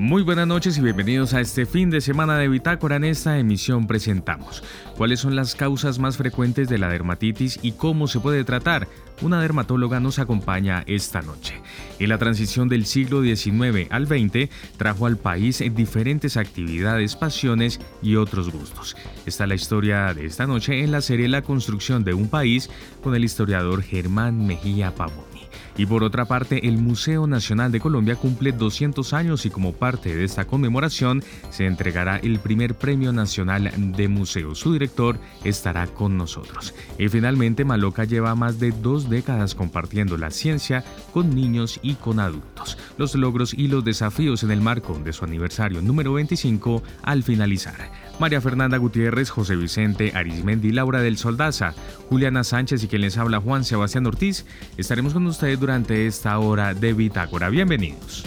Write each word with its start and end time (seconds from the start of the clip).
Muy 0.00 0.22
buenas 0.22 0.46
noches 0.46 0.78
y 0.78 0.80
bienvenidos 0.80 1.34
a 1.34 1.42
este 1.42 1.66
fin 1.66 1.90
de 1.90 2.00
semana 2.00 2.38
de 2.38 2.48
Bitácora. 2.48 2.96
En 2.96 3.04
esta 3.04 3.38
emisión 3.38 3.86
presentamos 3.86 4.64
cuáles 4.96 5.20
son 5.20 5.36
las 5.36 5.54
causas 5.54 5.98
más 5.98 6.16
frecuentes 6.16 6.70
de 6.70 6.78
la 6.78 6.88
dermatitis 6.88 7.58
y 7.60 7.72
cómo 7.72 8.08
se 8.08 8.18
puede 8.18 8.42
tratar. 8.44 8.88
Una 9.20 9.42
dermatóloga 9.42 10.00
nos 10.00 10.18
acompaña 10.18 10.84
esta 10.86 11.20
noche. 11.20 11.60
En 11.98 12.08
la 12.08 12.16
transición 12.16 12.70
del 12.70 12.86
siglo 12.86 13.20
XIX 13.20 13.88
al 13.90 14.06
XX 14.06 14.48
trajo 14.78 15.04
al 15.04 15.18
país 15.18 15.62
diferentes 15.74 16.38
actividades, 16.38 17.14
pasiones 17.14 17.78
y 18.00 18.16
otros 18.16 18.50
gustos. 18.50 18.96
Está 19.26 19.46
la 19.46 19.54
historia 19.54 20.14
de 20.14 20.24
esta 20.24 20.46
noche 20.46 20.82
en 20.82 20.92
la 20.92 21.02
serie 21.02 21.28
La 21.28 21.42
construcción 21.42 22.04
de 22.04 22.14
un 22.14 22.30
país 22.30 22.70
con 23.02 23.14
el 23.14 23.22
historiador 23.22 23.82
Germán 23.82 24.46
Mejía 24.46 24.94
Pavón. 24.94 25.29
Y 25.76 25.86
por 25.86 26.04
otra 26.04 26.24
parte, 26.24 26.66
el 26.68 26.78
Museo 26.78 27.26
Nacional 27.26 27.72
de 27.72 27.80
Colombia 27.80 28.16
cumple 28.16 28.52
200 28.52 29.12
años 29.12 29.46
y 29.46 29.50
como 29.50 29.72
parte 29.72 30.14
de 30.14 30.24
esta 30.24 30.46
conmemoración 30.46 31.22
se 31.50 31.66
entregará 31.66 32.16
el 32.16 32.38
primer 32.40 32.74
Premio 32.74 33.12
Nacional 33.12 33.72
de 33.96 34.08
Museos. 34.08 34.58
Su 34.58 34.72
director 34.72 35.18
estará 35.44 35.86
con 35.86 36.16
nosotros. 36.16 36.74
Y 36.98 37.08
finalmente, 37.08 37.64
Maloca 37.64 38.04
lleva 38.04 38.34
más 38.34 38.60
de 38.60 38.72
dos 38.72 39.08
décadas 39.08 39.54
compartiendo 39.54 40.16
la 40.16 40.30
ciencia 40.30 40.84
con 41.12 41.34
niños 41.34 41.78
y 41.82 41.94
con 41.94 42.20
adultos. 42.20 42.76
Los 42.98 43.14
logros 43.14 43.54
y 43.54 43.68
los 43.68 43.84
desafíos 43.84 44.42
en 44.42 44.50
el 44.50 44.60
marco 44.60 44.98
de 45.04 45.12
su 45.12 45.24
aniversario 45.24 45.82
número 45.82 46.12
25 46.14 46.82
al 47.02 47.22
finalizar. 47.22 47.99
María 48.20 48.42
Fernanda 48.42 48.76
Gutiérrez, 48.76 49.30
José 49.30 49.56
Vicente 49.56 50.12
Arismendi, 50.14 50.72
Laura 50.72 51.00
del 51.00 51.16
Soldaza, 51.16 51.72
Juliana 52.10 52.44
Sánchez 52.44 52.84
y 52.84 52.88
quien 52.88 53.00
les 53.00 53.16
habla 53.16 53.40
Juan 53.40 53.64
Sebastián 53.64 54.04
Ortiz, 54.04 54.44
estaremos 54.76 55.14
con 55.14 55.26
ustedes 55.26 55.58
durante 55.58 56.06
esta 56.06 56.38
hora 56.38 56.74
de 56.74 56.92
Bitácora. 56.92 57.48
Bienvenidos. 57.48 58.26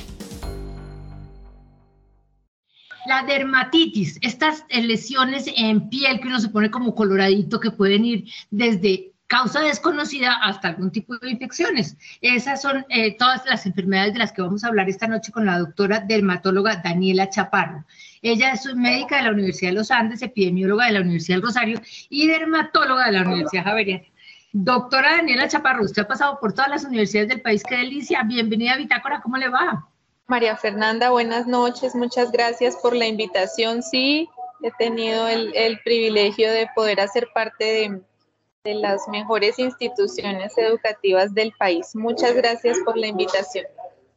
La 3.05 3.22
dermatitis, 3.27 4.17
estas 4.22 4.66
lesiones 4.72 5.45
en 5.55 5.89
piel 5.89 6.19
que 6.19 6.28
uno 6.28 6.39
se 6.39 6.50
pone 6.50 6.72
como 6.72 6.95
coloradito 6.95 7.59
que 7.59 7.69
pueden 7.69 8.03
ir 8.03 8.25
desde 8.50 9.11
causa 9.28 9.61
desconocida 9.61 10.33
hasta 10.41 10.69
algún 10.69 10.91
tipo 10.91 11.17
de 11.17 11.30
infecciones. 11.30 11.97
Esas 12.22 12.63
son 12.63 12.83
eh, 12.89 13.16
todas 13.16 13.45
las 13.45 13.67
enfermedades 13.67 14.13
de 14.13 14.19
las 14.19 14.31
que 14.31 14.41
vamos 14.41 14.63
a 14.63 14.69
hablar 14.69 14.89
esta 14.89 15.07
noche 15.07 15.31
con 15.31 15.45
la 15.45 15.59
doctora 15.59 16.00
dermatóloga 16.00 16.78
Daniela 16.78 17.30
Chaparro. 17.30 17.85
Ella 18.25 18.53
es 18.53 18.66
médica 18.73 19.17
de 19.17 19.23
la 19.23 19.31
Universidad 19.31 19.71
de 19.71 19.75
los 19.75 19.91
Andes, 19.91 20.21
epidemióloga 20.21 20.85
de 20.85 20.93
la 20.93 21.02
Universidad 21.02 21.35
del 21.35 21.43
Rosario 21.43 21.81
y 22.09 22.25
dermatóloga 22.29 23.07
de 23.07 23.11
la 23.11 23.23
Universidad 23.23 23.66
Javeriana. 23.66 24.05
Doctora 24.53 25.17
Daniela 25.17 25.49
Chaparro, 25.49 25.83
usted 25.83 26.03
ha 26.03 26.07
pasado 26.07 26.39
por 26.39 26.53
todas 26.53 26.69
las 26.69 26.85
universidades 26.85 27.27
del 27.27 27.41
país, 27.41 27.61
qué 27.67 27.75
delicia. 27.75 28.23
Bienvenida 28.23 28.75
a 28.75 28.77
Bitácora, 28.77 29.19
¿cómo 29.21 29.35
le 29.35 29.49
va? 29.49 29.89
María 30.27 30.55
Fernanda, 30.55 31.09
buenas 31.09 31.47
noches, 31.47 31.95
muchas 31.95 32.31
gracias 32.31 32.77
por 32.77 32.95
la 32.95 33.07
invitación. 33.07 33.83
Sí, 33.83 34.29
he 34.61 34.71
tenido 34.79 35.27
el, 35.27 35.81
privilegio 35.83 36.49
de 36.49 36.69
poder 36.73 37.01
hacer 37.01 37.27
parte 37.33 37.91
de 38.63 38.73
las 38.73 39.05
mejores 39.09 39.59
instituciones 39.59 40.57
educativas 40.57 41.33
del 41.33 41.51
país. 41.59 41.94
Muchas 41.94 42.33
gracias 42.35 42.77
por 42.85 42.97
la 42.97 43.07
invitación 43.07 43.66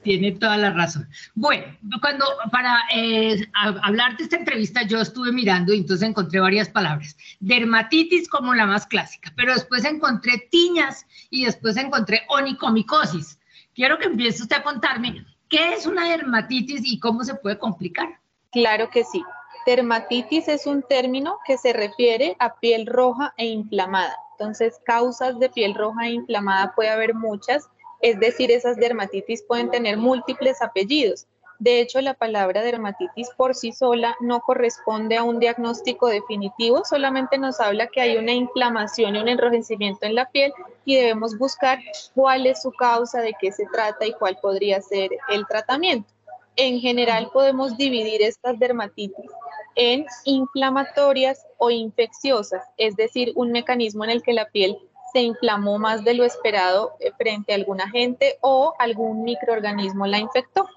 tiene 0.06 0.30
toda 0.30 0.56
la 0.56 0.70
razón. 0.70 1.08
Bueno, 1.34 1.64
cuando 2.00 2.24
para 2.52 2.78
eh, 2.94 3.44
hablar 3.82 4.16
de 4.16 4.22
esta 4.22 4.36
entrevista 4.36 4.84
yo 4.84 5.00
estuve 5.00 5.32
mirando 5.32 5.74
y 5.74 5.78
entonces 5.78 6.08
encontré 6.08 6.38
varias 6.38 6.68
palabras. 6.68 7.16
Dermatitis 7.40 8.28
como 8.28 8.54
la 8.54 8.66
más 8.66 8.86
clásica, 8.86 9.32
pero 9.36 9.52
después 9.52 9.84
encontré 9.84 10.46
tiñas 10.48 11.04
y 11.28 11.46
después 11.46 11.76
encontré 11.76 12.22
onicomicosis. 12.28 13.40
Quiero 13.74 13.98
que 13.98 14.06
empiece 14.06 14.44
usted 14.44 14.58
a 14.58 14.62
contarme 14.62 15.26
qué 15.48 15.72
es 15.72 15.86
una 15.86 16.08
dermatitis 16.08 16.82
y 16.84 17.00
cómo 17.00 17.24
se 17.24 17.34
puede 17.34 17.58
complicar. 17.58 18.20
Claro 18.52 18.88
que 18.90 19.02
sí. 19.02 19.24
Dermatitis 19.66 20.46
es 20.46 20.66
un 20.66 20.84
término 20.84 21.40
que 21.44 21.58
se 21.58 21.72
refiere 21.72 22.36
a 22.38 22.54
piel 22.60 22.86
roja 22.86 23.34
e 23.36 23.46
inflamada. 23.46 24.14
Entonces, 24.38 24.80
causas 24.84 25.40
de 25.40 25.48
piel 25.48 25.74
roja 25.74 26.06
e 26.06 26.12
inflamada 26.12 26.72
puede 26.76 26.90
haber 26.90 27.12
muchas 27.12 27.68
es 28.00 28.18
decir, 28.20 28.50
esas 28.50 28.76
dermatitis 28.76 29.42
pueden 29.42 29.70
tener 29.70 29.96
múltiples 29.96 30.62
apellidos. 30.62 31.26
De 31.58 31.80
hecho, 31.80 32.00
la 32.02 32.12
palabra 32.12 32.62
dermatitis 32.62 33.30
por 33.30 33.54
sí 33.54 33.72
sola 33.72 34.14
no 34.20 34.40
corresponde 34.40 35.16
a 35.16 35.22
un 35.22 35.38
diagnóstico 35.38 36.08
definitivo, 36.08 36.84
solamente 36.84 37.38
nos 37.38 37.60
habla 37.60 37.86
que 37.86 38.02
hay 38.02 38.18
una 38.18 38.32
inflamación 38.32 39.16
y 39.16 39.20
un 39.20 39.28
enrojecimiento 39.28 40.04
en 40.04 40.14
la 40.14 40.28
piel 40.30 40.52
y 40.84 40.96
debemos 40.96 41.38
buscar 41.38 41.78
cuál 42.14 42.46
es 42.46 42.60
su 42.60 42.72
causa, 42.72 43.22
de 43.22 43.34
qué 43.40 43.52
se 43.52 43.64
trata 43.72 44.04
y 44.04 44.12
cuál 44.12 44.36
podría 44.42 44.82
ser 44.82 45.10
el 45.30 45.46
tratamiento. 45.46 46.12
En 46.56 46.78
general 46.80 47.30
podemos 47.32 47.76
dividir 47.76 48.22
estas 48.22 48.58
dermatitis 48.58 49.30
en 49.76 50.06
inflamatorias 50.24 51.46
o 51.58 51.70
infecciosas, 51.70 52.64
es 52.76 52.96
decir, 52.96 53.32
un 53.34 53.52
mecanismo 53.52 54.04
en 54.04 54.10
el 54.10 54.22
que 54.22 54.32
la 54.32 54.48
piel 54.48 54.78
se 55.16 55.22
inflamó 55.22 55.78
más 55.78 56.04
de 56.04 56.12
lo 56.12 56.24
esperado 56.24 56.92
eh, 57.00 57.10
frente 57.16 57.52
a 57.52 57.56
algún 57.56 57.80
agente 57.80 58.36
o 58.42 58.74
algún 58.78 59.22
microorganismo 59.22 60.06
la 60.06 60.18
infectó. 60.18 60.68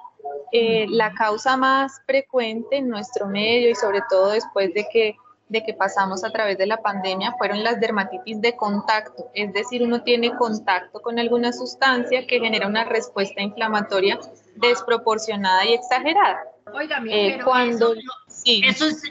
Eh, 0.53 0.85
la 0.87 1.11
causa 1.11 1.57
más 1.57 2.01
frecuente 2.05 2.77
en 2.77 2.87
nuestro 2.87 3.27
medio 3.27 3.69
y 3.69 3.75
sobre 3.75 3.99
todo 4.09 4.31
después 4.31 4.73
de 4.73 4.87
que, 4.93 5.17
de 5.49 5.61
que 5.65 5.73
pasamos 5.73 6.23
a 6.23 6.29
través 6.29 6.57
de 6.57 6.67
la 6.67 6.81
pandemia 6.81 7.35
fueron 7.37 7.65
las 7.65 7.81
dermatitis 7.81 8.39
de 8.39 8.55
contacto, 8.55 9.29
es 9.33 9.51
decir, 9.51 9.83
uno 9.83 10.03
tiene 10.03 10.33
contacto 10.37 11.01
con 11.01 11.19
alguna 11.19 11.51
sustancia 11.51 12.25
que 12.25 12.39
genera 12.39 12.65
una 12.65 12.85
respuesta 12.85 13.41
inflamatoria 13.41 14.19
desproporcionada 14.55 15.65
y 15.65 15.73
exagerada. 15.73 16.39
Oiga, 16.73 17.03
eh, 17.09 17.39
cuando 17.43 17.93
eso, 17.93 18.85
eso 18.85 18.85
es 18.85 19.03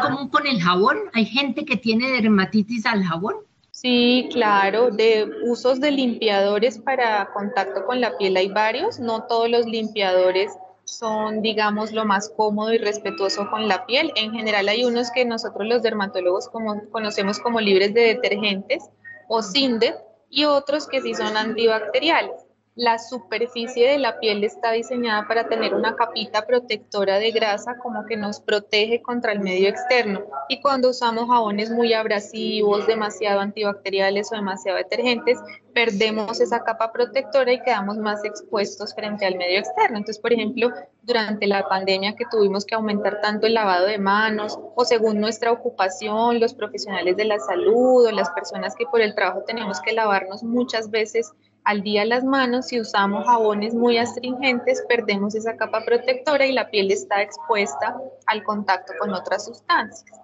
común 0.00 0.28
con 0.28 0.44
el 0.44 0.60
jabón. 0.60 0.98
Hay 1.12 1.26
gente 1.26 1.64
que 1.64 1.76
tiene 1.76 2.10
dermatitis 2.10 2.84
al 2.84 3.04
jabón. 3.04 3.36
Sí, 3.72 4.28
claro, 4.30 4.90
de 4.90 5.28
usos 5.44 5.80
de 5.80 5.90
limpiadores 5.90 6.78
para 6.78 7.30
contacto 7.32 7.86
con 7.86 8.02
la 8.02 8.16
piel 8.18 8.36
hay 8.36 8.48
varios, 8.48 9.00
no 9.00 9.24
todos 9.24 9.48
los 9.48 9.64
limpiadores 9.66 10.52
son, 10.84 11.40
digamos, 11.40 11.90
lo 11.92 12.04
más 12.04 12.28
cómodo 12.36 12.72
y 12.72 12.78
respetuoso 12.78 13.48
con 13.50 13.68
la 13.68 13.86
piel. 13.86 14.12
En 14.14 14.32
general 14.32 14.68
hay 14.68 14.84
unos 14.84 15.10
que 15.10 15.24
nosotros 15.24 15.66
los 15.66 15.82
dermatólogos 15.82 16.50
conocemos 16.92 17.38
como 17.38 17.60
libres 17.60 17.94
de 17.94 18.02
detergentes 18.02 18.90
o 19.28 19.42
SINDET 19.42 19.96
y 20.28 20.44
otros 20.44 20.86
que 20.86 21.00
sí 21.00 21.14
son 21.14 21.36
antibacteriales. 21.36 22.41
La 22.74 22.98
superficie 22.98 23.86
de 23.86 23.98
la 23.98 24.18
piel 24.18 24.42
está 24.44 24.72
diseñada 24.72 25.28
para 25.28 25.46
tener 25.46 25.74
una 25.74 25.94
capita 25.94 26.46
protectora 26.46 27.18
de 27.18 27.30
grasa 27.30 27.76
como 27.76 28.06
que 28.06 28.16
nos 28.16 28.40
protege 28.40 29.02
contra 29.02 29.32
el 29.32 29.40
medio 29.40 29.68
externo. 29.68 30.22
Y 30.48 30.62
cuando 30.62 30.88
usamos 30.88 31.28
jabones 31.28 31.70
muy 31.70 31.92
abrasivos, 31.92 32.86
demasiado 32.86 33.40
antibacteriales 33.40 34.32
o 34.32 34.36
demasiado 34.36 34.78
detergentes, 34.78 35.38
perdemos 35.74 36.40
esa 36.40 36.64
capa 36.64 36.92
protectora 36.92 37.52
y 37.52 37.60
quedamos 37.60 37.98
más 37.98 38.24
expuestos 38.24 38.94
frente 38.94 39.26
al 39.26 39.36
medio 39.36 39.58
externo. 39.58 39.98
Entonces, 39.98 40.18
por 40.18 40.32
ejemplo, 40.32 40.70
durante 41.02 41.46
la 41.46 41.68
pandemia 41.68 42.16
que 42.16 42.24
tuvimos 42.30 42.64
que 42.64 42.74
aumentar 42.74 43.20
tanto 43.20 43.46
el 43.46 43.52
lavado 43.52 43.84
de 43.84 43.98
manos 43.98 44.58
o 44.74 44.86
según 44.86 45.20
nuestra 45.20 45.52
ocupación, 45.52 46.40
los 46.40 46.54
profesionales 46.54 47.18
de 47.18 47.26
la 47.26 47.38
salud 47.38 48.06
o 48.06 48.10
las 48.12 48.30
personas 48.30 48.74
que 48.76 48.86
por 48.86 49.02
el 49.02 49.14
trabajo 49.14 49.42
tenemos 49.46 49.78
que 49.82 49.92
lavarnos 49.92 50.42
muchas 50.42 50.90
veces 50.90 51.34
al 51.64 51.82
día 51.82 52.04
las 52.04 52.24
manos, 52.24 52.68
si 52.68 52.80
usamos 52.80 53.24
jabones 53.24 53.74
muy 53.74 53.96
astringentes, 53.96 54.82
perdemos 54.88 55.34
esa 55.34 55.56
capa 55.56 55.84
protectora 55.84 56.46
y 56.46 56.52
la 56.52 56.70
piel 56.70 56.90
está 56.90 57.22
expuesta 57.22 57.96
al 58.26 58.42
contacto 58.42 58.92
con 58.98 59.12
otras 59.14 59.44
sustancias. 59.44 60.18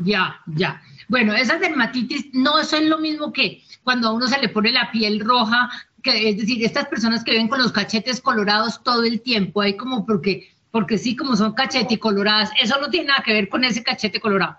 Ya, 0.00 0.40
ya. 0.46 0.80
Bueno, 1.08 1.34
esas 1.34 1.60
dermatitis 1.60 2.26
no 2.32 2.62
son 2.64 2.88
lo 2.88 2.98
mismo 2.98 3.32
que 3.32 3.62
cuando 3.82 4.08
a 4.08 4.12
uno 4.12 4.26
se 4.26 4.40
le 4.40 4.48
pone 4.48 4.72
la 4.72 4.90
piel 4.90 5.20
roja, 5.20 5.68
que, 6.02 6.30
es 6.30 6.36
decir, 6.38 6.64
estas 6.64 6.86
personas 6.86 7.24
que 7.24 7.32
ven 7.32 7.48
con 7.48 7.60
los 7.60 7.72
cachetes 7.72 8.20
colorados 8.20 8.82
todo 8.82 9.04
el 9.04 9.20
tiempo, 9.20 9.60
hay 9.60 9.76
como 9.76 10.06
porque, 10.06 10.48
porque 10.70 10.98
sí, 10.98 11.16
como 11.16 11.36
son 11.36 11.54
cachete 11.54 11.98
coloradas, 11.98 12.50
eso 12.60 12.80
no 12.80 12.88
tiene 12.88 13.08
nada 13.08 13.22
que 13.24 13.32
ver 13.32 13.48
con 13.48 13.64
ese 13.64 13.82
cachete 13.82 14.20
colorado 14.20 14.56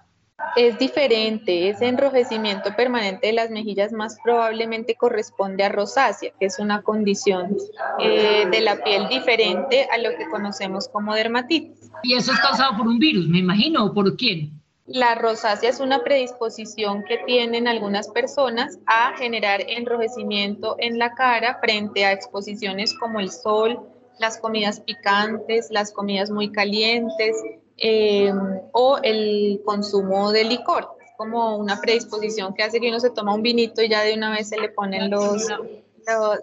es 0.55 0.77
diferente, 0.79 1.69
ese 1.69 1.87
enrojecimiento 1.87 2.75
permanente 2.75 3.27
de 3.27 3.33
las 3.33 3.49
mejillas 3.49 3.91
más 3.91 4.17
probablemente 4.23 4.95
corresponde 4.95 5.63
a 5.63 5.69
rosácea, 5.69 6.31
que 6.39 6.45
es 6.45 6.59
una 6.59 6.81
condición 6.81 7.57
eh, 7.99 8.45
de 8.49 8.61
la 8.61 8.81
piel 8.83 9.07
diferente 9.09 9.87
a 9.91 9.97
lo 9.97 10.15
que 10.17 10.27
conocemos 10.29 10.87
como 10.87 11.13
dermatitis. 11.13 11.91
¿Y 12.03 12.15
eso 12.15 12.31
es 12.31 12.39
causado 12.39 12.77
por 12.77 12.87
un 12.87 12.99
virus, 12.99 13.27
me 13.27 13.39
imagino, 13.39 13.85
o 13.85 13.93
por 13.93 14.15
quién? 14.15 14.61
La 14.85 15.15
rosácea 15.15 15.69
es 15.69 15.79
una 15.79 16.03
predisposición 16.03 17.03
que 17.05 17.17
tienen 17.25 17.67
algunas 17.67 18.07
personas 18.09 18.77
a 18.85 19.17
generar 19.17 19.61
enrojecimiento 19.67 20.75
en 20.79 20.99
la 20.99 21.15
cara 21.15 21.57
frente 21.59 22.05
a 22.05 22.11
exposiciones 22.11 22.93
como 22.93 23.19
el 23.19 23.31
sol, 23.31 23.79
las 24.19 24.37
comidas 24.37 24.79
picantes, 24.79 25.67
las 25.71 25.91
comidas 25.91 26.29
muy 26.29 26.51
calientes, 26.51 27.35
em, 27.77 28.37
o 28.71 28.97
el 29.03 29.61
consumo 29.65 30.31
de 30.31 30.43
licor. 30.43 30.89
Como 31.17 31.57
una 31.57 31.79
predisposición 31.79 32.53
que 32.53 32.63
hace 32.63 32.79
que 32.79 32.89
uno 32.89 32.99
se 32.99 33.09
toma 33.09 33.33
un 33.33 33.41
vinito 33.41 33.81
y 33.81 33.89
ya 33.89 34.01
de 34.01 34.15
una 34.15 34.31
vez 34.31 34.49
se 34.49 34.57
le 34.57 34.69
ponen 34.69 35.09
los, 35.09 35.47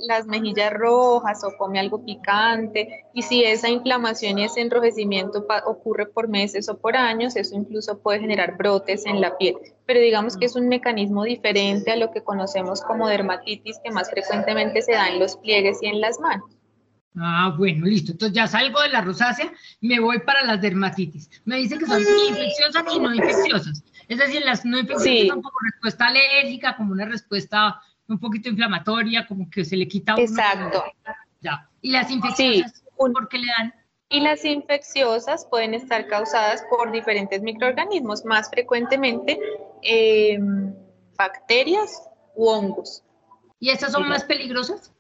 las 0.01 0.27
mejillas 0.27 0.73
rojas 0.73 1.45
o 1.45 1.57
come 1.57 1.79
algo 1.79 2.05
picante 2.05 3.05
y 3.15 3.23
si 3.23 3.45
esa 3.45 3.69
inflamación 3.69 4.39
y 4.39 4.45
ese 4.45 4.61
enrojecimiento 4.61 5.47
ocurre 5.67 6.07
por 6.07 6.29
meses 6.29 6.69
o 6.69 6.79
por 6.79 6.97
años, 6.97 7.37
eso 7.37 7.55
incluso 7.55 7.99
puede 7.99 8.21
generar 8.21 8.57
brotes 8.57 9.07
en 9.07 9.21
la 9.21 9.37
piel. 9.37 9.57
Pero 9.87 10.01
digamos 10.01 10.37
que 10.37 10.47
es 10.47 10.57
un 10.57 10.69
mecanismo 10.69 11.25
diferente 11.25 11.91
a 11.91 11.97
lo 11.97 12.11
que 12.11 12.23
conocemos 12.23 12.83
como 12.83 13.09
dermatitis 13.09 13.79
que 13.85 13.91
más 13.91 14.11
frecuentemente 14.11 14.83
se 14.83 14.93
da 14.93 15.09
en 15.09 15.19
los 15.19 15.37
pliegues 15.37 15.83
y 15.83 15.87
en 15.87 16.01
las 16.01 16.19
manos. 16.21 16.51
Ah, 17.17 17.55
bueno, 17.57 17.87
listo. 17.87 18.13
Entonces 18.13 18.35
ya 18.35 18.47
salgo 18.47 18.81
de 18.81 18.89
la 18.89 19.03
rosácea, 19.03 19.53
me 19.81 20.01
voy 20.01 20.21
para 20.21 20.45
las 20.45 20.61
dermatitis. 20.61 21.31
Me 21.45 21.57
dice 21.57 21.79
que 21.79 21.87
son 21.87 22.01
infecciosas 22.01 22.85
y 22.95 22.99
no 22.99 23.15
infecciosas. 23.15 23.85
Es 24.09 24.19
decir, 24.19 24.43
las 24.45 24.65
no 24.65 24.79
infecciosas 24.79 25.29
son 25.29 25.43
como 25.43 25.57
respuesta 25.71 26.07
alérgica, 26.07 26.77
como 26.77 26.93
una 26.93 27.05
respuesta 27.05 27.81
un 28.09 28.19
poquito 28.19 28.49
inflamatoria, 28.49 29.27
como 29.27 29.49
que 29.51 29.65
se 29.65 29.77
le 29.77 29.87
quita 29.89 30.15
uno. 30.15 30.23
Exacto. 30.23 30.85
Ya. 31.41 31.69
¿Y 31.81 31.91
las 31.91 32.11
infecciosas 32.11 32.83
por 32.97 33.29
qué 33.29 33.39
le 33.39 33.47
dan? 33.47 33.75
Y 34.09 34.21
las 34.21 34.45
infecciosas 34.45 35.47
pueden 35.47 35.75
estar 35.75 36.07
causadas 36.07 36.63
por 36.69 36.93
diferentes 36.93 37.41
microorganismos, 37.43 38.25
más 38.25 38.51
frecuentemente 38.51 39.41
em, 39.83 40.75
bacterias 41.17 42.03
u 42.35 42.49
hongos. 42.49 43.03
¿Y 43.59 43.71
estas 43.71 43.93
son 43.93 44.09
más 44.09 44.25
peligrosas? 44.25 44.92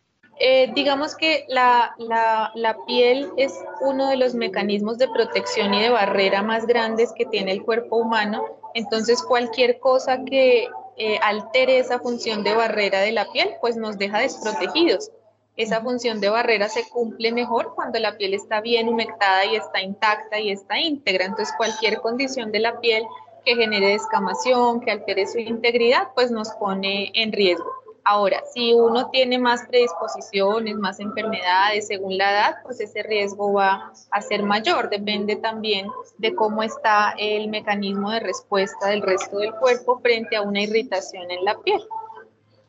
Eh, 0.44 0.72
digamos 0.74 1.14
que 1.14 1.44
la, 1.46 1.94
la, 1.98 2.76
piel 2.84 3.30
es 3.36 3.54
uno 3.80 4.08
de 4.08 4.16
los 4.16 4.34
mecanismos 4.34 4.98
de 4.98 5.06
protección 5.06 5.72
y 5.72 5.82
de 5.82 5.90
barrera 5.90 6.42
más 6.42 6.66
grandes 6.66 7.12
que 7.12 7.24
tiene 7.26 7.52
el 7.52 7.62
cuerpo 7.62 7.98
humano. 7.98 8.44
Entonces, 8.74 9.22
cualquier 9.22 9.78
cosa 9.78 10.24
que 10.24 10.68
eh, 10.96 11.18
altere 11.22 11.78
esa 11.78 12.00
función 12.00 12.42
de 12.42 12.56
barrera 12.56 12.98
de 13.02 13.12
la 13.12 13.30
piel, 13.30 13.50
pues 13.60 13.76
nos 13.76 13.98
deja 13.98 14.18
desprotegidos. 14.18 15.12
Esa 15.56 15.80
función 15.80 16.20
de 16.20 16.30
barrera 16.30 16.68
se 16.68 16.88
cumple 16.88 17.30
mejor 17.30 17.76
cuando 17.76 18.00
la 18.00 18.16
piel 18.16 18.34
está 18.34 18.60
bien 18.60 18.88
humectada 18.88 19.44
y 19.44 19.54
está 19.54 19.80
intacta 19.80 20.40
y 20.40 20.50
está 20.50 20.80
íntegra. 20.80 21.26
Entonces, 21.26 21.54
cualquier 21.56 22.00
condición 22.00 22.50
de 22.50 22.58
la 22.58 22.80
piel 22.80 23.04
que 23.44 23.54
genere 23.54 23.92
descamación, 23.92 24.80
que 24.80 24.90
altere 24.90 25.24
su 25.28 25.38
integridad, 25.38 26.08
pues 26.16 26.32
nos 26.32 26.50
pone 26.54 27.12
en 27.14 27.30
riesgo. 27.30 27.81
Ahora, 28.04 28.42
si 28.52 28.72
uno 28.72 29.10
tiene 29.10 29.38
más 29.38 29.64
predisposiciones, 29.68 30.74
más 30.76 30.98
enfermedades 30.98 31.86
según 31.86 32.18
la 32.18 32.32
edad, 32.32 32.54
pues 32.64 32.80
ese 32.80 33.02
riesgo 33.02 33.52
va 33.52 33.92
a 34.10 34.22
ser 34.22 34.42
mayor. 34.42 34.90
Depende 34.90 35.36
también 35.36 35.86
de 36.18 36.34
cómo 36.34 36.64
está 36.64 37.14
el 37.16 37.48
mecanismo 37.48 38.10
de 38.10 38.20
respuesta 38.20 38.88
del 38.88 39.02
resto 39.02 39.38
del 39.38 39.52
cuerpo 39.54 40.00
frente 40.00 40.34
a 40.34 40.42
una 40.42 40.62
irritación 40.62 41.30
en 41.30 41.44
la 41.44 41.56
piel. 41.60 41.80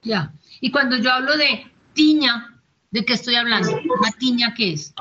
Ya. 0.04 0.32
Y 0.62 0.72
cuando 0.72 0.98
yo 0.98 1.12
hablo 1.12 1.36
de 1.36 1.66
tiña, 1.94 2.62
¿de 2.92 3.04
qué 3.04 3.14
estoy 3.14 3.36
hablando? 3.36 3.72
¿La 4.04 4.12
tiña 4.20 4.54
qué 4.56 4.74
es? 4.74 4.94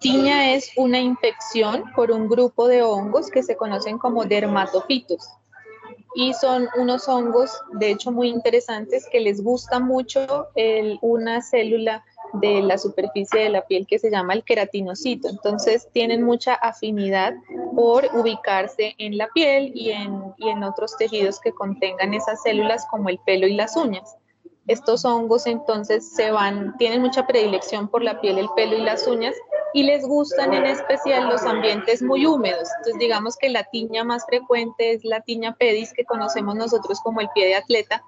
Tiña 0.00 0.52
es 0.52 0.70
una 0.76 0.98
infección 0.98 1.84
por 1.94 2.10
un 2.10 2.28
grupo 2.28 2.68
de 2.68 2.82
hongos 2.82 3.30
que 3.30 3.42
se 3.42 3.56
conocen 3.56 3.96
como 3.96 4.26
dermatofitos 4.26 5.26
y 6.16 6.32
son 6.32 6.66
unos 6.78 7.08
hongos, 7.08 7.62
de 7.72 7.90
hecho, 7.90 8.10
muy 8.10 8.28
interesantes 8.28 9.06
que 9.12 9.20
les 9.20 9.44
gusta 9.44 9.80
mucho 9.80 10.48
una 11.02 11.42
célula 11.42 12.02
de 12.32 12.62
la 12.62 12.78
superficie 12.78 13.42
de 13.42 13.50
la 13.50 13.66
piel 13.66 13.86
que 13.86 13.98
se 13.98 14.10
llama 14.10 14.32
el 14.32 14.42
queratinocito. 14.42 15.28
Entonces 15.28 15.88
tienen 15.92 16.22
mucha 16.22 16.54
afinidad 16.54 17.34
por 17.74 18.08
ubicarse 18.14 18.94
en 18.96 19.18
la 19.18 19.28
piel 19.28 19.72
y 19.74 19.90
en, 19.90 20.32
y 20.38 20.48
en 20.48 20.64
otros 20.64 20.96
tejidos 20.96 21.38
que 21.38 21.52
contengan 21.52 22.14
esas 22.14 22.42
células 22.42 22.86
como 22.90 23.10
el 23.10 23.18
pelo 23.18 23.46
y 23.46 23.52
las 23.52 23.76
uñas. 23.76 24.16
Estos 24.66 25.04
hongos 25.04 25.46
entonces 25.46 26.14
se 26.16 26.30
van, 26.30 26.78
tienen 26.78 27.02
mucha 27.02 27.26
predilección 27.26 27.88
por 27.88 28.02
la 28.02 28.22
piel, 28.22 28.38
el 28.38 28.48
pelo 28.56 28.76
y 28.78 28.80
las 28.80 29.06
uñas 29.06 29.34
y 29.72 29.82
les 29.82 30.06
gustan 30.06 30.54
en 30.54 30.64
especial 30.64 31.28
los 31.28 31.42
ambientes 31.42 32.02
muy 32.02 32.26
húmedos. 32.26 32.68
Entonces 32.78 32.98
digamos 32.98 33.36
que 33.36 33.48
la 33.48 33.64
tiña 33.64 34.04
más 34.04 34.24
frecuente 34.26 34.92
es 34.92 35.04
la 35.04 35.20
tiña 35.20 35.54
pedis 35.54 35.92
que 35.92 36.04
conocemos 36.04 36.54
nosotros 36.54 37.00
como 37.00 37.20
el 37.20 37.28
pie 37.34 37.46
de 37.46 37.56
atleta. 37.56 38.02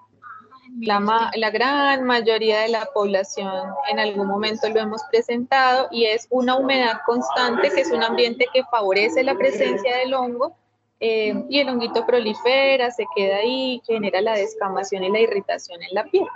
La, 0.81 1.31
la 1.35 1.51
gran 1.51 2.05
mayoría 2.05 2.61
de 2.61 2.69
la 2.69 2.87
población 2.95 3.65
en 3.91 3.99
algún 3.99 4.29
momento 4.29 4.69
lo 4.69 4.81
hemos 4.81 5.03
presentado 5.11 5.89
y 5.91 6.05
es 6.05 6.27
una 6.31 6.57
humedad 6.57 7.01
constante 7.07 7.71
que 7.71 7.81
es 7.81 7.91
un 7.91 8.03
ambiente 8.03 8.47
que 8.53 8.63
favorece 8.65 9.23
la 9.25 9.35
presencia 9.35 9.97
del 9.97 10.15
hongo 10.15 10.55
eh, 11.01 11.45
y 11.49 11.61
el 11.61 11.69
honguito 11.69 12.05
prolifera, 12.07 12.91
se 12.91 13.07
queda 13.15 13.37
ahí, 13.37 13.81
genera 13.87 14.21
la 14.21 14.35
descamación 14.35 15.05
y 15.05 15.11
la 15.11 15.21
irritación 15.21 15.81
en 15.83 15.95
la 15.95 16.05
piel. 16.05 16.27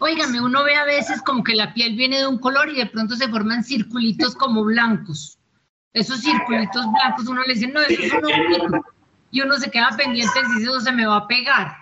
Óigame, 0.00 0.40
uno 0.40 0.64
ve 0.64 0.76
a 0.76 0.84
veces 0.84 1.20
como 1.22 1.42
que 1.42 1.54
la 1.54 1.74
piel 1.74 1.96
viene 1.96 2.18
de 2.18 2.26
un 2.26 2.38
color 2.38 2.68
y 2.68 2.76
de 2.76 2.86
pronto 2.86 3.16
se 3.16 3.28
forman 3.28 3.64
circulitos 3.64 4.34
como 4.36 4.64
blancos. 4.64 5.38
Esos 5.92 6.20
circulitos 6.20 6.86
blancos, 6.92 7.26
uno 7.26 7.42
le 7.42 7.54
dice, 7.54 7.66
no, 7.66 7.80
eso 7.80 8.00
es 8.00 8.12
un 8.12 8.24
honguito. 8.24 8.84
Y 9.30 9.40
uno 9.40 9.56
se 9.56 9.70
queda 9.70 9.90
pendiente 9.96 10.38
y 10.38 10.52
dice, 10.54 10.70
eso 10.70 10.80
se 10.80 10.92
me 10.92 11.06
va 11.06 11.16
a 11.16 11.26
pegar. 11.26 11.72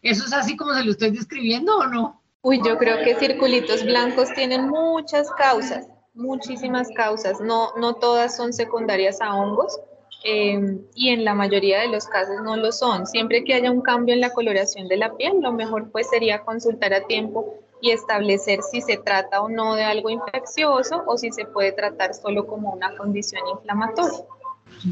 ¿Eso 0.00 0.24
es 0.24 0.32
así 0.32 0.56
como 0.56 0.74
se 0.74 0.84
lo 0.84 0.92
estoy 0.92 1.10
describiendo 1.10 1.76
o 1.76 1.86
no? 1.86 2.22
Uy, 2.40 2.60
yo 2.64 2.78
creo 2.78 3.02
que 3.04 3.16
circulitos 3.16 3.84
blancos 3.84 4.32
tienen 4.34 4.68
muchas 4.68 5.30
causas, 5.32 5.86
muchísimas 6.14 6.88
causas. 6.96 7.40
No, 7.40 7.72
no 7.76 7.94
todas 7.94 8.36
son 8.36 8.52
secundarias 8.52 9.20
a 9.20 9.34
hongos. 9.34 9.78
Em, 10.24 10.80
y 10.94 11.10
en 11.10 11.24
la 11.24 11.34
mayoría 11.34 11.80
de 11.80 11.88
los 11.88 12.06
casos 12.06 12.36
no 12.42 12.56
lo 12.56 12.72
son. 12.72 13.06
Siempre 13.06 13.44
que 13.44 13.54
haya 13.54 13.70
un 13.70 13.82
cambio 13.82 14.14
en 14.14 14.20
la 14.20 14.30
coloración 14.30 14.88
de 14.88 14.96
la 14.96 15.16
piel, 15.16 15.40
lo 15.40 15.52
mejor 15.52 15.90
pues 15.90 16.08
sería 16.10 16.40
consultar 16.40 16.92
a 16.92 17.06
tiempo 17.06 17.54
y 17.80 17.92
establecer 17.92 18.60
si 18.62 18.80
se 18.80 18.96
trata 18.96 19.40
o 19.40 19.48
no 19.48 19.76
de 19.76 19.84
algo 19.84 20.10
infeccioso 20.10 21.04
o 21.06 21.16
si 21.16 21.30
se 21.30 21.44
puede 21.44 21.70
tratar 21.70 22.14
solo 22.14 22.46
como 22.46 22.72
una 22.72 22.96
condición 22.96 23.42
inflamatoria. 23.48 24.18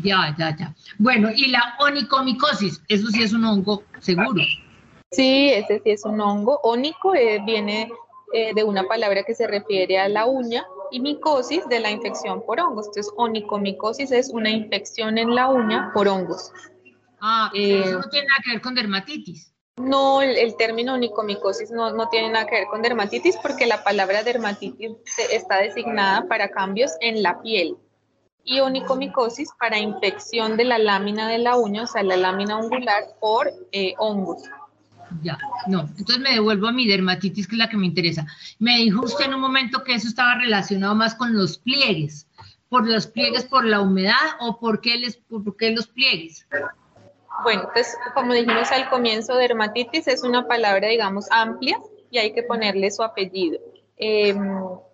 Ya, 0.02 0.34
ya, 0.38 0.56
ya. 0.56 0.75
Bueno, 0.99 1.29
y 1.34 1.49
la 1.49 1.75
onicomicosis, 1.81 2.82
eso 2.88 3.08
sí 3.08 3.22
es 3.25 3.32
un 3.32 3.44
hongo 3.44 3.82
seguro. 3.99 4.43
Sí, 5.11 5.50
ese 5.52 5.81
sí 5.81 5.90
es 5.90 6.05
un 6.05 6.20
hongo. 6.20 6.61
Ónico 6.62 7.14
eh, 7.14 7.40
viene 7.44 7.90
eh, 8.32 8.52
de 8.55 8.64
una 8.64 8.84
palabra 8.84 9.25
que 9.25 9.34
se 9.34 9.46
refiere 9.46 9.99
a 9.99 10.08
la 10.08 10.26
uña 10.26 10.64
y 10.91 11.00
micosis 11.00 11.67
de 11.69 11.81
la 11.81 11.91
infección 11.91 12.43
por 12.44 12.61
hongos. 12.61 12.87
Entonces, 12.87 13.12
onicomicosis 13.17 14.12
es 14.12 14.31
una 14.31 14.50
infección 14.50 15.19
en 15.19 15.35
la 15.35 15.49
uña 15.49 15.91
por 15.94 16.09
hongos. 16.09 16.53
Ah, 17.21 17.50
eh, 17.55 17.82
eso 17.84 17.99
no 17.99 18.08
tiene 18.10 18.29
nada 18.29 18.41
que 18.44 18.51
ver 18.53 18.60
con 18.60 18.75
dermatitis. 18.75 19.53
No, 19.77 20.22
el, 20.22 20.56
término 20.56 20.94
onicomicosis 20.94 21.70
no, 21.70 21.93
no, 21.93 22.08
tiene 22.08 22.31
nada 22.31 22.46
que 22.46 22.56
ver 22.56 22.67
con 22.67 22.81
dermatitis 22.81 23.37
porque 23.37 23.67
la 23.67 23.84
palabra 23.84 24.22
dermatitis 24.22 24.93
está 25.31 25.58
designada 25.58 26.27
para 26.29 26.49
cambios 26.49 26.93
en 27.01 27.22
la 27.22 27.43
piel 27.43 27.77
y 28.46 28.60
onicomicosis 28.60 29.51
para 29.58 29.79
infección 29.79 30.56
de 30.56 30.65
la 30.65 30.79
lámina 30.79 31.29
de 31.29 31.39
la 31.39 31.56
uña, 31.56 31.82
o 31.82 31.87
sea, 31.87 32.03
la 32.05 32.17
lámina 32.17 32.56
ungular 32.56 33.05
por 33.20 33.53
eh, 33.72 33.94
hongos. 33.99 34.44
Ya, 35.22 35.39
no. 35.67 35.81
Entonces 35.98 36.19
me 36.19 36.32
devuelvo 36.32 36.67
a 36.69 36.72
mi 36.72 36.86
dermatitis, 36.86 37.46
que 37.46 37.55
es 37.55 37.58
la 37.58 37.69
que 37.69 37.77
me 37.77 37.86
interesa. 37.86 38.27
Me 38.58 38.79
dijo 38.79 39.05
usted 39.05 39.27
en 39.27 39.34
un 39.34 39.41
momento 39.41 39.84
que 39.84 39.94
eso 39.94 40.08
estaba 40.08 40.36
relacionado 40.36 40.94
más 40.94 41.15
con 41.15 41.34
los 41.34 41.58
pliegues. 41.58 42.27
¿Por 42.69 42.89
los 42.89 43.06
pliegues 43.06 43.44
por 43.44 43.65
la 43.65 43.81
humedad 43.81 44.15
o 44.41 44.58
por 44.58 44.81
qué, 44.81 44.98
les, 44.98 45.17
por 45.17 45.56
qué 45.56 45.70
los 45.70 45.86
pliegues? 45.86 46.46
Bueno, 47.43 47.69
pues 47.72 47.96
como 48.15 48.32
dijimos 48.32 48.72
al 48.72 48.89
comienzo, 48.89 49.36
dermatitis 49.36 50.08
es 50.08 50.25
una 50.25 50.48
palabra, 50.48 50.89
digamos, 50.89 51.27
amplia 51.31 51.79
y 52.10 52.19
hay 52.19 52.32
que 52.32 52.43
ponerle 52.43 52.91
su 52.91 53.03
apellido. 53.03 53.60
Em, 53.98 54.36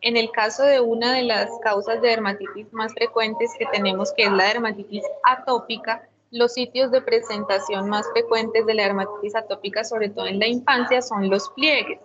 en 0.01 0.17
el 0.17 0.31
caso 0.31 0.63
de 0.63 0.81
una 0.81 1.13
de 1.13 1.23
las 1.23 1.51
causas 1.63 2.01
de 2.03 2.09
dermatitis 2.09 2.73
más 2.73 2.93
frecuentes 2.93 3.51
que 3.59 3.67
tenemos, 3.67 4.13
que 4.17 4.25
es 4.25 4.33
la 4.33 4.45
dermatitis 4.45 5.03
atópica, 5.25 6.09
los 6.33 6.55
sitios 6.55 6.91
de 6.91 7.03
presentación 7.03 7.89
más 7.89 8.07
frecuentes 8.13 8.67
de 8.67 8.75
la 8.75 8.85
dermatitis 8.85 9.37
atópica, 9.37 9.85
sobre 9.85 10.09
todo 10.09 10.27
en 10.27 10.39
la 10.39 10.49
infancia, 10.49 11.03
son 11.03 11.29
los 11.31 11.51
pliegues. 11.51 12.01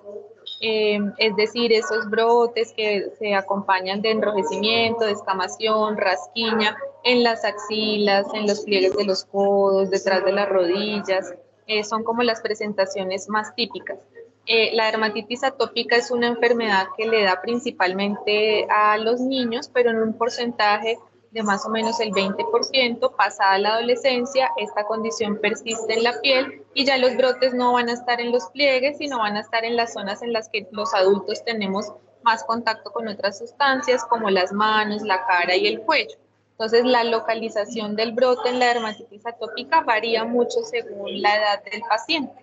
Eh, 0.61 0.99
es 1.17 1.35
decir, 1.35 1.71
esos 1.71 2.09
brotes 2.09 2.73
que 2.75 3.09
se 3.17 3.33
acompañan 3.35 4.01
de 4.01 4.11
enrojecimiento, 4.11 5.05
descamación, 5.05 5.97
rasquiña 5.97 6.77
en 7.03 7.23
las 7.23 7.45
axilas, 7.45 8.27
en 8.33 8.47
los 8.47 8.61
pliegues 8.61 8.95
de 8.95 9.05
los 9.05 9.25
codos, 9.25 9.89
detrás 9.89 10.25
de 10.25 10.33
las 10.33 10.49
rodillas, 10.49 11.33
eh, 11.67 11.83
son 11.83 12.03
como 12.03 12.21
las 12.23 12.41
presentaciones 12.41 13.29
más 13.29 13.55
típicas. 13.55 13.97
Eh, 14.45 14.71
la 14.73 14.85
dermatitis 14.85 15.43
atópica 15.43 15.95
es 15.95 16.11
una 16.11 16.27
enfermedad 16.27 16.87
que 16.97 17.05
le 17.05 17.23
da 17.23 17.41
principalmente 17.41 18.65
a 18.69 18.97
los 18.97 19.19
niños, 19.19 19.69
pero 19.73 19.91
en 19.91 19.99
un 19.99 20.13
porcentaje 20.13 20.97
de 21.37 21.43
más 21.43 21.63
o 21.67 21.69
menos 21.69 21.99
el 21.99 22.09
20%, 22.09 23.15
pasada 23.15 23.59
la 23.59 23.75
adolescencia, 23.75 24.49
esta 24.57 24.85
condición 24.85 25.37
persiste 25.39 25.93
en 25.93 26.03
la 26.03 26.19
piel 26.19 26.63
y 26.73 26.83
ya 26.83 26.97
los 26.97 27.15
brotes 27.15 27.53
no 27.53 27.73
van 27.73 27.89
a 27.89 27.93
estar 27.93 28.19
en 28.19 28.31
los 28.31 28.47
pliegues, 28.47 28.97
sino 28.97 29.19
van 29.19 29.37
a 29.37 29.41
estar 29.41 29.63
en 29.63 29.75
las 29.75 29.93
zonas 29.93 30.23
en 30.23 30.33
las 30.33 30.49
que 30.49 30.67
los 30.71 30.95
adultos 30.95 31.45
tenemos 31.45 31.93
más 32.23 32.43
contacto 32.43 32.91
con 32.91 33.07
otras 33.07 33.37
sustancias, 33.37 34.03
como 34.05 34.31
las 34.31 34.51
manos, 34.51 35.03
la 35.03 35.27
cara 35.27 35.55
y 35.55 35.67
el 35.67 35.81
cuello. 35.81 36.15
Entonces, 36.53 36.83
la 36.85 37.03
localización 37.03 37.95
del 37.95 38.13
brote 38.13 38.49
en 38.49 38.57
la 38.57 38.73
dermatitis 38.73 39.23
atópica 39.27 39.81
varía 39.81 40.25
mucho 40.25 40.61
según 40.63 41.21
la 41.21 41.35
edad 41.35 41.63
del 41.71 41.81
paciente. 41.87 42.33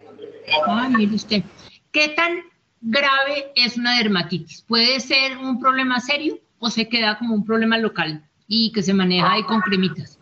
Ay, 0.68 0.90
mire 0.90 1.16
usted, 1.16 1.42
¿qué 1.90 2.10
tan 2.10 2.44
grave 2.80 3.50
es 3.56 3.76
una 3.76 3.98
dermatitis? 3.98 4.62
¿Puede 4.62 5.00
ser 5.00 5.36
un 5.38 5.58
problema 5.58 5.98
serio 5.98 6.38
o 6.60 6.70
se 6.70 6.88
queda 6.88 7.18
como 7.18 7.34
un 7.34 7.44
problema 7.44 7.76
local 7.76 8.22
y 8.56 8.70
que 8.70 8.82
se 8.82 8.94
maneja 8.94 9.32
ahí 9.32 9.42
con 9.42 9.60
cremitas? 9.60 10.18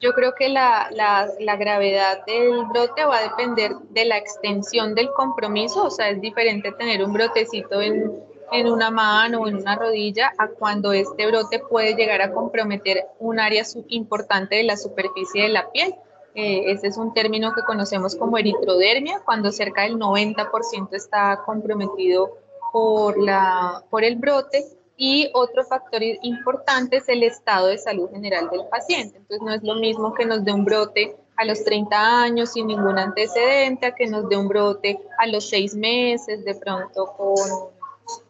Yo 0.00 0.12
creo 0.12 0.34
que 0.34 0.48
la, 0.48 0.88
la, 0.90 1.56
gravedad 1.56 2.24
del 2.26 2.66
brote 2.66 3.04
va 3.04 3.18
a 3.18 3.22
depender 3.22 3.72
de 3.90 4.04
la 4.04 4.16
extensión 4.16 4.94
del 4.94 5.10
compromiso, 5.10 5.84
o 5.84 5.90
sea, 5.90 6.08
es 6.08 6.20
diferente 6.20 6.72
tener 6.72 7.04
un 7.04 7.12
brotecito 7.12 7.80
en, 7.80 8.12
en 8.52 8.68
una 8.68 8.90
mano 8.90 9.40
o 9.40 9.48
en 9.48 9.56
una 9.56 9.76
rodilla 9.76 10.32
a 10.38 10.48
cuando 10.48 10.92
este 10.92 11.26
brote 11.26 11.60
puede 11.60 11.94
llegar 11.94 12.20
a 12.20 12.32
comprometer 12.32 13.06
un 13.18 13.40
área 13.40 13.64
importante 13.88 14.56
de 14.56 14.64
la 14.64 14.76
superficie 14.76 15.44
de 15.44 15.48
la 15.48 15.70
piel. 15.70 15.94
Eh, 16.34 16.78
es 16.82 16.96
un 16.96 17.12
término 17.14 17.52
que 17.52 17.62
conocemos 17.62 18.14
como 18.14 18.38
eritrodermia, 18.38 19.20
cuando 19.24 19.50
cerca 19.50 19.82
del 19.82 19.98
90% 19.98 20.88
está 20.92 21.42
comprometido 21.44 22.38
por, 22.72 23.20
la, 23.20 23.82
por 23.90 24.04
el 24.04 24.16
brote. 24.16 24.64
Y 24.98 25.30
otro 25.32 25.64
factor 25.64 26.02
importante 26.02 26.96
es 26.96 27.08
el 27.08 27.22
estado 27.22 27.68
de 27.68 27.78
salud 27.78 28.10
general 28.10 28.50
del 28.50 28.66
paciente. 28.66 29.16
Entonces 29.16 29.40
no 29.40 29.54
es 29.54 29.62
lo 29.62 29.76
mismo 29.76 30.12
que 30.12 30.26
nos 30.26 30.44
dé 30.44 30.52
un 30.52 30.64
brote 30.64 31.16
a 31.36 31.44
los 31.44 31.64
30 31.64 32.22
años 32.22 32.52
sin 32.52 32.66
ningún 32.66 32.98
antecedente, 32.98 33.86
a 33.86 33.94
que 33.94 34.08
nos 34.08 34.28
dé 34.28 34.36
un 34.36 34.48
brote 34.48 34.98
a 35.18 35.26
los 35.28 35.48
6 35.48 35.74
meses, 35.76 36.44
de 36.44 36.54
pronto 36.56 37.14
con 37.16 37.78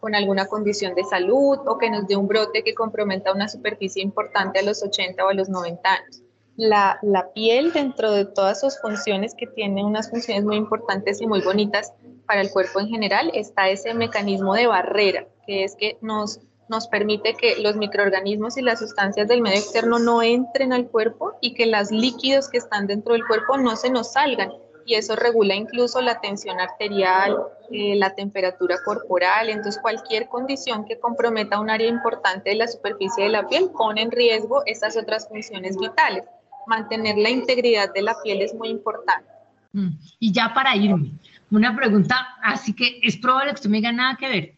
con 0.01 0.15
alguna 0.15 0.47
condición 0.47 0.95
de 0.95 1.05
salud 1.05 1.59
o 1.67 1.79
que 1.79 1.91
nos 1.91 2.07
dé 2.07 2.17
un 2.17 2.27
brote 2.27 2.63
que 2.63 2.75
comprometa 2.75 3.33
una 3.33 3.49
superficie 3.49 4.03
importante 4.03 4.59
a 4.59 4.63
los 4.63 4.83
80 4.83 5.25
o 5.25 5.29
a 5.29 5.35
los 5.35 5.49
90 5.49 5.89
años. 5.89 6.23
La, 6.57 6.99
la, 7.03 7.33
piel, 7.33 7.73
dentro 7.73 8.11
de 8.11 8.25
todas 8.25 8.61
sus 8.61 8.81
funciones, 8.81 9.35
que 9.37 9.47
tiene 9.47 9.85
unas 9.85 10.11
funciones 10.11 10.45
muy 10.45 10.57
importantes 10.57 11.21
y 11.21 11.27
muy 11.27 11.41
bonitas 11.41 11.93
para 12.27 12.41
el 12.41 12.51
cuerpo 12.51 12.81
en 12.81 12.89
general, 12.89 13.31
está 13.33 13.69
ese 13.69 13.95
mecanismo 13.95 14.55
de 14.55 14.67
barrera, 14.67 15.27
que 15.47 15.63
es 15.63 15.77
que 15.77 15.99
nos, 16.01 16.41
nos 16.69 16.89
permite 16.89 17.35
que 17.35 17.61
los 17.61 17.77
microorganismos 17.77 18.57
y 18.57 18.63
las 18.63 18.79
sustancias 18.81 19.29
del 19.29 19.43
medio 19.43 19.59
externo 19.59 19.99
no 19.99 20.23
entren 20.23 20.73
al 20.73 20.89
cuerpo 20.89 21.35
y 21.41 21.55
que 21.55 21.67
los 21.67 21.91
líquidos 21.91 22.49
que 22.49 22.59
están 22.59 22.87
dentro 22.87 23.15
del 23.15 23.27
cuerpo 23.27 23.57
no 23.57 23.77
se 23.77 23.91
nos 23.91 24.13
salgan 24.13 24.51
y 24.89 24.95
eso 24.95 25.15
regula 25.17 25.55
incluso 25.55 26.01
la 26.01 26.19
tensión 26.19 26.59
arterial, 26.59 27.37
eh, 27.71 27.95
la 27.95 28.15
temperatura 28.15 28.77
corporal. 28.83 29.51
Entonces, 29.51 29.79
cualquier 29.83 30.29
condición 30.29 30.87
que 30.87 30.99
comprometa 30.99 31.61
un 31.61 31.69
área 31.69 31.87
importante 31.87 32.51
de 32.51 32.57
la 32.57 32.67
superficie 32.67 33.25
de 33.25 33.31
la 33.31 33.47
piel 33.47 33.69
pone 33.77 34.01
en 34.01 34.11
riesgo 34.11 34.63
estas 34.65 34.97
otras 34.97 35.29
funciones 35.29 35.77
vitales. 35.79 36.25
Mantener 36.67 37.19
la 37.19 37.29
integridad 37.29 37.93
de 37.93 38.01
la 38.01 38.17
piel 38.23 38.41
es 38.41 38.55
muy 38.55 38.69
importante. 38.69 39.29
Mm, 39.75 39.91
y 40.21 40.33
ya 40.33 40.55
para 40.55 40.75
irme, 40.75 41.13
una 41.51 41.77
pregunta, 41.77 42.17
así 42.43 42.75
que 42.75 42.99
es 43.03 43.19
probable 43.19 43.51
que 43.51 43.57
usted 43.57 43.71
me 43.71 43.79
diga 43.79 43.93
nada 43.93 44.17
que 44.19 44.29
ver 44.29 44.58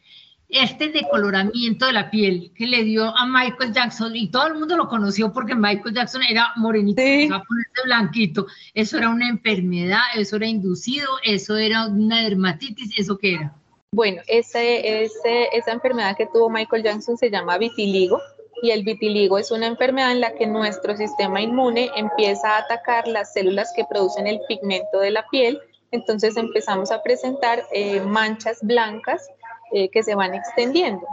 este 0.52 0.88
decoloramiento 0.88 1.86
de 1.86 1.92
la 1.92 2.10
piel 2.10 2.52
que 2.56 2.66
le 2.66 2.84
dio 2.84 3.16
a 3.16 3.26
Michael 3.26 3.72
Jackson, 3.72 4.14
y 4.16 4.30
todo 4.30 4.46
el 4.48 4.54
mundo 4.54 4.76
lo 4.76 4.88
conoció 4.88 5.32
porque 5.32 5.54
Michael 5.54 5.94
Jackson 5.94 6.22
era 6.28 6.52
morenito, 6.56 7.00
sí. 7.02 7.28
a 7.32 7.42
ponerse 7.42 7.82
blanquito, 7.84 8.46
eso 8.74 8.98
era 8.98 9.10
una 9.10 9.28
enfermedad, 9.28 10.00
eso 10.16 10.36
era 10.36 10.46
inducido, 10.46 11.08
eso 11.24 11.56
era 11.56 11.86
una 11.86 12.22
dermatitis, 12.22 12.98
¿eso 12.98 13.16
qué 13.18 13.34
era? 13.34 13.54
Bueno, 13.92 14.22
ese, 14.28 15.02
ese, 15.04 15.48
esa 15.52 15.72
enfermedad 15.72 16.16
que 16.16 16.26
tuvo 16.26 16.48
Michael 16.48 16.84
Jackson 16.84 17.16
se 17.16 17.30
llama 17.30 17.58
vitiligo, 17.58 18.20
y 18.62 18.70
el 18.70 18.84
vitiligo 18.84 19.38
es 19.38 19.50
una 19.50 19.66
enfermedad 19.66 20.12
en 20.12 20.20
la 20.20 20.34
que 20.34 20.46
nuestro 20.46 20.96
sistema 20.96 21.40
inmune 21.40 21.90
empieza 21.96 22.56
a 22.56 22.58
atacar 22.58 23.08
las 23.08 23.32
células 23.32 23.72
que 23.74 23.84
producen 23.88 24.26
el 24.26 24.40
pigmento 24.48 25.00
de 25.00 25.10
la 25.10 25.26
piel, 25.30 25.60
entonces 25.92 26.36
empezamos 26.36 26.92
a 26.92 27.02
presentar 27.02 27.64
eh, 27.72 28.00
manchas 28.00 28.58
blancas 28.62 29.28
eh, 29.72 29.88
que 29.90 30.02
se 30.02 30.14
van 30.14 30.34
extendiendo. 30.34 31.06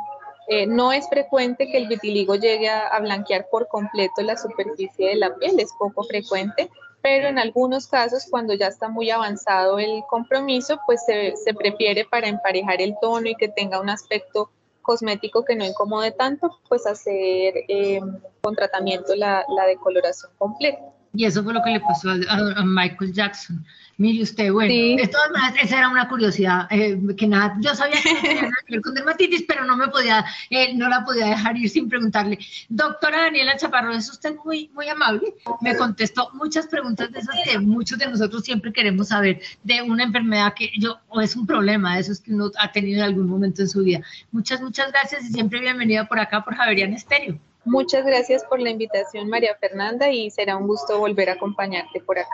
Eh, 0.47 0.65
no 0.65 0.93
es 0.93 1.09
frecuente 1.09 1.69
que 1.69 1.77
el 1.77 1.87
vitiligo 1.87 2.35
llegue 2.35 2.69
a, 2.69 2.97
blanquear 2.99 3.47
por 3.51 3.67
completo 3.67 4.21
la 4.21 4.37
superficie 4.37 5.09
de 5.09 5.15
la 5.15 5.35
piel, 5.35 5.59
es 5.59 5.73
poco 5.77 6.03
frecuente, 6.03 6.69
pero 7.01 7.27
en 7.27 7.37
algunos 7.37 7.87
casos, 7.87 8.25
cuando 8.29 8.53
ya 8.53 8.67
está 8.67 8.87
muy 8.87 9.11
avanzado 9.11 9.77
el 9.77 10.03
compromiso, 10.09 10.79
pues 10.85 11.03
se, 11.05 11.35
se 11.35 11.53
prefiere 11.53 12.05
para 12.05 12.27
emparejar 12.27 12.81
el 12.81 12.95
tono 13.01 13.27
y 13.27 13.35
que 13.35 13.49
tenga 13.49 13.81
un 13.81 13.89
aspecto 13.89 14.49
cosmético 14.81 15.43
que 15.43 15.55
no 15.55 15.65
incomode 15.65 16.11
tanto, 16.11 16.59
pues 16.69 16.87
hacer 16.87 17.53
eh, 17.67 17.99
con 18.41 18.55
tratamiento 18.55 19.15
la, 19.15 19.45
la 19.49 19.65
decoloración 19.65 20.31
completa. 20.37 20.79
Y 21.17 21.25
eso 21.25 21.43
fue 21.43 21.51
lo 21.51 21.63
que 21.63 21.71
le 21.71 21.79
pasó 21.79 22.11
a, 22.11 22.63
Michael 22.63 23.11
Jackson. 23.11 23.65
Mire 23.97 24.21
usted, 24.21 24.51
bueno, 24.51 24.71
de 24.71 25.07
todas 25.07 25.31
maneras, 25.31 25.55
esa 25.65 25.79
era 25.79 25.89
una 25.89 26.07
curiosidad, 26.07 26.67
eh, 26.69 26.95
que 27.17 27.25
nada, 27.25 27.57
yo 27.59 27.73
sabía 27.73 27.99
que 28.03 28.13
tenía 28.21 28.41
nada 28.43 28.53
que 28.67 28.75
ver 28.75 28.81
con 28.81 28.93
dermatitis, 28.93 29.43
pero 29.47 29.65
no 29.65 29.75
me 29.75 29.87
podía, 29.87 30.23
eh, 30.51 30.75
no 30.75 30.87
la 30.87 31.03
podía 31.03 31.25
dejar 31.25 31.57
ir 31.57 31.71
sin 31.71 31.89
preguntarle. 31.89 32.37
Doctora 32.69 33.23
Daniela 33.23 33.57
Chaparro, 33.57 33.91
es 33.93 34.07
usted 34.11 34.35
muy, 34.45 34.69
muy 34.75 34.87
amable, 34.89 35.33
me 35.61 35.75
contestó 35.75 36.29
muchas 36.33 36.67
preguntas 36.67 37.11
de 37.11 37.17
esas 37.17 37.35
que 37.43 37.57
muchos 37.57 37.97
de 37.97 38.05
nosotros 38.05 38.43
siempre 38.43 38.71
queremos 38.71 39.07
saber, 39.07 39.41
de 39.63 39.81
una 39.81 40.03
enfermedad 40.03 40.53
que 40.53 40.69
yo, 40.77 40.99
o 41.07 41.19
es 41.19 41.35
un 41.35 41.47
problema 41.47 41.95
de 41.95 42.01
esos 42.01 42.19
que 42.19 42.31
uno 42.31 42.51
ha 42.59 42.71
tenido 42.71 42.99
en 42.99 43.05
algún 43.05 43.27
momento 43.27 43.63
en 43.63 43.69
su 43.69 43.81
vida. 43.81 44.03
Muchas, 44.31 44.61
muchas 44.61 44.91
gracias 44.91 45.25
y 45.25 45.33
siempre 45.33 45.59
bienvenida 45.59 46.07
por 46.07 46.19
acá, 46.19 46.43
por 46.43 46.55
Javerian 46.55 46.93
Estéreo. 46.93 47.39
Muchas 47.67 48.05
gracias 48.05 48.45
por 48.45 48.61
la 48.61 48.69
invitación, 48.69 49.27
María 49.27 49.53
Fernanda, 49.59 50.09
y 50.09 50.31
será 50.31 50.55
un 50.55 50.67
gusto 50.67 50.97
volver 50.99 51.29
a 51.29 51.33
acompañarte 51.33 51.99
por 51.99 52.17
acá. 52.17 52.29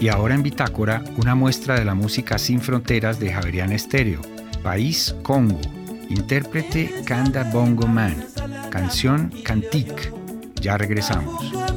Y 0.00 0.08
ahora 0.08 0.34
en 0.34 0.44
Bitácora, 0.44 1.02
una 1.16 1.34
muestra 1.34 1.74
de 1.74 1.84
la 1.84 1.94
música 1.94 2.38
sin 2.38 2.60
fronteras 2.60 3.18
de 3.18 3.32
Javerian 3.32 3.72
Estéreo, 3.72 4.20
País 4.62 5.16
Congo, 5.22 5.60
intérprete 6.08 7.02
Kanda 7.04 7.50
Bongo 7.52 7.88
Man, 7.88 8.24
canción 8.70 9.32
Cantic. 9.42 10.12
Ya 10.60 10.78
regresamos. 10.78 11.73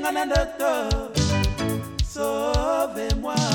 nanga 0.00 0.12
na 0.12 0.24
ndoto. 0.24 0.72
Sauve 2.12 3.14
moi 3.22 3.49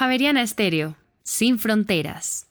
Javeriana 0.00 0.40
Estéreo, 0.40 0.96
sin 1.22 1.58
fronteras. 1.58 2.46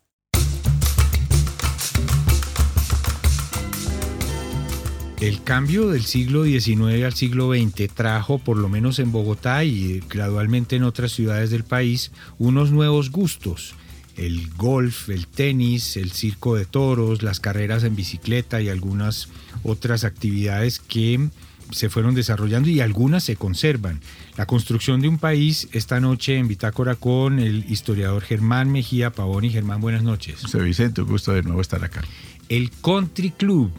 El 5.19 5.41
cambio 5.41 5.89
del 5.89 6.03
siglo 6.03 6.43
XIX 6.43 7.05
al 7.05 7.15
siglo 7.15 7.51
XX 7.51 7.91
trajo, 7.91 8.37
por 8.37 8.55
lo 8.57 8.69
menos 8.69 8.99
en 8.99 9.11
Bogotá 9.11 9.63
y 9.63 9.99
gradualmente 10.07 10.75
en 10.75 10.83
otras 10.83 11.11
ciudades 11.11 11.49
del 11.49 11.63
país, 11.63 12.11
unos 12.37 12.69
nuevos 12.69 13.09
gustos. 13.09 13.73
El 14.15 14.47
golf, 14.51 15.09
el 15.09 15.25
tenis, 15.25 15.97
el 15.97 16.11
circo 16.11 16.55
de 16.55 16.67
toros, 16.67 17.23
las 17.23 17.39
carreras 17.39 17.83
en 17.83 17.95
bicicleta 17.95 18.61
y 18.61 18.69
algunas 18.69 19.27
otras 19.63 20.03
actividades 20.03 20.77
que 20.77 21.29
se 21.71 21.89
fueron 21.89 22.15
desarrollando 22.15 22.69
y 22.69 22.79
algunas 22.79 23.23
se 23.23 23.35
conservan. 23.35 23.99
La 24.37 24.45
construcción 24.45 25.01
de 25.01 25.07
un 25.07 25.17
país 25.17 25.67
esta 25.71 25.99
noche 25.99 26.37
en 26.37 26.47
Bitácora 26.47 26.95
con 26.95 27.39
el 27.39 27.65
historiador 27.69 28.23
Germán 28.23 28.71
Mejía 28.71 29.11
Pavoni. 29.11 29.49
Germán, 29.49 29.81
buenas 29.81 30.03
noches. 30.03 30.41
José 30.41 30.59
Vicente, 30.59 31.01
un 31.01 31.09
gusto 31.09 31.33
de 31.33 31.43
nuevo 31.43 31.61
estar 31.61 31.83
acá. 31.83 32.03
El 32.47 32.71
Country 32.81 33.31
Club 33.31 33.71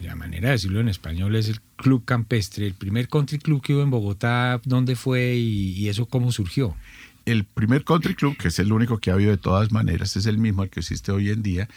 la 0.00 0.14
manera 0.14 0.48
de 0.48 0.52
decirlo 0.52 0.80
en 0.80 0.88
español 0.88 1.34
es 1.36 1.48
el 1.48 1.60
Club 1.76 2.04
Campestre. 2.04 2.66
El 2.66 2.74
primer 2.74 3.08
country 3.08 3.38
club 3.38 3.62
que 3.62 3.74
hubo 3.74 3.82
en 3.82 3.90
Bogotá, 3.90 4.60
¿dónde 4.64 4.96
fue 4.96 5.34
y, 5.36 5.88
eso 5.88 6.06
cómo 6.06 6.32
surgió? 6.32 6.76
El 7.24 7.44
primer 7.44 7.84
country 7.84 8.14
club, 8.14 8.36
que 8.36 8.48
es 8.48 8.58
el 8.58 8.72
único 8.72 8.98
que 8.98 9.10
ha 9.10 9.14
habido 9.14 9.30
de 9.30 9.36
todas 9.36 9.70
maneras, 9.70 10.16
es 10.16 10.26
el 10.26 10.38
mismo 10.38 10.62
al 10.62 10.70
que 10.70 10.80
existe 10.80 11.12
hoy 11.12 11.30
en 11.30 11.42
día, 11.42 11.68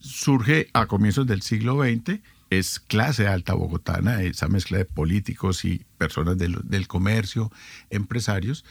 surge 0.00 0.68
a 0.74 0.86
comienzos 0.86 1.26
del 1.26 1.40
siglo 1.40 1.82
XX, 1.82 2.20
es 2.50 2.80
clase 2.80 3.28
alta 3.28 3.54
bogotana, 3.54 4.22
esa 4.22 4.48
mezcla 4.48 4.78
de 4.78 4.84
políticos 4.84 5.64
y 5.64 5.84
personas 5.98 6.38
del, 6.38 6.56
del 6.64 6.88
comercio, 6.88 7.52
empresarios, 7.90 8.64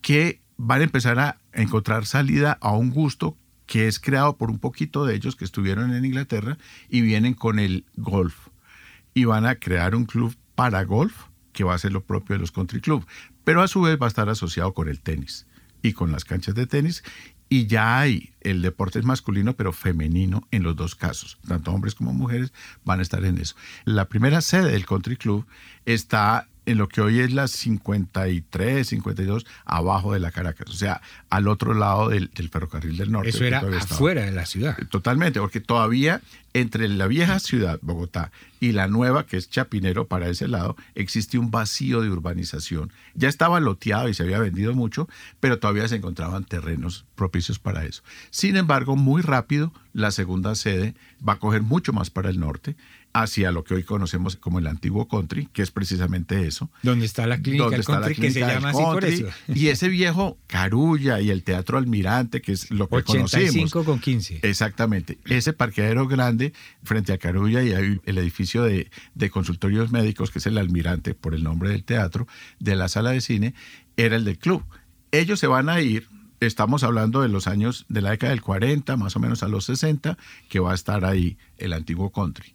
que 0.00 0.40
van 0.56 0.80
a 0.80 0.84
empezar 0.84 1.18
a 1.18 1.38
encontrar 1.52 2.06
salida 2.06 2.58
a 2.60 2.72
un 2.72 2.90
gusto 2.90 3.36
que 3.66 3.88
es 3.88 3.98
creado 3.98 4.36
por 4.36 4.50
un 4.50 4.58
poquito 4.58 5.04
de 5.04 5.14
ellos 5.14 5.36
que 5.36 5.44
estuvieron 5.44 5.94
en 5.94 6.04
Inglaterra 6.04 6.58
y 6.88 7.00
vienen 7.00 7.34
con 7.34 7.58
el 7.58 7.84
golf. 7.96 8.48
Y 9.14 9.24
van 9.24 9.46
a 9.46 9.56
crear 9.56 9.94
un 9.94 10.04
club 10.04 10.36
para 10.54 10.84
golf 10.84 11.26
que 11.52 11.64
va 11.64 11.74
a 11.74 11.78
ser 11.78 11.92
lo 11.92 12.04
propio 12.04 12.34
de 12.34 12.40
los 12.40 12.52
country 12.52 12.80
club, 12.80 13.06
pero 13.44 13.62
a 13.62 13.68
su 13.68 13.80
vez 13.80 13.98
va 14.00 14.06
a 14.06 14.08
estar 14.08 14.28
asociado 14.28 14.74
con 14.74 14.88
el 14.88 15.00
tenis 15.00 15.46
y 15.82 15.92
con 15.92 16.10
las 16.10 16.24
canchas 16.24 16.54
de 16.54 16.66
tenis 16.66 17.04
y 17.48 17.66
ya 17.66 17.98
hay 18.00 18.32
el 18.40 18.62
deporte 18.62 18.98
es 18.98 19.04
masculino 19.04 19.54
pero 19.54 19.72
femenino 19.72 20.46
en 20.50 20.62
los 20.62 20.76
dos 20.76 20.94
casos, 20.94 21.38
tanto 21.46 21.72
hombres 21.72 21.94
como 21.94 22.12
mujeres 22.12 22.52
van 22.84 23.00
a 23.00 23.02
estar 23.02 23.24
en 23.24 23.38
eso. 23.38 23.56
La 23.84 24.08
primera 24.08 24.40
sede 24.40 24.72
del 24.72 24.86
country 24.86 25.16
club 25.16 25.46
está 25.84 26.48
en 26.66 26.78
lo 26.78 26.88
que 26.88 27.00
hoy 27.00 27.20
es 27.20 27.32
la 27.32 27.48
53, 27.48 28.86
52, 28.86 29.46
abajo 29.64 30.12
de 30.12 30.20
la 30.20 30.30
Caracas, 30.30 30.68
o 30.70 30.74
sea, 30.74 31.00
al 31.30 31.48
otro 31.48 31.74
lado 31.74 32.08
del, 32.08 32.30
ferrocarril 32.50 32.96
del 32.96 33.12
norte. 33.12 33.30
Eso 33.30 33.44
era 33.44 33.60
afuera 33.60 34.24
de 34.24 34.32
la 34.32 34.46
ciudad. 34.46 34.76
Totalmente, 34.90 35.40
porque 35.40 35.60
todavía 35.60 36.20
entre 36.54 36.88
la 36.88 37.08
vieja 37.08 37.40
ciudad, 37.40 37.80
Bogotá, 37.82 38.30
y 38.60 38.72
la 38.72 38.86
nueva, 38.86 39.26
que 39.26 39.36
es 39.36 39.50
Chapinero, 39.50 40.06
para 40.06 40.28
ese 40.28 40.46
lado, 40.46 40.76
existe 40.94 41.36
un 41.36 41.50
vacío 41.50 42.00
de 42.00 42.10
urbanización. 42.10 42.92
Ya 43.14 43.28
estaba 43.28 43.58
loteado 43.58 44.08
y 44.08 44.14
se 44.14 44.22
había 44.22 44.38
vendido 44.38 44.72
mucho, 44.72 45.08
pero 45.40 45.58
todavía 45.58 45.88
se 45.88 45.96
encontraban 45.96 46.44
terrenos 46.44 47.06
propicios 47.16 47.58
para 47.58 47.84
eso. 47.84 48.02
Sin 48.30 48.56
embargo, 48.56 48.94
muy 48.94 49.20
rápido, 49.20 49.72
la 49.92 50.12
segunda 50.12 50.54
sede 50.54 50.94
va 51.26 51.34
a 51.34 51.38
coger 51.40 51.62
mucho 51.62 51.92
más 51.92 52.10
para 52.10 52.30
el 52.30 52.38
norte 52.38 52.76
hacia 53.14 53.52
lo 53.52 53.62
que 53.62 53.74
hoy 53.74 53.84
conocemos 53.84 54.34
como 54.34 54.58
el 54.58 54.66
antiguo 54.66 55.06
country, 55.06 55.46
que 55.52 55.62
es 55.62 55.70
precisamente 55.70 56.48
eso. 56.48 56.68
Donde 56.82 57.06
está 57.06 57.28
la 57.28 57.38
clínica 57.38 57.70
del 57.70 57.84
country, 57.84 58.16
que 58.16 58.32
se 58.32 58.40
llama 58.40 58.70
así 58.70 58.82
por 58.82 59.04
eso. 59.04 59.28
Y 59.48 59.68
ese 59.68 59.88
viejo 59.88 60.36
Carulla 60.48 61.20
y 61.20 61.30
el 61.30 61.44
Teatro 61.44 61.78
Almirante, 61.78 62.42
que 62.42 62.50
es 62.50 62.72
lo 62.72 62.88
que 62.88 62.96
85 62.96 63.84
con 63.84 64.00
15. 64.00 64.40
Exactamente. 64.42 65.18
Ese 65.26 65.52
parqueadero 65.52 66.08
grande 66.08 66.52
frente 66.82 67.12
a 67.12 67.18
Carulla 67.18 67.62
y 67.62 67.72
hay 67.72 68.00
el 68.04 68.18
edificio 68.18 68.64
de, 68.64 68.90
de 69.14 69.30
consultorios 69.30 69.92
médicos, 69.92 70.32
que 70.32 70.40
es 70.40 70.46
el 70.46 70.58
Almirante, 70.58 71.14
por 71.14 71.34
el 71.34 71.44
nombre 71.44 71.70
del 71.70 71.84
teatro, 71.84 72.26
de 72.58 72.74
la 72.74 72.88
sala 72.88 73.12
de 73.12 73.20
cine, 73.20 73.54
era 73.96 74.16
el 74.16 74.24
del 74.24 74.38
club. 74.38 74.64
Ellos 75.12 75.38
se 75.38 75.46
van 75.46 75.68
a 75.68 75.80
ir 75.80 76.08
estamos 76.40 76.82
hablando 76.82 77.22
de 77.22 77.28
los 77.28 77.46
años 77.46 77.86
de 77.88 78.02
la 78.02 78.10
década 78.10 78.32
del 78.32 78.42
40, 78.42 78.98
más 78.98 79.16
o 79.16 79.20
menos 79.20 79.42
a 79.42 79.48
los 79.48 79.64
60, 79.64 80.18
que 80.50 80.58
va 80.60 80.72
a 80.72 80.74
estar 80.74 81.06
ahí 81.06 81.38
el 81.56 81.72
antiguo 81.72 82.10
country 82.10 82.52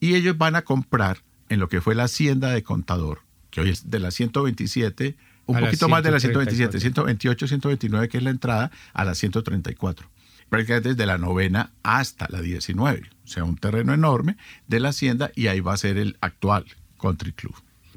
y 0.00 0.14
ellos 0.14 0.36
van 0.38 0.56
a 0.56 0.62
comprar 0.62 1.18
en 1.48 1.60
lo 1.60 1.68
que 1.68 1.80
fue 1.80 1.94
la 1.94 2.04
hacienda 2.04 2.50
de 2.50 2.62
contador, 2.62 3.20
que 3.50 3.60
hoy 3.60 3.70
es 3.70 3.90
de 3.90 3.98
la 3.98 4.10
127, 4.10 5.16
un 5.46 5.60
poquito 5.60 5.88
más 5.88 6.02
de 6.02 6.10
la 6.10 6.20
127, 6.20 6.80
128, 6.80 7.46
129, 7.46 8.08
que 8.08 8.18
es 8.18 8.24
la 8.24 8.30
entrada, 8.30 8.70
a 8.92 9.04
la 9.04 9.14
134. 9.14 10.08
Prácticamente 10.48 10.90
desde 10.90 11.06
la 11.06 11.18
novena 11.18 11.72
hasta 11.82 12.26
la 12.30 12.40
19. 12.40 13.02
O 13.24 13.28
sea, 13.28 13.44
un 13.44 13.56
terreno 13.56 13.94
enorme 13.94 14.36
de 14.66 14.80
la 14.80 14.90
hacienda 14.90 15.30
y 15.34 15.48
ahí 15.48 15.60
va 15.60 15.74
a 15.74 15.76
ser 15.76 15.96
el 15.98 16.16
actual 16.20 16.66
Country 16.98 17.32
Club 17.32 17.54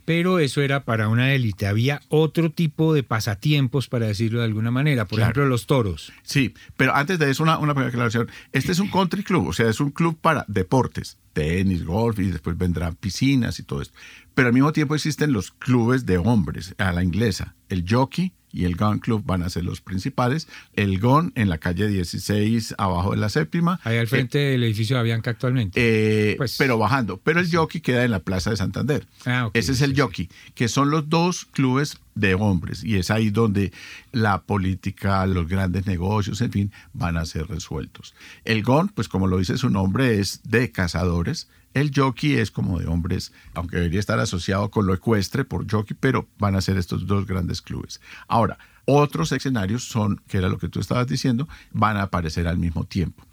pero 0.10 0.40
eso 0.40 0.64
era 0.64 0.86
para 0.86 1.08
una 1.08 1.36
élite. 1.36 1.68
Había 1.68 2.02
otro 2.10 2.52
tipo 2.52 2.96
de 2.96 3.04
pasatiempos, 3.04 3.88
para 3.88 4.08
decirlo 4.08 4.40
de 4.40 4.46
alguna 4.46 4.72
manera, 4.72 5.06
por 5.06 5.20
ejemplo, 5.20 5.46
los 5.46 5.68
toros. 5.68 6.12
Sí, 6.24 6.56
pero 6.78 6.96
antes 6.96 7.20
de 7.20 7.30
eso, 7.30 7.44
una, 7.44 7.60
una 7.60 7.76
primera 7.76 7.90
aclaración. 7.90 8.28
Este 8.52 8.72
es 8.72 8.80
un 8.80 8.90
country 8.90 9.22
club, 9.22 9.50
o 9.50 9.54
sea, 9.54 9.70
es 9.70 9.80
un 9.80 9.92
club 9.92 10.18
para 10.20 10.46
deportes, 10.48 11.20
tenis, 11.34 11.86
golf, 11.86 12.18
y 12.18 12.32
después 12.32 12.58
vendrán 12.58 12.96
piscinas 12.96 13.60
y 13.60 13.64
todo 13.64 13.84
esto. 13.84 13.94
Pero 14.34 14.48
al 14.48 14.54
mismo 14.56 14.74
tiempo 14.74 14.96
existen 14.96 15.32
los 15.32 15.52
clubes 15.52 16.08
de 16.08 16.18
hombres, 16.18 16.74
a 16.80 16.92
la 16.92 17.04
inglesa, 17.04 17.54
el 17.68 17.86
jockey, 17.88 18.34
y 18.52 18.66
el 18.66 18.76
Gun 18.76 19.00
Club 19.00 19.24
van 19.26 19.44
a 19.44 19.50
ser 19.50 19.64
los 19.64 19.82
principales. 19.82 20.48
El 20.74 21.00
Gun 21.00 21.32
en 21.36 21.50
la 21.50 21.58
calle 21.58 21.88
16, 21.88 22.76
abajo 22.78 23.12
de 23.12 23.18
la 23.18 23.30
séptima. 23.30 23.80
Ahí 23.84 23.98
al 23.98 24.08
frente 24.08 24.38
del 24.40 24.64
edificio 24.64 24.96
de 24.96 25.02
Avianca 25.02 25.32
actualmente. 25.32 25.80
Eh, 25.80 26.36
pues, 26.38 26.56
pero 26.58 26.78
bajando. 26.78 27.18
Pero 27.18 27.40
el 27.40 27.50
Jockey 27.52 27.82
queda 27.82 28.04
en 28.04 28.12
la 28.12 28.20
Plaza 28.20 28.50
de 28.50 28.58
Santander. 28.58 29.06
Ah, 29.26 29.50
Ese 29.54 29.74
es 29.74 29.82
el 29.82 30.00
Jockey, 30.00 30.30
que 30.56 30.68
son 30.68 30.90
los 30.90 31.10
dos 31.10 31.46
clubes 31.46 32.00
de 32.16 32.34
hombres. 32.34 32.84
Y 32.84 32.98
es 32.98 33.12
ahí 33.12 33.30
donde 33.30 33.72
la 34.12 34.42
política, 34.42 35.26
los 35.26 35.48
grandes 35.48 35.86
negocios, 35.86 36.42
en 36.42 36.52
fin, 36.52 36.72
van 36.94 37.18
a 37.18 37.26
ser 37.26 37.48
resueltos. 37.48 38.16
El 38.46 38.64
Gun, 38.64 38.90
pues 38.90 39.08
como 39.08 39.28
lo 39.28 39.38
dice 39.38 39.58
su 39.58 39.70
nombre, 39.70 40.20
es 40.20 40.42
de 40.44 40.72
cazadores 40.72 41.48
el 41.74 41.92
jockey 41.96 42.36
es 42.36 42.52
como 42.52 42.80
de 42.80 42.88
hombres, 42.88 43.32
aunque 43.54 43.78
debería 43.78 44.00
estar 44.00 44.20
asociado 44.20 44.72
con 44.72 44.88
lo 44.88 44.94
ecuestre 44.94 45.46
por 45.46 45.70
jockey, 45.70 45.96
pero 46.00 46.28
van 46.38 46.56
a 46.56 46.62
ser 46.62 46.78
estos 46.78 47.06
dos 47.06 47.26
grandes 47.26 47.62
clubes. 47.62 48.02
Ahora, 48.28 48.58
otros 48.86 49.32
escenarios 49.32 49.84
son, 49.84 50.22
que 50.28 50.38
era 50.38 50.50
lo 50.50 50.58
que 50.58 50.70
tú 50.70 50.80
estabas 50.80 51.08
diciendo, 51.08 51.48
van 51.72 51.98
a 51.98 52.04
aparecer 52.04 52.48
al 52.48 52.58
mismo 52.58 52.86
tiempo. 52.86 53.24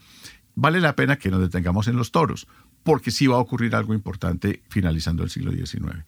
Vale 0.54 0.80
la 0.80 0.96
pena 0.96 1.16
que 1.16 1.30
nos 1.30 1.40
detengamos 1.40 1.88
en 1.88 1.96
los 1.96 2.12
toros, 2.12 2.46
porque 2.82 3.10
sí 3.10 3.26
va 3.26 3.36
a 3.36 3.40
ocurrir 3.40 3.74
algo 3.74 3.94
importante 3.94 4.62
finalizando 4.68 5.22
el 5.22 5.30
siglo 5.30 5.52
XIX. 5.52 6.04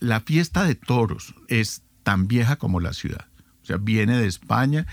La 0.00 0.20
fiesta 0.20 0.64
de 0.64 0.74
toros 0.74 1.34
es 1.48 1.82
tan 2.02 2.28
vieja 2.28 2.56
como 2.56 2.80
la 2.80 2.92
ciudad. 2.92 3.26
O 3.62 3.66
sea, 3.66 3.78
viene 3.78 4.16
de 4.16 4.26
España, 4.26 4.86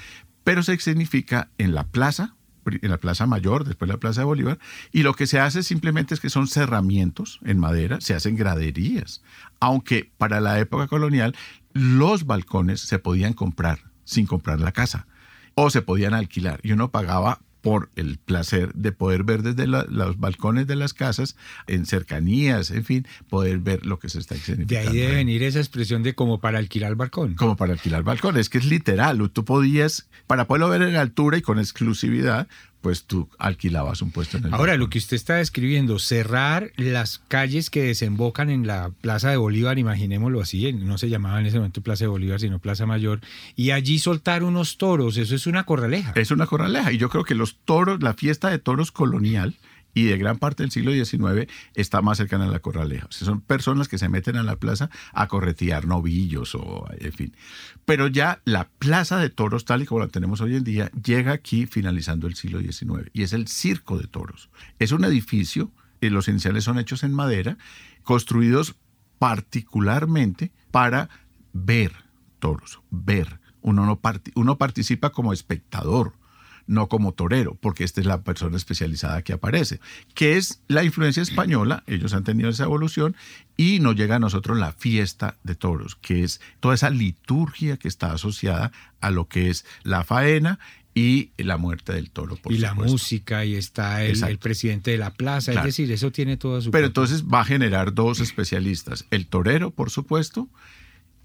pero 0.43 0.63
se 0.63 0.77
significa 0.79 1.49
en 1.57 1.75
la 1.75 1.87
plaza, 1.87 2.35
en 2.65 2.89
la 2.89 2.97
Plaza 2.97 3.25
Mayor, 3.25 3.65
después 3.65 3.89
la 3.89 3.97
Plaza 3.97 4.21
de 4.21 4.25
Bolívar, 4.25 4.59
y 4.91 5.03
lo 5.03 5.13
que 5.13 5.27
se 5.27 5.39
hace 5.39 5.63
simplemente 5.63 6.13
es 6.13 6.19
que 6.19 6.29
son 6.29 6.47
cerramientos 6.47 7.39
en 7.43 7.59
madera, 7.59 8.01
se 8.01 8.13
hacen 8.13 8.35
graderías, 8.35 9.21
aunque 9.59 10.11
para 10.17 10.41
la 10.41 10.59
época 10.59 10.87
colonial 10.87 11.35
los 11.73 12.25
balcones 12.25 12.81
se 12.81 12.99
podían 12.99 13.33
comprar 13.33 13.79
sin 14.03 14.25
comprar 14.25 14.59
la 14.59 14.71
casa 14.71 15.07
o 15.55 15.69
se 15.69 15.81
podían 15.81 16.13
alquilar 16.13 16.59
y 16.63 16.71
uno 16.71 16.91
pagaba 16.91 17.39
por 17.63 17.89
el 17.95 18.17
placer 18.17 18.73
de 18.73 18.91
poder 18.91 19.23
ver 19.23 19.41
desde 19.41 19.67
los 19.67 20.19
balcones 20.19 20.67
de 20.67 20.75
las 20.75 20.93
casas, 20.93 21.37
en 21.65 21.85
cercanías, 21.85 22.71
en 22.71 22.83
fin, 22.83 23.07
poder 23.29 23.59
ver 23.59 23.85
lo 23.85 23.99
que 23.99 24.09
se 24.09 24.19
está 24.19 24.35
significando. 24.35 24.67
De 24.67 24.77
ahí 24.79 24.97
debe 24.97 25.15
venir 25.15 25.43
esa 25.43 25.59
expresión 25.59 26.03
de 26.03 26.13
como 26.13 26.41
para 26.41 26.59
alquilar 26.59 26.91
el 26.91 26.97
balcón. 26.97 27.35
Como 27.35 27.55
para 27.55 27.71
alquilar 27.71 27.99
el 27.99 28.03
balcón, 28.03 28.35
es 28.35 28.49
que 28.49 28.57
es 28.57 28.65
literal, 28.65 29.29
tú 29.31 29.45
podías, 29.45 30.09
para 30.27 30.45
poderlo 30.45 30.67
ver 30.67 30.81
en 30.81 30.97
altura 30.97 31.37
y 31.37 31.41
con 31.41 31.57
exclusividad, 31.57 32.49
pues 32.83 33.05
tú 33.05 33.29
alquilabas 33.39 34.01
un 34.01 34.11
puesto 34.11 34.35
en 34.35 34.47
el 34.47 34.53
Ahora, 34.53 34.75
lo 34.75 34.89
que 34.89 34.97
usted 34.97 35.15
está 35.15 35.37
describiendo, 35.37 35.99
cerrar 35.99 36.73
las 36.75 37.19
calles 37.29 37.69
que 37.69 37.81
desembocan 37.81 38.49
en 38.49 38.67
la 38.67 38.91
Plaza 38.99 39.29
de 39.29 39.37
Bolívar, 39.37 39.79
imaginémoslo 39.79 40.41
así, 40.41 40.73
no 40.73 40.97
se 40.97 41.07
llamaba 41.07 41.39
en 41.39 41.45
ese 41.45 41.57
momento 41.57 41.79
Plaza 41.79 42.03
de 42.03 42.09
Bolívar, 42.09 42.41
sino 42.41 42.59
Plaza 42.59 42.85
Mayor, 42.85 43.21
y 43.55 43.71
allí 43.71 43.99
soltar 43.99 44.43
unos 44.43 44.77
toros, 44.77 45.15
eso 45.15 45.33
es 45.33 45.47
una 45.47 45.63
corraleja. 45.63 46.11
Es 46.15 46.31
una 46.31 46.45
corraleja, 46.45 46.91
y 46.91 46.97
yo 46.97 47.07
creo 47.07 47.23
que 47.23 47.35
los 47.35 47.55
toros, 47.63 48.03
la 48.03 48.15
fiesta 48.15 48.49
de 48.49 48.59
toros 48.59 48.91
colonial, 48.91 49.55
y 49.93 50.05
de 50.05 50.17
gran 50.17 50.37
parte 50.37 50.63
del 50.63 50.71
siglo 50.71 50.91
XIX 50.91 51.51
está 51.75 52.01
más 52.01 52.17
cercana 52.17 52.45
a 52.45 52.49
la 52.49 52.59
corraleja. 52.59 53.07
O 53.07 53.11
sea, 53.11 53.25
son 53.25 53.41
personas 53.41 53.87
que 53.87 53.97
se 53.97 54.09
meten 54.09 54.37
a 54.37 54.43
la 54.43 54.55
plaza 54.55 54.89
a 55.13 55.27
corretear 55.27 55.85
novillos 55.87 56.55
o 56.55 56.87
en 56.97 57.13
fin. 57.13 57.35
Pero 57.85 58.07
ya 58.07 58.41
la 58.45 58.69
plaza 58.79 59.17
de 59.17 59.29
toros, 59.29 59.65
tal 59.65 59.83
y 59.83 59.85
como 59.85 60.01
la 60.01 60.07
tenemos 60.07 60.41
hoy 60.41 60.55
en 60.55 60.63
día, 60.63 60.91
llega 61.03 61.31
aquí 61.31 61.65
finalizando 61.65 62.27
el 62.27 62.35
siglo 62.35 62.59
XIX 62.59 63.09
y 63.13 63.23
es 63.23 63.33
el 63.33 63.47
circo 63.47 63.97
de 63.97 64.07
toros. 64.07 64.49
Es 64.79 64.91
un 64.91 65.05
edificio, 65.05 65.71
y 66.01 66.09
los 66.09 66.27
iniciales 66.27 66.63
son 66.63 66.79
hechos 66.79 67.03
en 67.03 67.13
madera, 67.13 67.57
construidos 68.03 68.75
particularmente 69.19 70.51
para 70.71 71.09
ver 71.53 71.93
toros, 72.39 72.81
ver. 72.89 73.39
Uno, 73.61 73.85
no 73.85 74.01
uno 74.35 74.57
participa 74.57 75.11
como 75.11 75.31
espectador 75.31 76.13
no 76.67 76.87
como 76.87 77.13
torero, 77.13 77.55
porque 77.55 77.83
esta 77.83 78.01
es 78.01 78.07
la 78.07 78.21
persona 78.21 78.57
especializada 78.57 79.21
que 79.21 79.33
aparece, 79.33 79.79
que 80.13 80.37
es 80.37 80.61
la 80.67 80.83
influencia 80.83 81.21
española, 81.21 81.83
ellos 81.87 82.13
han 82.13 82.23
tenido 82.23 82.49
esa 82.49 82.63
evolución, 82.63 83.15
y 83.57 83.79
nos 83.79 83.95
llega 83.95 84.15
a 84.15 84.19
nosotros 84.19 84.57
la 84.57 84.71
fiesta 84.71 85.37
de 85.43 85.55
toros, 85.55 85.95
que 85.95 86.23
es 86.23 86.41
toda 86.59 86.75
esa 86.75 86.89
liturgia 86.89 87.77
que 87.77 87.87
está 87.87 88.13
asociada 88.13 88.71
a 89.01 89.11
lo 89.11 89.27
que 89.27 89.49
es 89.49 89.65
la 89.83 90.03
faena 90.03 90.59
y 90.95 91.31
la 91.37 91.57
muerte 91.57 91.93
del 91.93 92.11
toro. 92.11 92.35
Por 92.35 92.51
y 92.51 92.57
la 92.57 92.73
música, 92.73 93.45
y 93.45 93.55
está 93.55 94.03
el, 94.03 94.37
presidente 94.37 94.91
de 94.91 94.97
la 94.97 95.13
plaza, 95.13 95.53
es 95.53 95.63
decir, 95.63 95.91
eso 95.91 96.11
tiene 96.11 96.37
toda 96.37 96.61
su... 96.61 96.71
Pero 96.71 96.87
entonces 96.87 97.25
va 97.25 97.41
a 97.41 97.45
generar 97.45 97.93
dos 97.93 98.19
especialistas, 98.19 99.05
el 99.11 99.27
torero, 99.27 99.71
por 99.71 99.89
supuesto, 99.89 100.49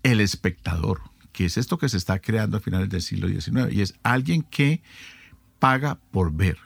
el 0.03 0.21
espectador, 0.21 1.01
que 1.33 1.45
es 1.45 1.57
esto 1.57 1.79
que 1.79 1.89
se 1.89 1.97
está 1.97 2.19
creando 2.19 2.57
a 2.57 2.61
finales 2.61 2.89
del 2.89 3.03
siglo 3.03 3.29
XIX, 3.29 3.73
y 3.73 3.83
es 3.83 3.95
alguien 4.03 4.43
que 4.43 4.83
paga 5.59 5.99
por 6.11 6.33
ver, 6.33 6.59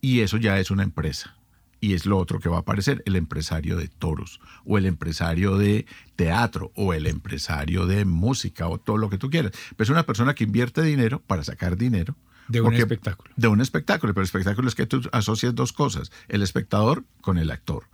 y 0.00 0.20
eso 0.20 0.36
ya 0.36 0.58
es 0.58 0.70
una 0.70 0.82
empresa. 0.82 1.36
Y 1.80 1.92
es 1.92 2.06
lo 2.06 2.16
otro 2.16 2.40
que 2.40 2.48
va 2.48 2.56
a 2.56 2.60
aparecer, 2.60 3.02
el 3.04 3.14
empresario 3.14 3.76
de 3.76 3.88
toros, 3.88 4.40
o 4.64 4.78
el 4.78 4.86
empresario 4.86 5.58
de 5.58 5.84
teatro, 6.16 6.72
o 6.74 6.94
el 6.94 7.06
empresario 7.06 7.86
de 7.86 8.06
música, 8.06 8.68
o 8.68 8.78
todo 8.78 8.96
lo 8.96 9.10
que 9.10 9.18
tú 9.18 9.28
quieras. 9.28 9.52
Pero 9.76 9.84
es 9.84 9.90
una 9.90 10.06
persona 10.06 10.34
que 10.34 10.44
invierte 10.44 10.82
dinero 10.82 11.20
para 11.20 11.44
sacar 11.44 11.76
dinero. 11.76 12.16
De 12.48 12.62
un 12.62 12.72
espectáculo. 12.74 13.30
De 13.36 13.48
un 13.48 13.60
espectáculo, 13.60 14.14
pero 14.14 14.22
el 14.22 14.26
espectáculo 14.26 14.68
es 14.68 14.74
que 14.74 14.86
tú 14.86 15.02
asocias 15.12 15.54
dos 15.54 15.72
cosas, 15.74 16.10
el 16.28 16.42
espectador 16.42 17.04
con 17.20 17.36
el 17.36 17.50
actor. 17.50 17.88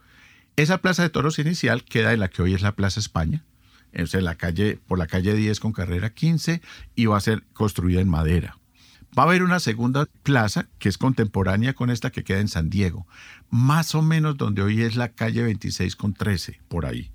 Esa 0.55 0.79
plaza 0.79 1.03
de 1.03 1.11
toros 1.11 1.39
inicial 1.39 1.85
queda 1.85 2.13
en 2.13 2.21
la 2.21 2.29
que 2.29 2.43
hoy 2.43 2.55
es 2.55 2.63
la 2.63 2.77
Plaza 2.77 3.01
España, 3.01 3.45
en 3.93 4.25
la 4.25 4.37
calle, 4.37 4.79
por 4.87 4.99
la 4.99 5.07
calle 5.07 5.35
10 5.35 5.59
con 5.59 5.73
carrera 5.73 6.11
15, 6.11 6.61
y 6.95 7.07
va 7.07 7.17
a 7.17 7.21
ser 7.21 7.43
construida 7.55 8.01
en 8.01 8.09
madera. 8.09 8.60
Va 9.19 9.25
a 9.25 9.27
haber 9.27 9.43
una 9.43 9.61
segunda 9.61 10.07
plaza 10.23 10.69
que 10.79 10.89
es 10.89 10.99
contemporánea 10.99 11.75
con 11.75 11.91
esta 11.91 12.11
que 12.11 12.25
queda 12.25 12.39
en 12.39 12.49
San 12.49 12.71
Diego, 12.71 13.07
más 13.51 13.95
o 13.95 14.03
menos 14.03 14.37
donde 14.37 14.63
hoy 14.63 14.83
es 14.83 14.97
la 14.97 15.09
calle 15.13 15.43
26 15.43 15.97
con 15.97 16.15
13, 16.15 16.61
por 16.69 16.87
ahí. 16.87 17.11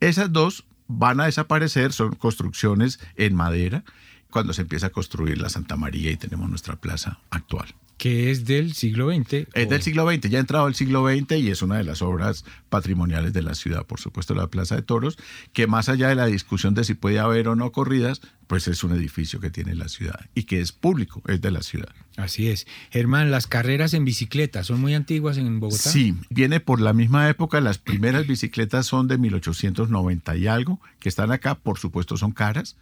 Esas 0.00 0.32
dos 0.32 0.64
van 0.86 1.20
a 1.20 1.26
desaparecer, 1.26 1.92
son 1.92 2.14
construcciones 2.14 2.98
en 3.16 3.34
madera, 3.34 3.84
cuando 4.30 4.52
se 4.52 4.62
empieza 4.62 4.86
a 4.86 4.90
construir 4.90 5.38
la 5.38 5.48
Santa 5.48 5.76
María 5.76 6.10
y 6.10 6.16
tenemos 6.16 6.48
nuestra 6.48 6.76
plaza 6.76 7.18
actual 7.30 7.74
que 7.98 8.30
es 8.30 8.44
del 8.44 8.74
siglo 8.74 9.12
XX. 9.12 9.48
Es 9.52 9.68
del 9.68 9.82
siglo 9.82 10.08
XX, 10.10 10.30
ya 10.30 10.38
ha 10.38 10.40
entrado 10.40 10.68
el 10.68 10.74
siglo 10.74 11.06
XX 11.06 11.32
y 11.32 11.50
es 11.50 11.62
una 11.62 11.76
de 11.76 11.84
las 11.84 12.00
obras 12.00 12.44
patrimoniales 12.68 13.32
de 13.32 13.42
la 13.42 13.54
ciudad, 13.54 13.84
por 13.84 13.98
supuesto, 13.98 14.34
la 14.34 14.46
Plaza 14.46 14.76
de 14.76 14.82
Toros, 14.82 15.18
que 15.52 15.66
más 15.66 15.88
allá 15.88 16.08
de 16.08 16.14
la 16.14 16.26
discusión 16.26 16.74
de 16.74 16.84
si 16.84 16.94
puede 16.94 17.18
haber 17.18 17.48
o 17.48 17.56
no 17.56 17.72
corridas, 17.72 18.20
pues 18.46 18.68
es 18.68 18.84
un 18.84 18.92
edificio 18.92 19.40
que 19.40 19.50
tiene 19.50 19.74
la 19.74 19.88
ciudad 19.88 20.26
y 20.34 20.44
que 20.44 20.60
es 20.60 20.70
público, 20.70 21.22
es 21.26 21.40
de 21.40 21.50
la 21.50 21.62
ciudad. 21.62 21.88
Así 22.16 22.48
es. 22.48 22.66
Germán, 22.90 23.32
las 23.32 23.48
carreras 23.48 23.92
en 23.94 24.04
bicicleta 24.04 24.62
son 24.62 24.80
muy 24.80 24.94
antiguas 24.94 25.36
en 25.36 25.58
Bogotá. 25.58 25.90
Sí, 25.90 26.14
viene 26.30 26.60
por 26.60 26.80
la 26.80 26.92
misma 26.92 27.28
época. 27.28 27.60
Las 27.60 27.78
primeras 27.78 28.26
bicicletas 28.26 28.86
son 28.86 29.08
de 29.08 29.18
1890 29.18 30.36
y 30.36 30.46
algo, 30.46 30.80
que 31.00 31.08
están 31.08 31.32
acá, 31.32 31.56
por 31.56 31.78
supuesto, 31.78 32.16
son 32.16 32.30
caras 32.30 32.76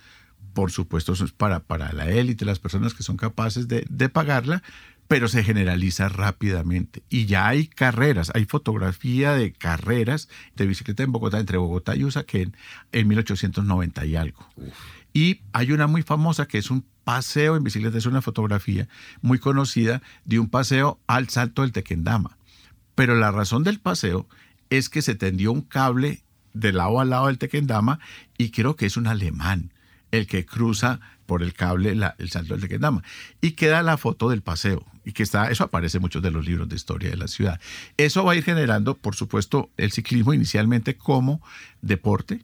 por 0.57 0.73
supuesto, 0.73 1.13
es 1.13 1.33
para, 1.33 1.61
para 1.61 1.93
la 1.93 2.09
élite, 2.09 2.47
las 2.47 2.59
personas 2.59 2.95
que 2.95 3.03
son 3.03 3.19
capaces 3.19 3.69
de, 3.69 3.85
de, 3.91 4.09
pagarla, 4.09 4.63
pero 5.09 5.29
se 5.29 5.45
generaliza 5.45 6.09
rápidamente. 6.09 7.03
Y 7.09 7.27
ya 7.27 7.47
hay 7.47 7.69
carreras, 7.69 8.33
hay 8.35 8.45
fotografía 8.45 9.33
de 9.33 9.53
carreras 9.53 10.29
de 10.57 10.67
bicicleta 10.67 11.03
en 11.03 11.13
Bogotá, 11.13 11.39
entre 11.39 11.59
Bogotá 11.59 11.97
y 11.97 12.05
Usaquén, 12.05 12.57
en 12.93 13.09
1890 13.09 14.07
y 14.07 14.17
algo. 14.17 14.49
Y 15.13 15.41
hay 15.53 15.73
una 15.73 15.87
muy 15.87 16.03
famosa 16.03 16.47
que 16.47 16.59
es 16.59 16.71
un 16.71 16.85
paseo 17.05 17.57
en 17.57 17.65
bicicleta, 17.65 17.99
es 17.99 18.07
una 18.07 18.23
fotografía 18.23 18.89
muy 19.23 19.39
conocida 19.39 20.03
de 20.25 20.39
un 20.39 20.49
paseo 20.49 20.99
al 21.07 21.29
salto 21.29 21.63
del 21.63 21.73
Tequendama. 21.73 22.37
Pero 22.95 23.15
la 23.15 23.31
razón 23.31 23.63
del 23.63 23.79
paseo 23.79 24.29
es 24.71 24.89
que 24.89 25.03
se 25.03 25.15
tendió 25.15 25.53
un 25.53 25.63
cable 25.63 26.23
de 26.53 26.73
lado 26.73 27.01
a 27.01 27.05
lado 27.05 27.29
del 27.29 27.39
Tequendama 27.39 28.01
y 28.37 28.51
creo 28.51 28.77
que 28.77 28.87
es 28.87 28.97
un 28.97 29.07
alemán 29.07 29.73
el 30.11 30.27
que 30.27 30.47
cruza 30.47 31.01
por 31.27 31.43
el 31.43 31.53
cable 31.53 31.91
el 31.91 32.31
salto 32.31 32.55
del 32.55 32.63
Tequendama. 32.63 33.03
Y 33.41 33.53
queda 33.53 33.83
la 33.83 33.97
foto 33.97 34.31
del 34.31 34.43
paseo 34.43 34.85
y 35.05 35.13
que 35.13 35.23
está, 35.23 35.51
eso 35.51 35.65
aparece 35.65 35.99
en 35.99 36.03
muchos 36.03 36.23
de 36.23 36.31
los 36.31 36.45
libros 36.45 36.69
de 36.69 36.77
historia 36.77 37.11
de 37.11 37.17
la 37.17 37.29
ciudad. 37.29 37.61
Eso 37.97 38.25
va 38.25 38.33
a 38.33 38.37
ir 38.37 38.45
generando, 38.45 38.95
por 38.97 39.15
supuesto, 39.15 39.71
el 39.77 39.93
ciclismo 39.93 40.35
inicialmente 40.35 40.97
como 40.97 41.41
deporte 41.83 42.43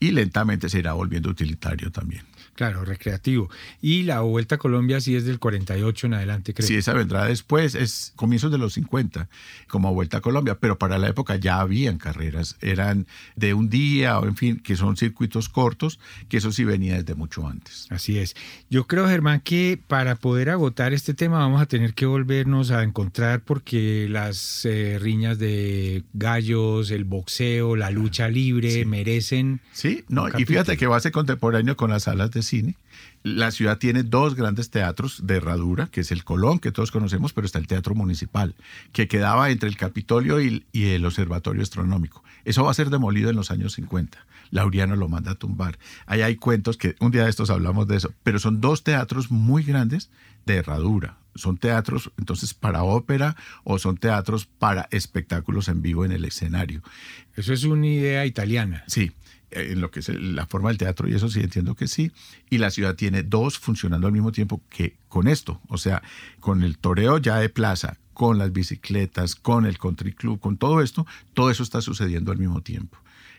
y 0.00 0.12
lentamente 0.12 0.68
se 0.68 0.78
irá 0.78 0.92
volviendo 0.92 1.28
utilitario 1.30 1.90
también. 1.90 2.24
Claro, 2.58 2.84
recreativo. 2.84 3.48
Y 3.80 4.02
la 4.02 4.22
Vuelta 4.22 4.56
a 4.56 4.58
Colombia 4.58 5.00
sí 5.00 5.14
es 5.14 5.24
del 5.24 5.38
48 5.38 6.08
en 6.08 6.14
adelante, 6.14 6.54
creo. 6.54 6.66
Sí, 6.66 6.74
esa 6.74 6.92
vendrá 6.92 7.24
después, 7.24 7.76
es 7.76 8.12
comienzos 8.16 8.50
de 8.50 8.58
los 8.58 8.72
50, 8.72 9.28
como 9.68 9.94
Vuelta 9.94 10.16
a 10.16 10.20
Colombia, 10.20 10.58
pero 10.58 10.76
para 10.76 10.98
la 10.98 11.06
época 11.06 11.36
ya 11.36 11.60
habían 11.60 11.98
carreras, 11.98 12.56
eran 12.60 13.06
de 13.36 13.54
un 13.54 13.70
día 13.70 14.18
o 14.18 14.26
en 14.26 14.34
fin, 14.34 14.58
que 14.58 14.74
son 14.74 14.96
circuitos 14.96 15.48
cortos, 15.48 16.00
que 16.28 16.38
eso 16.38 16.50
sí 16.50 16.64
venía 16.64 16.96
desde 16.96 17.14
mucho 17.14 17.46
antes. 17.46 17.86
Así 17.90 18.18
es. 18.18 18.34
Yo 18.68 18.88
creo, 18.88 19.06
Germán, 19.06 19.38
que 19.38 19.80
para 19.86 20.16
poder 20.16 20.50
agotar 20.50 20.92
este 20.92 21.14
tema 21.14 21.38
vamos 21.38 21.62
a 21.62 21.66
tener 21.66 21.94
que 21.94 22.06
volvernos 22.06 22.72
a 22.72 22.82
encontrar 22.82 23.40
porque 23.42 24.08
las 24.10 24.64
eh, 24.64 24.98
riñas 25.00 25.38
de 25.38 26.02
gallos, 26.12 26.90
el 26.90 27.04
boxeo, 27.04 27.76
la 27.76 27.92
lucha 27.92 28.28
libre 28.28 28.84
merecen... 28.84 29.60
Sí, 29.70 30.04
no, 30.08 30.26
y 30.36 30.44
fíjate 30.44 30.76
que 30.76 30.88
va 30.88 30.96
a 30.96 31.00
ser 31.00 31.12
contemporáneo 31.12 31.76
con 31.76 31.90
las 31.90 32.02
salas 32.02 32.32
de 32.32 32.47
cine. 32.48 32.74
La 33.22 33.50
ciudad 33.50 33.78
tiene 33.78 34.04
dos 34.04 34.34
grandes 34.34 34.70
teatros 34.70 35.26
de 35.26 35.36
herradura, 35.36 35.88
que 35.88 36.00
es 36.00 36.12
el 36.12 36.24
Colón, 36.24 36.58
que 36.58 36.72
todos 36.72 36.90
conocemos, 36.90 37.32
pero 37.32 37.46
está 37.46 37.58
el 37.58 37.66
Teatro 37.66 37.94
Municipal, 37.94 38.54
que 38.92 39.08
quedaba 39.08 39.50
entre 39.50 39.68
el 39.68 39.76
Capitolio 39.76 40.40
y, 40.40 40.64
el 40.72 41.04
Observatorio 41.04 41.62
Astronómico. 41.62 42.22
Eso 42.44 42.64
va 42.64 42.70
a 42.70 42.74
ser 42.74 42.90
demolido 42.90 43.28
en 43.30 43.36
los 43.36 43.50
años 43.50 43.74
50. 43.74 44.24
Lauriano 44.50 44.96
lo 44.96 45.08
manda 45.08 45.32
a 45.32 45.34
tumbar. 45.34 45.78
Ahí 46.06 46.22
hay 46.22 46.36
cuentos 46.36 46.76
que 46.76 46.96
un 47.00 47.10
día 47.10 47.24
de 47.24 47.30
estos 47.30 47.50
hablamos 47.50 47.86
de 47.86 47.96
eso, 47.96 48.12
pero 48.22 48.38
son 48.38 48.60
dos 48.60 48.82
teatros 48.82 49.30
muy 49.30 49.62
grandes 49.62 50.10
de 50.46 50.56
herradura. 50.56 51.18
Son 51.34 51.56
teatros 51.56 52.10
entonces 52.18 52.54
para 52.54 52.82
ópera 52.82 53.36
o 53.64 53.78
son 53.78 53.96
teatros 53.96 54.46
para 54.46 54.88
espectáculos 54.90 55.68
en 55.68 55.82
vivo 55.82 56.04
en 56.04 56.12
el 56.12 56.24
escenario. 56.24 56.82
Eso 57.36 57.52
es 57.52 57.64
una 57.64 57.86
idea 57.86 58.26
italiana. 58.26 58.82
Sí, 58.86 59.12
en 59.50 59.80
lo 59.80 59.90
que 59.90 60.00
es 60.00 60.08
la 60.08 60.46
forma 60.46 60.68
del 60.68 60.78
teatro 60.78 61.08
y 61.08 61.14
eso 61.14 61.28
sí 61.28 61.40
entiendo 61.40 61.74
que 61.74 61.88
sí. 61.88 62.12
Y 62.50 62.58
la 62.58 62.70
ciudad 62.70 62.94
tiene 62.94 63.22
dos 63.22 63.58
funcionando 63.58 64.06
al 64.06 64.12
mismo 64.12 64.32
tiempo 64.32 64.60
que 64.68 64.96
con 65.08 65.28
esto, 65.28 65.60
o 65.68 65.78
sea, 65.78 66.02
con 66.40 66.62
el 66.62 66.78
toreo 66.78 67.18
ya 67.18 67.36
de 67.36 67.48
plaza, 67.48 67.98
con 68.12 68.38
las 68.38 68.52
bicicletas, 68.52 69.34
con 69.34 69.64
el 69.64 69.78
country 69.78 70.12
club, 70.12 70.40
con 70.40 70.56
todo 70.56 70.82
esto, 70.82 71.06
todo 71.34 71.50
eso 71.50 71.62
está 71.62 71.80
sucediendo 71.80 72.32
al 72.32 72.38
mismo 72.38 72.62
tiempo. 72.62 72.98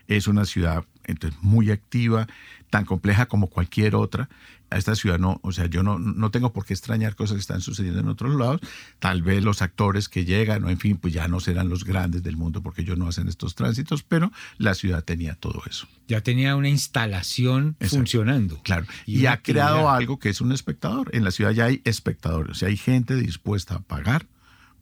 Es 0.09 0.27
una 0.27 0.43
ciudad 0.43 0.83
entonces 1.05 1.39
muy 1.41 1.71
activa, 1.71 2.27
tan 2.69 2.85
compleja 2.85 3.27
como 3.27 3.47
cualquier 3.47 3.95
otra, 3.95 4.29
a 4.71 4.77
esta 4.77 4.95
ciudad 4.95 5.17
no, 5.17 5.39
o 5.41 5.51
sea, 5.51 5.65
yo 5.65 5.81
no, 5.81 5.97
no 5.97 6.29
tengo 6.29 6.53
por 6.53 6.65
qué 6.65 6.73
extrañar 6.73 7.15
cosas 7.15 7.35
que 7.35 7.41
están 7.41 7.61
sucediendo 7.61 7.99
en 8.01 8.07
otros 8.07 8.35
lados. 8.35 8.61
Tal 8.99 9.23
vez 9.23 9.43
los 9.43 9.61
actores 9.61 10.09
que 10.09 10.25
llegan, 10.25 10.63
o 10.63 10.69
en 10.69 10.77
fin, 10.77 10.97
pues 10.97 11.11
ya 11.13 11.27
no 11.27 11.39
serán 11.39 11.69
los 11.69 11.85
grandes 11.85 12.21
del 12.21 12.37
mundo 12.37 12.61
porque 12.61 12.83
ellos 12.83 12.97
no 12.97 13.07
hacen 13.07 13.27
estos 13.27 13.55
tránsitos, 13.55 14.03
pero 14.03 14.31
la 14.57 14.75
ciudad 14.75 15.03
tenía 15.03 15.33
todo 15.33 15.63
eso. 15.67 15.87
Ya 16.07 16.21
tenía 16.21 16.55
una 16.55 16.69
instalación 16.69 17.77
funcionando. 17.81 18.61
Claro. 18.61 18.85
Y, 19.07 19.25
ha 19.25 19.41
creado 19.41 19.89
algo 19.89 20.19
que 20.19 20.29
es 20.29 20.39
un 20.39 20.51
espectador. 20.51 21.09
En 21.13 21.23
la 21.23 21.31
ciudad 21.31 21.51
ya 21.51 21.65
hay 21.65 21.81
espectadores, 21.83 22.51
o 22.51 22.55
sea, 22.55 22.69
hay 22.69 22.77
gente 22.77 23.15
dispuesta 23.15 23.75
a 23.75 23.79
pagar 23.79 24.27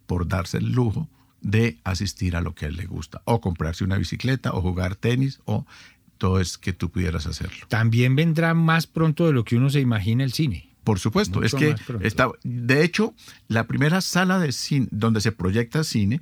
por 0.06 0.28
darse 0.28 0.58
el 0.58 0.72
lujo 0.72 1.10
de 1.42 1.78
asistir 1.84 2.36
a 2.36 2.42
lo 2.42 2.56
que 2.56 2.66
a 2.66 2.68
él 2.68 2.78
le 2.78 2.86
gusta, 2.86 3.22
o 3.26 3.42
comprarse 3.42 3.84
una 3.84 3.98
bicicleta, 3.98 4.54
o 4.54 4.62
jugar 4.62 4.96
tenis, 4.96 5.40
o 5.46 5.66
todo 6.18 6.40
es 6.40 6.58
que 6.58 6.74
tú 6.74 6.90
pudieras 6.90 7.28
hacerlo. 7.28 7.66
También 7.70 8.16
vendrá 8.16 8.54
más 8.54 8.88
pronto 8.88 9.28
de 9.28 9.34
lo 9.34 9.44
que 9.44 9.56
uno 9.56 9.70
se 9.70 9.80
imagina 9.80 10.24
el 10.24 10.34
cine. 10.34 10.70
Por 10.84 11.00
supuesto, 11.00 11.44
es 11.44 11.54
que 11.54 11.76
está, 12.02 12.32
de 12.44 12.84
hecho, 12.84 13.14
la 13.50 13.68
primera 13.68 14.00
sala 14.00 14.40
de 14.40 14.54
cine 14.54 14.88
donde 14.90 15.20
se 15.20 15.34
proyecta 15.34 15.84
cine 15.84 16.22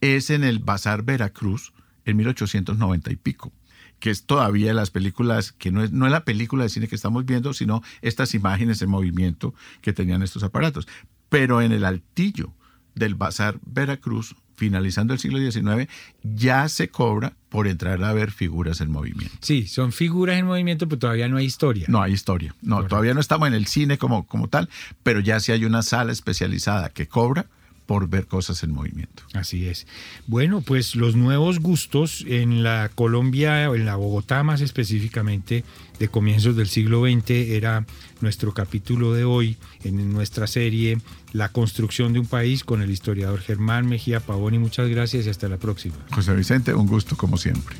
es 0.00 0.30
en 0.30 0.42
el 0.42 0.58
Bazar 0.58 1.02
Veracruz 1.02 1.74
en 2.06 2.16
1890 2.16 3.12
y 3.12 3.16
pico, 3.16 3.52
que 3.98 4.08
es 4.08 4.24
todavía 4.24 4.72
las 4.72 4.90
películas, 4.90 5.52
que 5.52 5.70
no 5.70 5.82
es, 5.82 5.92
no 5.92 6.06
es 6.06 6.12
la 6.12 6.24
película 6.24 6.64
de 6.64 6.70
cine 6.70 6.88
que 6.88 6.94
estamos 6.94 7.26
viendo, 7.26 7.52
sino 7.52 7.82
estas 8.00 8.32
imágenes 8.34 8.80
en 8.80 8.88
movimiento 8.88 9.54
que 9.82 9.92
tenían 9.92 10.22
estos 10.22 10.42
aparatos. 10.42 10.88
Pero 11.28 11.60
en 11.60 11.72
el 11.72 11.84
altillo 11.84 12.54
del 12.94 13.16
Bazar 13.16 13.58
Veracruz 13.66 14.34
finalizando 14.56 15.12
el 15.12 15.20
siglo 15.20 15.38
XIX, 15.38 15.88
ya 16.22 16.68
se 16.68 16.88
cobra 16.88 17.34
por 17.48 17.68
entrar 17.68 18.02
a 18.02 18.12
ver 18.12 18.32
figuras 18.32 18.80
en 18.80 18.90
movimiento. 18.90 19.36
Sí, 19.40 19.66
son 19.66 19.92
figuras 19.92 20.38
en 20.38 20.46
movimiento, 20.46 20.88
pero 20.88 20.98
todavía 20.98 21.28
no 21.28 21.36
hay 21.36 21.46
historia. 21.46 21.86
No 21.88 22.02
hay 22.02 22.12
historia. 22.12 22.54
No, 22.62 22.84
todavía 22.84 23.14
no 23.14 23.20
estamos 23.20 23.48
en 23.48 23.54
el 23.54 23.66
cine 23.66 23.98
como, 23.98 24.26
como 24.26 24.48
tal, 24.48 24.68
pero 25.02 25.20
ya 25.20 25.40
sí 25.40 25.52
hay 25.52 25.64
una 25.64 25.82
sala 25.82 26.12
especializada 26.12 26.88
que 26.90 27.06
cobra 27.06 27.46
por 27.86 28.08
ver 28.08 28.26
cosas 28.26 28.62
en 28.62 28.72
movimiento. 28.72 29.22
Así 29.32 29.68
es. 29.68 29.86
Bueno, 30.26 30.60
pues 30.60 30.96
los 30.96 31.16
nuevos 31.16 31.60
gustos 31.60 32.24
en 32.26 32.62
la 32.62 32.90
Colombia, 32.94 33.64
en 33.64 33.86
la 33.86 33.96
Bogotá 33.96 34.42
más 34.42 34.60
específicamente, 34.60 35.64
de 35.98 36.08
comienzos 36.08 36.56
del 36.56 36.68
siglo 36.68 37.02
XX, 37.02 37.30
era 37.30 37.86
nuestro 38.20 38.52
capítulo 38.52 39.14
de 39.14 39.24
hoy 39.24 39.56
en 39.84 40.12
nuestra 40.12 40.46
serie 40.46 40.98
La 41.32 41.50
construcción 41.50 42.12
de 42.12 42.20
un 42.20 42.26
país 42.26 42.64
con 42.64 42.82
el 42.82 42.90
historiador 42.90 43.40
Germán 43.40 43.86
Mejía 43.86 44.20
Pavón 44.20 44.54
y 44.54 44.58
muchas 44.58 44.88
gracias 44.88 45.26
y 45.26 45.30
hasta 45.30 45.48
la 45.48 45.58
próxima. 45.58 45.96
José 46.12 46.34
Vicente, 46.34 46.74
un 46.74 46.86
gusto 46.86 47.16
como 47.16 47.36
siempre. 47.36 47.76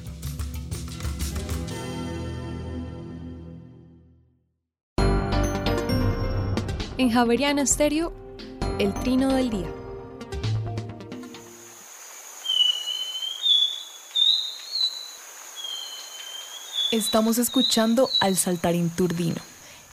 En 6.99 7.11
Javeriana 7.11 7.63
Estéreo, 7.63 8.15
el 8.79 8.95
trino 8.95 9.35
del 9.35 9.51
día. 9.51 9.86
Estamos 16.97 17.37
escuchando 17.37 18.09
al 18.21 18.39
saltarín 18.39 18.89
turdino, 18.89 19.43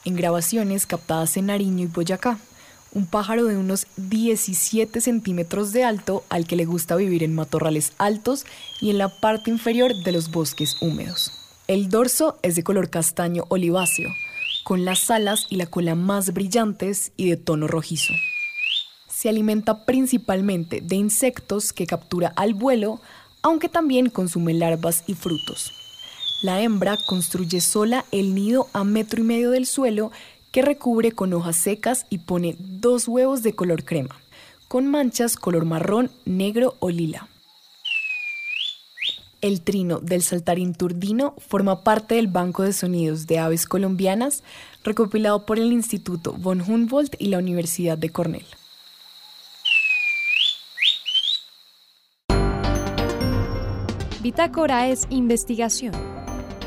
en 0.06 0.16
grabaciones 0.16 0.86
captadas 0.86 1.36
en 1.36 1.46
Nariño 1.46 1.84
y 1.84 1.86
Boyacá, 1.86 2.38
un 2.92 3.04
pájaro 3.04 3.44
de 3.44 3.58
unos 3.58 3.86
17 3.98 5.02
centímetros 5.02 5.72
de 5.72 5.84
alto 5.84 6.24
al 6.30 6.46
que 6.46 6.56
le 6.56 6.64
gusta 6.64 6.96
vivir 6.96 7.22
en 7.22 7.34
matorrales 7.34 7.92
altos 7.98 8.46
y 8.80 8.88
en 8.88 8.96
la 8.96 9.20
parte 9.20 9.50
inferior 9.50 9.92
de 10.02 10.12
los 10.12 10.30
bosques 10.30 10.76
húmedos. 10.80 11.30
El 11.66 11.90
dorso 11.90 12.38
es 12.40 12.56
de 12.56 12.64
color 12.64 12.88
castaño 12.88 13.44
oliváceo, 13.50 14.08
con 14.64 14.86
las 14.86 15.10
alas 15.10 15.46
y 15.50 15.56
la 15.56 15.66
cola 15.66 15.94
más 15.94 16.32
brillantes 16.32 17.12
y 17.18 17.28
de 17.28 17.36
tono 17.36 17.66
rojizo. 17.66 18.14
Se 19.08 19.28
alimenta 19.28 19.84
principalmente 19.84 20.80
de 20.80 20.96
insectos 20.96 21.74
que 21.74 21.86
captura 21.86 22.32
al 22.34 22.54
vuelo, 22.54 23.02
aunque 23.42 23.68
también 23.68 24.08
consume 24.08 24.54
larvas 24.54 25.04
y 25.06 25.12
frutos. 25.12 25.83
La 26.42 26.60
hembra 26.60 26.96
construye 26.96 27.60
sola 27.60 28.04
el 28.12 28.34
nido 28.34 28.68
a 28.72 28.84
metro 28.84 29.20
y 29.20 29.24
medio 29.24 29.50
del 29.50 29.66
suelo 29.66 30.12
que 30.52 30.62
recubre 30.62 31.10
con 31.10 31.32
hojas 31.32 31.56
secas 31.56 32.06
y 32.10 32.18
pone 32.18 32.54
dos 32.58 33.08
huevos 33.08 33.42
de 33.42 33.54
color 33.54 33.84
crema, 33.84 34.16
con 34.68 34.86
manchas 34.86 35.36
color 35.36 35.64
marrón, 35.64 36.10
negro 36.24 36.76
o 36.78 36.90
lila. 36.90 37.28
El 39.40 39.62
trino 39.62 39.98
del 39.98 40.22
saltarín 40.22 40.74
turdino 40.74 41.34
forma 41.38 41.82
parte 41.82 42.14
del 42.14 42.28
Banco 42.28 42.62
de 42.62 42.72
Sonidos 42.72 43.26
de 43.26 43.38
Aves 43.38 43.66
Colombianas, 43.66 44.42
recopilado 44.84 45.44
por 45.44 45.58
el 45.58 45.72
Instituto 45.72 46.32
von 46.32 46.60
Humboldt 46.60 47.16
y 47.18 47.26
la 47.26 47.38
Universidad 47.38 47.98
de 47.98 48.10
Cornell. 48.10 48.46
Bitácora 54.22 54.88
es 54.88 55.06
investigación 55.10 56.13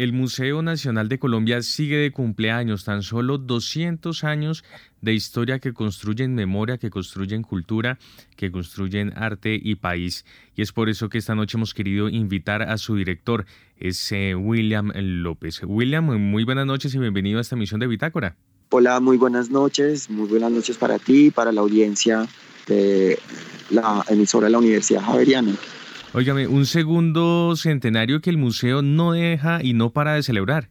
El 0.00 0.14
Museo 0.14 0.62
Nacional 0.62 1.10
de 1.10 1.18
Colombia 1.18 1.60
sigue 1.60 1.98
de 1.98 2.10
cumpleaños, 2.10 2.84
tan 2.84 3.02
solo 3.02 3.36
200 3.36 4.24
años 4.24 4.64
de 5.02 5.12
historia 5.12 5.58
que 5.58 5.74
construyen 5.74 6.34
memoria, 6.34 6.78
que 6.78 6.88
construyen 6.88 7.42
cultura, 7.42 7.98
que 8.34 8.50
construyen 8.50 9.12
arte 9.14 9.60
y 9.62 9.74
país. 9.74 10.24
Y 10.56 10.62
es 10.62 10.72
por 10.72 10.88
eso 10.88 11.10
que 11.10 11.18
esta 11.18 11.34
noche 11.34 11.58
hemos 11.58 11.74
querido 11.74 12.08
invitar 12.08 12.62
a 12.62 12.78
su 12.78 12.96
director, 12.96 13.44
es 13.76 14.10
William 14.10 14.90
López. 14.94 15.60
William, 15.66 16.06
muy 16.06 16.44
buenas 16.44 16.64
noches 16.64 16.94
y 16.94 16.98
bienvenido 16.98 17.36
a 17.36 17.42
esta 17.42 17.56
emisión 17.56 17.78
de 17.78 17.86
Bitácora. 17.86 18.36
Hola, 18.70 19.00
muy 19.00 19.18
buenas 19.18 19.50
noches, 19.50 20.08
muy 20.08 20.28
buenas 20.28 20.50
noches 20.50 20.78
para 20.78 20.98
ti 20.98 21.26
y 21.26 21.30
para 21.30 21.52
la 21.52 21.60
audiencia 21.60 22.26
de 22.66 23.18
la 23.68 24.02
emisora 24.08 24.46
de 24.46 24.52
la 24.52 24.58
Universidad 24.60 25.02
Javeriana. 25.02 25.52
Óigame, 26.12 26.48
un 26.48 26.66
segundo 26.66 27.54
centenario 27.54 28.20
que 28.20 28.30
el 28.30 28.36
museo 28.36 28.82
no 28.82 29.12
deja 29.12 29.62
y 29.62 29.74
no 29.74 29.90
para 29.90 30.14
de 30.14 30.24
celebrar. 30.24 30.68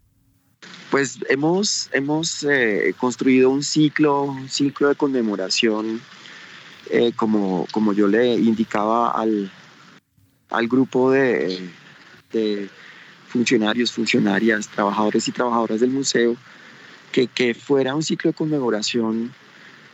Pues 0.91 1.19
hemos, 1.29 1.89
hemos 1.93 2.43
eh, 2.43 2.93
construido 2.97 3.49
un 3.49 3.63
ciclo, 3.63 4.23
un 4.23 4.49
ciclo 4.49 4.89
de 4.89 4.95
conmemoración, 4.95 6.01
eh, 6.89 7.13
como, 7.15 7.67
como 7.71 7.93
yo 7.93 8.07
le 8.07 8.33
indicaba 8.33 9.11
al, 9.11 9.49
al 10.49 10.67
grupo 10.67 11.11
de, 11.11 11.69
funcionarios, 13.29 13.93
funcionarias, 13.93 14.67
trabajadores 14.67 15.25
y 15.29 15.31
trabajadoras 15.31 15.79
del 15.79 15.91
museo, 15.91 16.35
que, 17.13 17.27
que 17.27 17.53
fuera 17.53 17.95
un 17.95 18.03
ciclo 18.03 18.31
de 18.31 18.35
conmemoración 18.35 19.33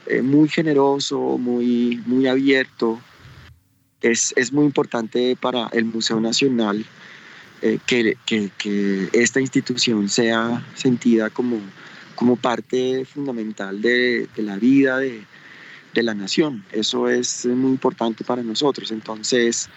eh, 0.08 0.24
muy 0.24 0.50
generoso, 0.50 1.38
muy, 1.38 2.02
muy 2.08 2.26
abierto, 2.26 3.00
es, 4.12 4.52
muy 4.52 4.66
importante 4.66 5.38
para 5.40 5.68
el 5.74 5.86
Museo 5.86 6.20
Nacional 6.20 6.86
eh, 7.62 7.80
que, 7.86 8.18
esta 9.14 9.40
institución 9.40 10.10
sea 10.10 10.66
sentida 10.76 11.30
como, 11.30 11.60
como 12.16 12.36
parte 12.36 13.06
fundamental 13.06 13.82
de, 13.82 14.28
la 14.38 14.58
vida 14.58 15.00
de, 15.00 15.26
la 15.94 16.14
nación. 16.14 16.66
Eso 16.72 17.08
es 17.08 17.46
muy 17.46 17.72
importante 17.72 18.24
para 18.24 18.44
nosotros. 18.44 18.92
Entonces, 18.92 19.70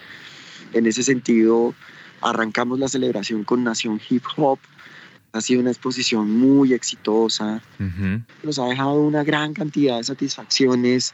en 0.73 0.85
ese 0.85 1.01
sentido, 1.01 1.73
arrancamos 2.21 2.77
la 2.77 2.89
celebración 2.89 3.45
con 3.45 3.63
Nación 3.63 4.01
Hip 4.09 4.23
Hop. 4.35 4.59
Ha 5.31 5.41
sido 5.41 5.61
una 5.61 5.69
exposición 5.69 6.29
muy 6.29 6.73
exitosa. 6.73 7.61
Nos 8.43 8.59
ha 8.59 8.65
dejado 8.65 8.95
una 8.95 9.23
gran 9.23 9.53
cantidad 9.53 9.97
de 9.97 10.03
satisfacciones 10.03 11.13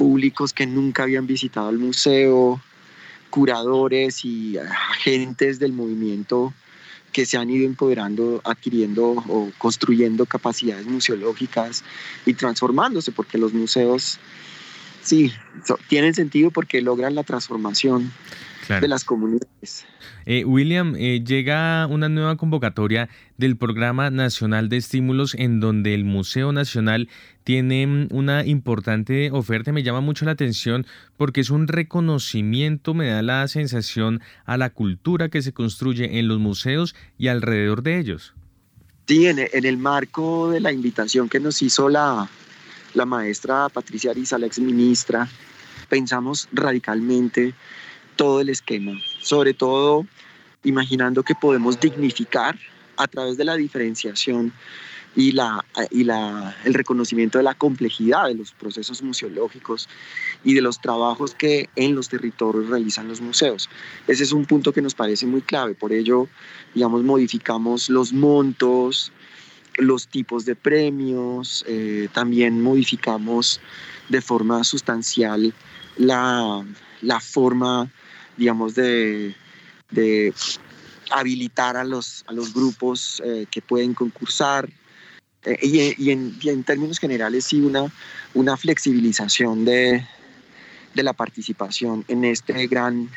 públicos 0.00 0.54
que 0.54 0.64
nunca 0.64 1.02
habían 1.02 1.26
visitado 1.26 1.68
el 1.68 1.76
museo, 1.76 2.58
curadores 3.28 4.24
y 4.24 4.56
agentes 4.56 5.58
del 5.58 5.74
movimiento 5.74 6.54
que 7.12 7.26
se 7.26 7.36
han 7.36 7.50
ido 7.50 7.66
empoderando, 7.66 8.40
adquiriendo 8.44 9.10
o 9.10 9.50
construyendo 9.58 10.24
capacidades 10.24 10.86
museológicas 10.86 11.84
y 12.24 12.32
transformándose, 12.32 13.12
porque 13.12 13.36
los 13.36 13.52
museos 13.52 14.18
sí 15.10 15.32
tienen 15.88 16.14
sentido 16.14 16.50
porque 16.50 16.80
logran 16.80 17.14
la 17.16 17.24
transformación 17.24 18.12
de 18.68 18.86
las 18.86 19.02
comunidades. 19.02 19.84
Eh, 20.26 20.44
William, 20.44 20.94
eh, 20.96 21.24
llega 21.26 21.88
una 21.88 22.08
nueva 22.08 22.36
convocatoria 22.36 23.08
del 23.36 23.56
Programa 23.56 24.10
Nacional 24.10 24.68
de 24.68 24.76
Estímulos 24.76 25.34
en 25.34 25.58
donde 25.58 25.92
el 25.92 26.04
Museo 26.04 26.52
Nacional 26.52 27.08
tiene 27.42 27.84
mm, 27.84 28.08
una 28.12 28.46
importante 28.46 29.32
oferta. 29.32 29.72
Me 29.72 29.82
llama 29.82 30.00
mucho 30.00 30.24
la 30.24 30.30
atención 30.32 30.86
porque 31.16 31.40
es 31.40 31.50
un 31.50 31.66
reconocimiento, 31.66 32.94
me 32.94 33.08
da 33.08 33.22
la 33.22 33.48
sensación 33.48 34.20
a 34.44 34.56
la 34.56 34.70
cultura 34.70 35.30
que 35.30 35.42
se 35.42 35.52
construye 35.52 36.20
en 36.20 36.28
los 36.28 36.38
museos 36.38 36.94
y 37.18 37.26
alrededor 37.26 37.82
de 37.82 37.98
ellos. 37.98 38.34
Sí, 39.08 39.26
en, 39.26 39.40
el 39.40 39.78
marco 39.78 40.52
de 40.52 40.60
la 40.60 40.70
invitación 40.70 41.28
que 41.28 41.40
nos 41.40 41.62
hizo 41.62 41.88
la, 41.88 42.30
la 42.94 43.04
maestra 43.04 43.68
Patricia 43.68 44.10
Ariza, 44.10 44.38
la 44.38 44.46
ex 44.46 44.58
ministra, 44.58 45.28
pensamos 45.88 46.48
radicalmente 46.52 47.54
todo 48.16 48.40
el 48.40 48.48
esquema, 48.48 48.92
sobre 49.20 49.54
todo 49.54 50.06
imaginando 50.64 51.22
que 51.22 51.34
podemos 51.34 51.80
dignificar 51.80 52.58
a 52.96 53.06
través 53.06 53.36
de 53.36 53.44
la 53.44 53.56
diferenciación 53.56 54.52
y, 55.16 55.32
la, 55.32 55.64
y 55.90 56.04
la, 56.04 56.56
el 56.64 56.74
reconocimiento 56.74 57.38
de 57.38 57.44
la 57.44 57.54
complejidad 57.54 58.26
de 58.26 58.34
los 58.34 58.52
procesos 58.52 59.02
museológicos 59.02 59.88
y 60.44 60.54
de 60.54 60.60
los 60.60 60.80
trabajos 60.80 61.34
que 61.34 61.68
en 61.76 61.94
los 61.94 62.08
territorios 62.08 62.68
realizan 62.68 63.08
los 63.08 63.20
museos. 63.20 63.68
Ese 64.06 64.22
es 64.22 64.32
un 64.32 64.44
punto 64.44 64.72
que 64.72 64.82
nos 64.82 64.94
parece 64.94 65.26
muy 65.26 65.42
clave, 65.42 65.74
por 65.74 65.92
ello, 65.92 66.28
digamos, 66.74 67.02
modificamos 67.02 67.90
los 67.90 68.12
montos, 68.12 69.12
los 69.76 70.08
tipos 70.08 70.44
de 70.44 70.56
premios, 70.56 71.64
eh, 71.68 72.08
también 72.12 72.60
modificamos 72.62 73.60
de 74.08 74.20
forma 74.20 74.64
sustancial 74.64 75.54
la, 75.96 76.64
la 77.02 77.20
forma 77.20 77.90
digamos, 78.40 78.74
de, 78.74 79.34
habilitar 81.10 81.76
a 81.76 81.84
los, 81.84 82.24
a 82.26 82.32
los 82.32 82.54
grupos 82.54 83.22
eh, 83.24 83.46
que 83.50 83.60
pueden 83.60 83.94
concursar. 83.94 84.68
Eh, 85.44 85.94
y, 85.98 86.10
en, 86.10 86.64
términos 86.64 86.98
generales, 86.98 87.44
sí, 87.44 87.60
una, 87.60 87.92
una 88.34 88.56
flexibilización 88.56 89.64
de, 89.64 90.06
de 90.94 91.02
la 91.02 91.12
participación 91.12 92.04
en 92.08 92.24
este 92.24 92.66
gran 92.66 93.08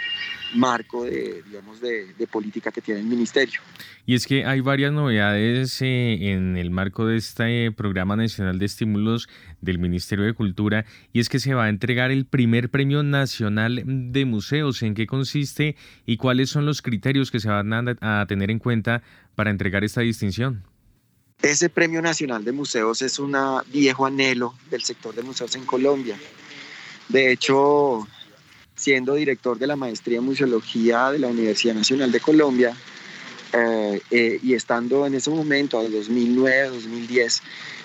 marco 0.56 1.06
de, 1.06 1.42
digamos, 1.44 1.82
de, 1.82 2.28
política 2.32 2.72
que 2.72 2.82
tiene 2.82 3.02
el 3.02 3.06
ministerio. 3.06 3.60
Y 4.06 4.16
es 4.16 4.26
que 4.26 4.46
hay 4.46 4.62
varias 4.62 4.92
novedades 4.92 5.82
eh, 5.82 6.32
en 6.32 6.58
el 6.58 6.70
marco 6.70 7.06
de 7.06 7.18
este 7.18 7.72
Programa 7.72 8.16
Nacional 8.16 8.60
de 8.60 8.66
Estímulos 8.66 9.28
del 9.62 9.80
Ministerio 9.80 10.26
de 10.26 10.34
Cultura, 10.34 10.86
y 11.12 11.20
es 11.20 11.30
que 11.30 11.40
se 11.40 11.54
va 11.54 11.66
a 11.66 11.70
entregar 11.70 12.12
el 12.12 12.26
primer 12.26 12.70
Premio 12.70 13.04
Nacional 13.04 13.84
de 13.86 14.26
Museos. 14.26 14.82
¿En 14.84 14.94
qué 14.94 15.08
consiste 15.08 15.76
y 16.06 16.18
cuáles 16.18 16.50
son 16.50 16.66
los 16.66 16.82
criterios 16.82 17.32
que 17.32 17.40
se 17.40 17.50
van 17.50 17.74
a 17.74 18.26
tener 18.28 18.52
en 18.52 18.60
cuenta 18.60 19.04
para 19.36 19.52
entregar 19.52 19.84
esta 19.84 20.02
distinción? 20.02 20.64
Ese 21.42 21.70
Premio 21.70 22.02
Nacional 22.02 22.46
de 22.46 22.54
Museos 22.54 23.02
es 23.02 23.20
un 23.20 23.36
viejo 23.68 24.06
anhelo 24.06 24.54
del 24.70 24.82
sector 24.82 25.14
de 25.14 25.24
museos 25.24 25.56
en 25.56 25.66
Colombia. 25.66 26.18
De 27.10 27.32
hecho, 27.32 28.08
siendo 28.76 29.16
director 29.16 29.58
de 29.58 29.68
la 29.68 29.76
maestría 29.76 30.18
en 30.18 30.26
museología 30.26 31.12
de 31.12 31.20
la 31.20 31.28
Universidad 31.28 31.76
Nacional 31.76 32.12
de 32.12 32.20
Colombia, 32.20 32.76
eh, 33.54 34.02
eh, 34.10 34.40
y 34.42 34.56
estando 34.56 35.06
en 35.06 35.14
ese 35.14 35.30
momento, 35.30 35.78
a 35.78 35.84
2009, 35.84 36.70
2010, 36.70 37.42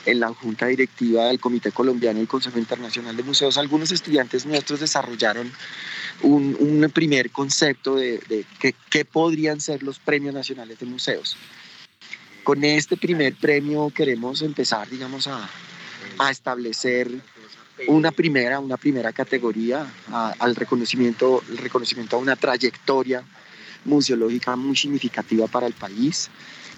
en 0.07 0.21
la 0.21 0.29
junta 0.33 0.67
directiva 0.67 1.27
del 1.27 1.39
Comité 1.39 1.73
Colombiano 1.73 2.23
y 2.23 2.27
Consejo 2.27 2.59
Internacional 2.59 3.15
de 3.15 3.23
Museos, 3.23 3.59
algunos 3.59 3.93
estudiantes 3.93 4.47
nuestros 4.47 4.81
desarrollaron 4.81 5.53
un, 6.23 6.91
primer 6.95 7.31
concepto 7.31 7.97
de, 7.97 8.47
qué 8.59 9.05
podrían 9.05 9.61
ser 9.61 9.83
los 9.83 9.99
premios 9.99 10.35
nacionales 10.35 10.79
de 10.79 10.87
museos. 10.87 11.37
Con 12.45 12.65
este 12.65 12.97
primer 12.97 13.35
premio 13.35 13.93
queremos 13.95 14.41
empezar, 14.41 14.89
digamos, 14.89 15.29
a 15.29 16.31
establecer 16.31 17.11
una 17.87 18.11
primera, 18.11 18.59
una 18.59 18.77
primera 18.77 19.13
categoría 19.13 19.87
al 20.11 20.57
reconocimiento, 20.57 21.43
el 21.49 21.59
reconocimiento 21.59 22.17
a 22.17 22.19
una 22.19 22.37
trayectoria 22.37 23.23
museológica 23.85 24.57
muy 24.57 24.77
significativa 24.77 25.47
para 25.47 25.67
el 25.67 25.75
país. 25.75 26.31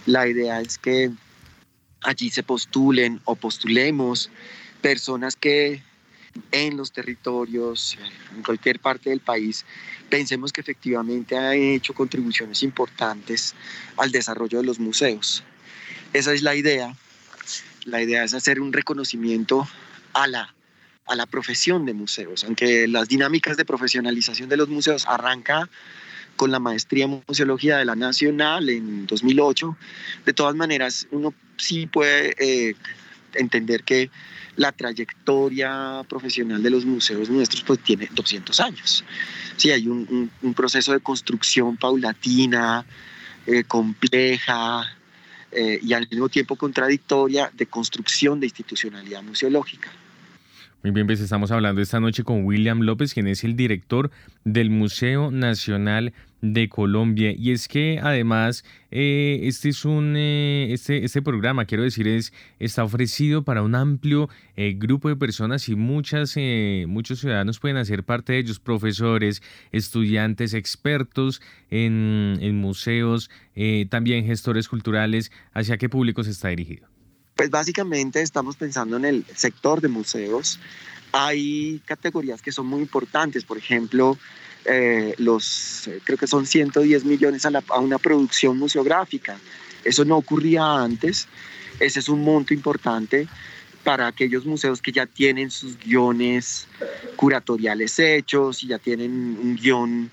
La 0.07 0.29
idea 0.29 0.61
es 0.61 0.79
que 0.79 1.11
allí 2.03 2.31
se 2.31 2.43
postulen 2.43 3.21
o 3.25 3.35
postulemos 3.37 4.31
personas 4.81 5.37
que 5.37 5.83
en 6.53 6.77
los 6.77 6.93
territorios, 6.93 7.99
en 8.35 8.43
cualquier 8.43 8.79
parte 8.79 9.11
del 9.11 9.21
país, 9.21 9.65
pensemos 10.09 10.53
que 10.53 10.61
efectivamente 10.61 11.37
han 11.37 11.55
hecho 11.55 11.93
contribuciones 11.93 12.63
importantes 12.63 13.55
al 13.97 14.13
desarrollo 14.13 14.59
de 14.59 14.65
los 14.65 14.79
museos. 14.79 15.43
Esa 16.13 16.33
es 16.33 16.43
la 16.43 16.55
idea. 16.55 16.95
La 17.85 18.01
idea 18.01 18.23
es 18.25 18.35
hacer 18.35 18.61
un 18.61 18.73
reconocimiento 18.73 19.69
a 20.13 20.27
la 20.27 20.55
a 21.11 21.17
la 21.17 21.27
profesión 21.27 21.85
de 21.87 21.93
museos, 21.93 22.45
aunque 22.45 22.87
las 22.87 23.09
dinámicas 23.09 23.57
de 23.57 23.65
profesionalización 23.65 24.49
de 24.49 24.57
los 24.57 24.69
museos 24.69 25.07
arranca 25.09 25.69
con 26.37 26.53
la 26.53 26.61
maestría 26.61 27.05
en 27.05 27.23
museología 27.27 27.79
de 27.79 27.85
la 27.85 27.97
Nacional 27.97 28.69
en 28.71 29.07
2008. 29.07 29.77
De 30.25 30.33
todas 30.33 30.55
maneras, 30.55 31.09
uno 31.11 31.35
sí 31.57 31.87
puede 31.87 32.35
eh, 32.39 32.77
entender 33.35 33.83
que 33.83 34.09
la 34.55 34.71
trayectoria 34.71 36.05
profesional 36.09 36.63
de 36.63 36.71
los 36.71 36.85
museos 36.85 37.29
nuestros 37.29 37.65
pues 37.65 37.81
tiene 37.81 38.09
200 38.13 38.61
años. 38.61 39.05
Sí, 39.57 39.73
hay 39.73 39.89
un, 39.89 40.31
proceso 40.55 40.93
de 40.93 41.01
construcción 41.01 41.77
paulatina, 41.77 42.85
eh, 43.47 43.65
compleja 43.65 44.97
eh, 45.51 45.81
y 45.83 45.93
al 45.93 46.09
mismo 46.09 46.29
tiempo 46.29 46.55
contradictoria 46.55 47.51
de 47.53 47.67
construcción 47.67 48.39
de 48.39 48.47
institucionalidad 48.47 49.25
museológica. 49.25 49.91
Muy 50.83 50.93
bien, 50.93 51.07
pues 51.07 51.21
estamos 51.21 51.51
hablando 51.51 51.83
esta 51.83 52.01
noche 52.01 52.25
con 52.25 52.47
William 52.47 52.81
López, 52.81 53.13
quien 53.13 53.27
es 53.27 53.45
el 53.45 53.55
director 53.55 54.11
del 54.45 54.71
Museo 54.71 55.31
Nacional 55.31 56.15
de 56.41 56.71
Colombia. 56.71 57.35
Y 57.37 57.51
es 57.51 57.69
que 57.69 58.01
además 58.03 58.65
eh, 58.91 59.41
este 59.43 59.69
es 59.69 59.85
un 59.85 60.15
eh, 60.17 60.73
este, 60.73 61.05
este 61.05 61.21
programa, 61.21 61.67
quiero 61.67 61.83
decir, 61.83 62.09
es 62.09 62.33
está 62.59 62.83
ofrecido 62.83 63.45
para 63.45 63.63
un 63.63 63.75
amplio 63.75 64.31
eh, 64.57 64.73
grupo 64.75 65.11
de 65.11 65.17
personas 65.17 65.69
y 65.69 65.77
muchas 65.77 66.35
muchos 66.87 67.21
ciudadanos 67.21 67.59
pueden 67.61 67.77
hacer 67.77 68.03
parte 68.03 68.33
de 68.33 68.39
ellos, 68.39 68.59
profesores, 68.59 69.43
estudiantes, 69.73 70.55
expertos 70.55 71.43
en, 71.71 72.39
en 72.41 72.57
museos, 72.57 73.31
también 73.91 74.25
gestores 74.25 74.67
culturales. 74.67 75.31
¿Hacia 75.53 75.77
qué 75.77 75.91
público 75.91 76.25
se 76.25 76.31
está 76.31 76.49
dirigido? 76.49 76.89
Pues 77.37 77.51
básicamente 77.51 78.21
estamos 78.23 78.57
pensando 78.57 78.97
en 78.97 79.05
el 79.05 79.25
sector 79.35 79.81
de 79.81 79.89
museos. 79.89 80.61
Hay 81.13 81.81
categorías 81.87 82.43
que 82.43 82.53
son 82.53 82.67
muy 82.67 82.81
importantes, 82.81 83.45
por 83.45 83.59
ejemplo, 83.59 84.19
eh, 84.65 85.15
los, 85.19 85.89
eh, 85.89 86.01
creo 86.05 86.19
que 86.19 86.27
son 86.27 86.47
110 86.47 87.05
millones 87.05 87.47
a, 87.47 87.79
una 87.79 87.99
producción 87.99 88.59
museográfica. 88.59 89.39
Eso 89.85 90.05
no 90.05 90.17
ocurría 90.19 90.83
antes. 90.83 91.29
Ese 91.79 92.01
es 92.01 92.09
un 92.09 92.23
monto 92.23 92.53
importante 92.53 93.27
para 93.85 94.07
aquellos 94.07 94.45
museos 94.45 94.83
que 94.83 94.93
ya 94.93 95.07
tienen 95.07 95.51
sus 95.51 95.79
guiones 95.79 96.69
curatoriales 97.17 97.99
hechos 97.99 98.63
y 98.63 98.69
ya 98.69 98.79
tienen 98.79 99.39
un 99.41 99.57
guion, 99.57 100.11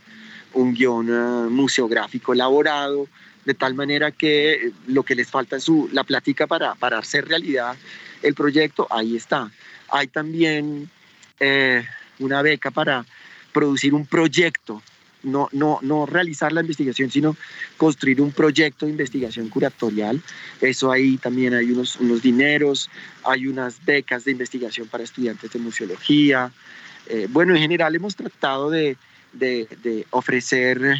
un 0.53 0.73
guion 0.73 1.09
uh, 1.09 1.49
museográfico 1.49 2.31
elaborado 2.31 3.09
de 3.47 3.53
tal 3.53 3.75
manera 3.75 4.11
que 4.11 4.73
lo 4.87 5.03
que 5.03 5.15
les 5.15 5.29
falta 5.29 5.55
es 5.55 5.63
su, 5.63 5.89
la 5.93 6.03
plática 6.03 6.47
para, 6.47 6.75
para 6.75 6.97
hacer 6.97 7.29
realidad 7.29 7.77
el 8.21 8.33
proyecto, 8.33 8.87
ahí 8.89 9.15
está. 9.15 9.49
Hay 9.87 10.07
también 10.07 10.89
eh, 11.39 11.85
una 12.19 12.41
beca 12.41 12.71
para 12.71 13.05
producir 13.53 13.93
un 13.93 14.05
proyecto, 14.05 14.83
no, 15.23 15.47
no, 15.53 15.79
no 15.81 16.05
realizar 16.05 16.51
la 16.51 16.59
investigación, 16.59 17.09
sino 17.09 17.37
construir 17.77 18.19
un 18.19 18.33
proyecto 18.33 18.85
de 18.85 18.91
investigación 18.91 19.47
curatorial. 19.47 20.21
Eso 20.59 20.91
ahí 20.91 21.15
también 21.15 21.53
hay 21.53 21.71
unos, 21.71 21.95
unos 22.01 22.21
dineros, 22.21 22.89
hay 23.23 23.47
unas 23.47 23.83
becas 23.85 24.25
de 24.25 24.31
investigación 24.31 24.89
para 24.89 25.05
estudiantes 25.05 25.53
de 25.53 25.59
museología. 25.59 26.51
Eh, 27.07 27.27
bueno, 27.29 27.55
en 27.55 27.61
general 27.61 27.95
hemos 27.95 28.13
tratado 28.17 28.69
de, 28.69 28.97
de 29.31 30.05
ofrecer 30.09 30.97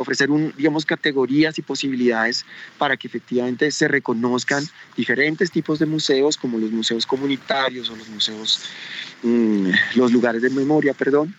ofrecer 0.00 0.30
un, 0.30 0.52
digamos, 0.56 0.86
categorías 0.86 1.58
y 1.58 1.62
posibilidades 1.62 2.46
para 2.78 2.96
que 2.96 3.06
efectivamente 3.06 3.70
se 3.70 3.86
reconozcan 3.86 4.64
diferentes 4.96 5.50
tipos 5.50 5.78
de 5.78 5.84
museos, 5.84 6.38
como 6.38 6.56
los 6.56 6.70
museos 6.70 7.04
comunitarios 7.04 7.90
o 7.90 7.96
los 7.96 8.08
museos, 8.08 8.62
mm, 9.22 9.68
los 9.96 10.10
lugares 10.10 10.40
de 10.40 10.48
memoria, 10.48 10.94
perdón, 10.94 11.34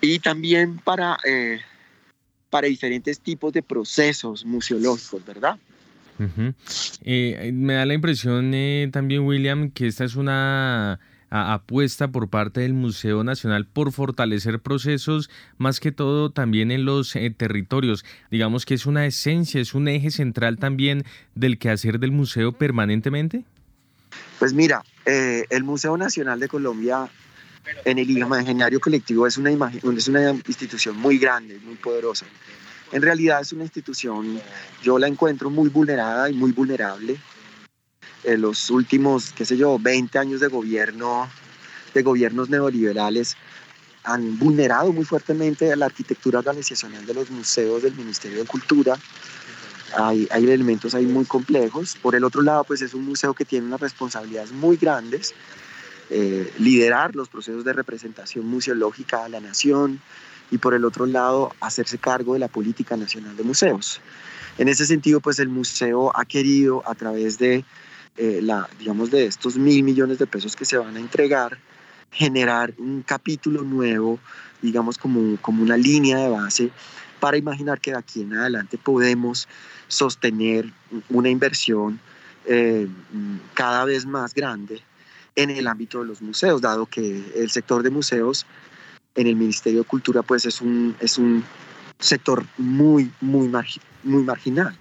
y 0.00 0.20
también 0.20 0.78
para, 0.78 1.18
eh, 1.26 1.58
para 2.48 2.68
diferentes 2.68 3.18
tipos 3.18 3.52
de 3.52 3.62
procesos 3.62 4.44
museológicos, 4.44 5.24
¿verdad? 5.24 5.58
Eh, 7.02 7.50
me 7.52 7.74
da 7.74 7.84
la 7.84 7.94
impresión 7.94 8.52
eh, 8.54 8.88
también, 8.92 9.22
William, 9.22 9.70
que 9.70 9.88
esta 9.88 10.04
es 10.04 10.14
una 10.14 11.00
apuesta 11.30 12.08
por 12.08 12.28
parte 12.28 12.60
del 12.60 12.74
Museo 12.74 13.24
Nacional 13.24 13.66
por 13.66 13.92
fortalecer 13.92 14.60
procesos, 14.60 15.30
más 15.58 15.80
que 15.80 15.92
todo 15.92 16.30
también 16.30 16.70
en 16.70 16.84
los 16.84 17.16
eh, 17.16 17.34
territorios. 17.36 18.04
Digamos 18.30 18.64
que 18.66 18.74
es 18.74 18.86
una 18.86 19.06
esencia, 19.06 19.60
es 19.60 19.74
un 19.74 19.88
eje 19.88 20.10
central 20.10 20.58
también 20.58 21.04
del 21.34 21.58
quehacer 21.58 21.98
del 21.98 22.12
museo 22.12 22.52
permanentemente. 22.52 23.44
Pues 24.38 24.52
mira, 24.52 24.82
eh, 25.04 25.44
el 25.50 25.64
Museo 25.64 25.96
Nacional 25.96 26.40
de 26.40 26.48
Colombia 26.48 27.08
en 27.84 27.98
el 27.98 28.10
imaginario 28.10 28.80
colectivo 28.80 29.26
es 29.26 29.36
una, 29.36 29.50
es 29.50 30.08
una 30.08 30.30
institución 30.30 30.96
muy 30.96 31.18
grande, 31.18 31.58
muy 31.64 31.74
poderosa. 31.74 32.26
En 32.92 33.02
realidad 33.02 33.40
es 33.40 33.52
una 33.52 33.64
institución, 33.64 34.40
yo 34.82 34.98
la 34.98 35.08
encuentro 35.08 35.50
muy 35.50 35.68
vulnerada 35.68 36.30
y 36.30 36.34
muy 36.34 36.52
vulnerable 36.52 37.16
en 38.26 38.42
los 38.42 38.70
últimos, 38.70 39.32
qué 39.32 39.44
sé 39.44 39.56
yo, 39.56 39.78
20 39.78 40.18
años 40.18 40.40
de 40.40 40.48
gobierno, 40.48 41.28
de 41.94 42.02
gobiernos 42.02 42.50
neoliberales, 42.50 43.36
han 44.04 44.38
vulnerado 44.38 44.92
muy 44.92 45.04
fuertemente 45.04 45.74
la 45.76 45.86
arquitectura 45.86 46.40
organizacional 46.40 47.06
de 47.06 47.14
los 47.14 47.30
museos 47.30 47.82
del 47.82 47.94
Ministerio 47.94 48.38
de 48.38 48.44
Cultura. 48.44 48.96
Hay, 49.96 50.28
hay, 50.30 50.44
elementos 50.44 50.94
ahí 50.94 51.06
muy 51.06 51.24
complejos. 51.24 51.96
Por 52.02 52.14
el 52.14 52.24
otro 52.24 52.42
lado, 52.42 52.64
pues 52.64 52.82
es 52.82 52.94
un 52.94 53.04
museo 53.04 53.32
que 53.34 53.44
tiene 53.44 53.66
unas 53.66 53.80
responsabilidades 53.80 54.52
muy 54.52 54.76
grandes. 54.76 55.32
Eh, 56.10 56.52
liderar 56.58 57.16
los 57.16 57.28
procesos 57.28 57.64
de 57.64 57.72
representación 57.72 58.46
museológica 58.46 59.24
a 59.24 59.28
la 59.28 59.40
nación 59.40 60.00
y 60.52 60.58
por 60.58 60.74
el 60.74 60.84
otro 60.84 61.06
lado, 61.06 61.52
hacerse 61.60 61.98
cargo 61.98 62.34
de 62.34 62.38
la 62.38 62.46
política 62.46 62.96
nacional 62.96 63.36
de 63.36 63.42
museos. 63.42 64.00
En 64.58 64.68
ese 64.68 64.86
sentido, 64.86 65.20
pues 65.20 65.40
el 65.40 65.48
museo 65.48 66.12
ha 66.14 66.24
querido, 66.24 66.82
a 66.86 66.94
través 66.94 67.38
de 67.38 67.64
eh, 68.16 68.40
la, 68.42 68.68
digamos, 68.78 69.10
de 69.10 69.26
estos 69.26 69.56
mil 69.56 69.82
millones 69.82 70.18
de 70.18 70.26
pesos 70.26 70.56
que 70.56 70.64
se 70.64 70.78
van 70.78 70.96
a 70.96 71.00
entregar, 71.00 71.58
generar 72.10 72.72
un 72.78 73.02
capítulo 73.02 73.62
nuevo, 73.62 74.18
digamos, 74.62 74.98
como, 74.98 75.36
como 75.42 75.62
una 75.62 75.76
línea 75.76 76.18
de 76.18 76.28
base 76.28 76.70
para 77.20 77.36
imaginar 77.36 77.80
que 77.80 77.92
de 77.92 77.98
aquí 77.98 78.22
en 78.22 78.34
adelante 78.34 78.78
podemos 78.78 79.48
sostener 79.88 80.72
una 81.08 81.28
inversión 81.28 82.00
eh, 82.46 82.88
cada 83.54 83.84
vez 83.84 84.06
más 84.06 84.34
grande 84.34 84.80
en 85.34 85.50
el 85.50 85.66
ámbito 85.66 86.00
de 86.00 86.06
los 86.06 86.22
museos, 86.22 86.62
dado 86.62 86.86
que 86.86 87.22
el 87.34 87.50
sector 87.50 87.82
de 87.82 87.90
museos 87.90 88.46
en 89.14 89.26
el 89.26 89.36
Ministerio 89.36 89.80
de 89.80 89.86
Cultura 89.86 90.22
pues 90.22 90.46
es 90.46 90.60
un, 90.60 90.96
es 91.00 91.18
un 91.18 91.44
sector 91.98 92.44
muy, 92.56 93.10
muy, 93.20 93.50
muy 94.04 94.22
marginal. 94.22 94.76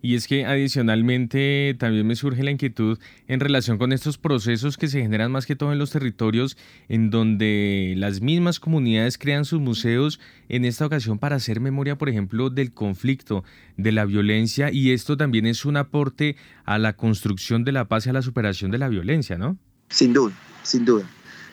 Y 0.00 0.16
es 0.16 0.26
que 0.26 0.44
adicionalmente 0.44 1.76
también 1.78 2.06
me 2.06 2.16
surge 2.16 2.42
la 2.42 2.50
inquietud 2.50 2.98
en 3.28 3.40
relación 3.40 3.78
con 3.78 3.92
estos 3.92 4.18
procesos 4.18 4.76
que 4.76 4.88
se 4.88 5.00
generan 5.00 5.30
más 5.30 5.46
que 5.46 5.56
todo 5.56 5.72
en 5.72 5.78
los 5.78 5.90
territorios 5.90 6.56
en 6.88 7.10
donde 7.10 7.94
las 7.96 8.20
mismas 8.20 8.60
comunidades 8.60 9.18
crean 9.18 9.44
sus 9.44 9.60
museos 9.60 10.20
en 10.48 10.64
esta 10.64 10.86
ocasión 10.86 11.18
para 11.18 11.36
hacer 11.36 11.60
memoria, 11.60 11.96
por 11.96 12.08
ejemplo, 12.08 12.50
del 12.50 12.72
conflicto, 12.72 13.44
de 13.76 13.92
la 13.92 14.04
violencia 14.04 14.70
y 14.72 14.92
esto 14.92 15.16
también 15.16 15.46
es 15.46 15.64
un 15.64 15.76
aporte 15.76 16.36
a 16.64 16.78
la 16.78 16.94
construcción 16.94 17.64
de 17.64 17.72
la 17.72 17.86
paz 17.86 18.06
y 18.06 18.10
a 18.10 18.12
la 18.12 18.22
superación 18.22 18.70
de 18.70 18.78
la 18.78 18.88
violencia, 18.88 19.38
¿no? 19.38 19.56
Sin 19.88 20.12
duda, 20.12 20.34
sin 20.62 20.84
duda. 20.84 21.08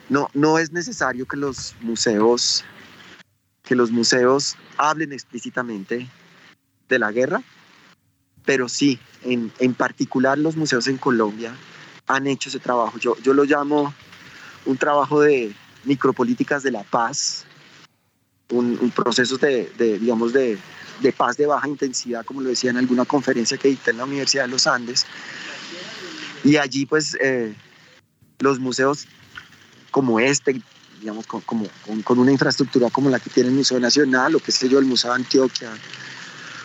No, 0.08 0.28
no 0.34 0.58
es 0.58 0.72
necesario 0.72 1.26
que 1.26 1.36
los 1.36 1.74
museos 1.80 2.64
que 3.62 3.76
los 3.76 3.92
museos 3.92 4.56
hablen 4.78 5.12
explícitamente 5.12 6.08
de 6.88 6.98
la 6.98 7.12
guerra, 7.12 7.40
pero 8.44 8.68
sí, 8.68 8.98
en, 9.22 9.52
en, 9.58 9.74
particular 9.74 10.38
los 10.38 10.56
museos 10.56 10.86
en 10.86 10.96
Colombia 10.96 11.54
han 12.06 12.26
hecho 12.26 12.48
ese 12.48 12.58
trabajo. 12.58 12.98
Yo, 12.98 13.16
yo 13.22 13.34
lo 13.34 13.44
llamo 13.44 13.94
un 14.66 14.76
trabajo 14.76 15.20
de 15.20 15.54
micropolíticas 15.84 16.62
de 16.62 16.70
la 16.70 16.82
paz, 16.82 17.44
un, 18.50 18.92
proceso 18.94 19.36
de, 19.38 19.70
de, 19.78 19.98
digamos, 19.98 20.32
de, 20.32 20.58
de, 21.00 21.12
paz 21.12 21.36
de 21.36 21.46
baja 21.46 21.68
intensidad, 21.68 22.24
como 22.24 22.40
lo 22.40 22.48
decía 22.48 22.70
en 22.70 22.78
alguna 22.78 23.04
conferencia 23.04 23.56
que 23.56 23.68
dicté 23.68 23.92
en 23.92 23.98
la 23.98 24.04
Universidad 24.04 24.44
de 24.44 24.50
los 24.50 24.66
Andes. 24.66 25.06
Y 26.42 26.56
allí, 26.56 26.86
pues, 26.86 27.16
eh, 27.20 27.54
los 28.40 28.58
museos 28.58 29.06
como 29.90 30.20
este, 30.20 30.60
digamos, 31.00 31.26
con, 31.26 31.40
como, 31.42 31.66
con, 32.04 32.18
una 32.18 32.32
infraestructura 32.32 32.90
como 32.90 33.10
la 33.10 33.18
que 33.18 33.30
tiene 33.30 33.48
el 33.48 33.54
Museo 33.54 33.80
Nacional, 33.80 34.34
o 34.34 34.40
qué 34.40 34.52
sé 34.52 34.68
yo, 34.68 34.78
el 34.78 34.84
Museo 34.84 35.10
de 35.10 35.16
Antioquia, 35.16 35.70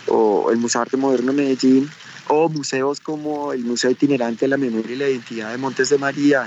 o 0.07 0.51
el 0.51 0.57
Museo 0.57 0.81
Arte 0.81 0.97
Moderno 0.97 1.31
de 1.33 1.43
Medellín, 1.43 1.89
o 2.27 2.49
museos 2.49 2.99
como 2.99 3.53
el 3.53 3.63
Museo 3.63 3.91
Itinerante 3.91 4.45
de 4.45 4.49
la 4.49 4.57
Memoria 4.57 4.95
y 4.95 4.97
la 4.97 5.09
Identidad 5.09 5.51
de 5.51 5.57
Montes 5.57 5.89
de 5.89 5.97
María, 5.97 6.45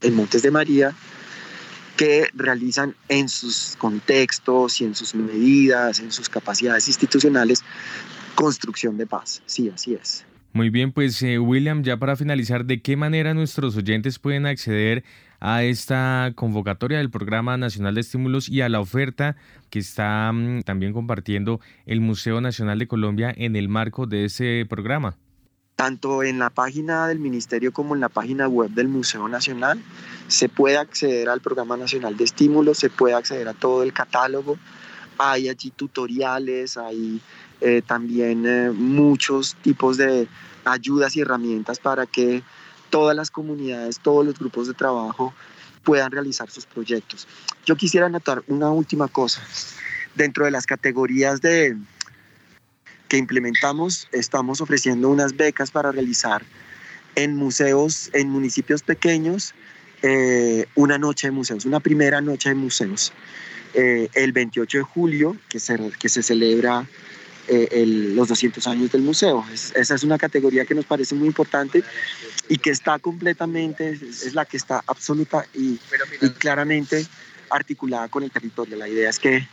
en, 0.00 0.14
Montes 0.14 0.42
de 0.42 0.50
María, 0.50 0.94
que 1.96 2.28
realizan 2.34 2.94
en 3.08 3.28
sus 3.28 3.74
contextos 3.78 4.80
y 4.80 4.84
en 4.84 4.94
sus 4.94 5.14
medidas, 5.14 5.98
en 6.00 6.12
sus 6.12 6.28
capacidades 6.28 6.86
institucionales, 6.86 7.64
construcción 8.34 8.96
de 8.96 9.06
paz. 9.06 9.42
Sí, 9.46 9.68
así 9.74 9.94
es. 9.94 10.24
Muy 10.52 10.70
bien, 10.70 10.92
pues 10.92 11.20
eh, 11.22 11.38
William, 11.38 11.82
ya 11.82 11.98
para 11.98 12.16
finalizar, 12.16 12.64
¿de 12.64 12.80
qué 12.80 12.96
manera 12.96 13.34
nuestros 13.34 13.76
oyentes 13.76 14.18
pueden 14.18 14.46
acceder 14.46 15.04
a 15.40 15.62
esta 15.62 16.32
convocatoria 16.34 16.98
del 16.98 17.10
Programa 17.10 17.56
Nacional 17.56 17.94
de 17.94 18.00
Estímulos 18.00 18.48
y 18.48 18.60
a 18.60 18.68
la 18.68 18.80
oferta 18.80 19.36
que 19.70 19.78
está 19.78 20.32
mm, 20.32 20.62
también 20.62 20.92
compartiendo 20.92 21.60
el 21.86 22.00
Museo 22.00 22.40
Nacional 22.40 22.78
de 22.78 22.88
Colombia 22.88 23.32
en 23.36 23.56
el 23.56 23.68
marco 23.68 24.06
de 24.06 24.24
ese 24.24 24.66
programa. 24.68 25.16
Tanto 25.76 26.24
en 26.24 26.40
la 26.40 26.50
página 26.50 27.06
del 27.06 27.20
Ministerio 27.20 27.72
como 27.72 27.94
en 27.94 28.00
la 28.00 28.08
página 28.08 28.48
web 28.48 28.70
del 28.70 28.88
Museo 28.88 29.28
Nacional 29.28 29.80
se 30.26 30.48
puede 30.48 30.76
acceder 30.76 31.28
al 31.28 31.40
Programa 31.40 31.76
Nacional 31.76 32.16
de 32.16 32.24
Estímulos, 32.24 32.78
se 32.78 32.90
puede 32.90 33.14
acceder 33.14 33.46
a 33.46 33.54
todo 33.54 33.84
el 33.84 33.92
catálogo. 33.92 34.58
Hay 35.18 35.48
allí 35.48 35.70
tutoriales, 35.70 36.76
hay 36.76 37.20
eh, 37.60 37.82
también 37.86 38.44
eh, 38.44 38.70
muchos 38.70 39.54
tipos 39.62 39.96
de 39.96 40.26
ayudas 40.64 41.16
y 41.16 41.20
herramientas 41.20 41.78
para 41.78 42.06
que 42.06 42.42
todas 42.90 43.16
las 43.16 43.30
comunidades, 43.30 43.98
todos 44.00 44.24
los 44.24 44.38
grupos 44.38 44.68
de 44.68 44.74
trabajo 44.74 45.34
puedan 45.84 46.10
realizar 46.10 46.50
sus 46.50 46.66
proyectos. 46.66 47.26
Yo 47.64 47.76
quisiera 47.76 48.06
anotar 48.06 48.42
una 48.46 48.70
última 48.70 49.08
cosa. 49.08 49.42
Dentro 50.14 50.44
de 50.44 50.50
las 50.50 50.66
categorías 50.66 51.40
de, 51.40 51.76
que 53.08 53.16
implementamos, 53.16 54.08
estamos 54.12 54.60
ofreciendo 54.60 55.08
unas 55.08 55.36
becas 55.36 55.70
para 55.70 55.92
realizar 55.92 56.42
en 57.14 57.36
museos, 57.36 58.10
en 58.12 58.28
municipios 58.28 58.82
pequeños, 58.82 59.54
eh, 60.02 60.66
una 60.74 60.98
noche 60.98 61.28
de 61.28 61.30
museos, 61.32 61.64
una 61.64 61.80
primera 61.80 62.20
noche 62.20 62.50
de 62.50 62.54
museos. 62.54 63.12
Eh, 63.74 64.08
el 64.14 64.32
28 64.32 64.78
de 64.78 64.84
julio, 64.84 65.36
que 65.48 65.58
se, 65.58 65.76
que 65.98 66.08
se 66.08 66.22
celebra 66.22 66.86
eh, 67.48 67.84
los 67.86 68.28
200 68.28 68.66
años 68.66 68.92
del 68.92 69.02
museo. 69.02 69.44
esa 69.52 69.94
es 69.94 70.02
una 70.04 70.18
categoría 70.18 70.64
que 70.66 70.74
nos 70.74 70.84
parece 70.84 71.14
muy 71.14 71.26
importante 71.28 71.82
y 72.48 72.58
que 72.58 72.70
está 72.70 72.98
completamente, 72.98 73.90
es, 73.90 74.34
la 74.34 74.44
que 74.44 74.56
está 74.56 74.82
absoluta 74.86 75.44
y, 75.54 75.78
claramente 76.38 77.06
articulada 77.50 78.08
con 78.08 78.22
el 78.22 78.30
territorio. 78.30 78.76
La 78.76 78.88
idea 78.88 79.10
es 79.10 79.18
que 79.18 79.46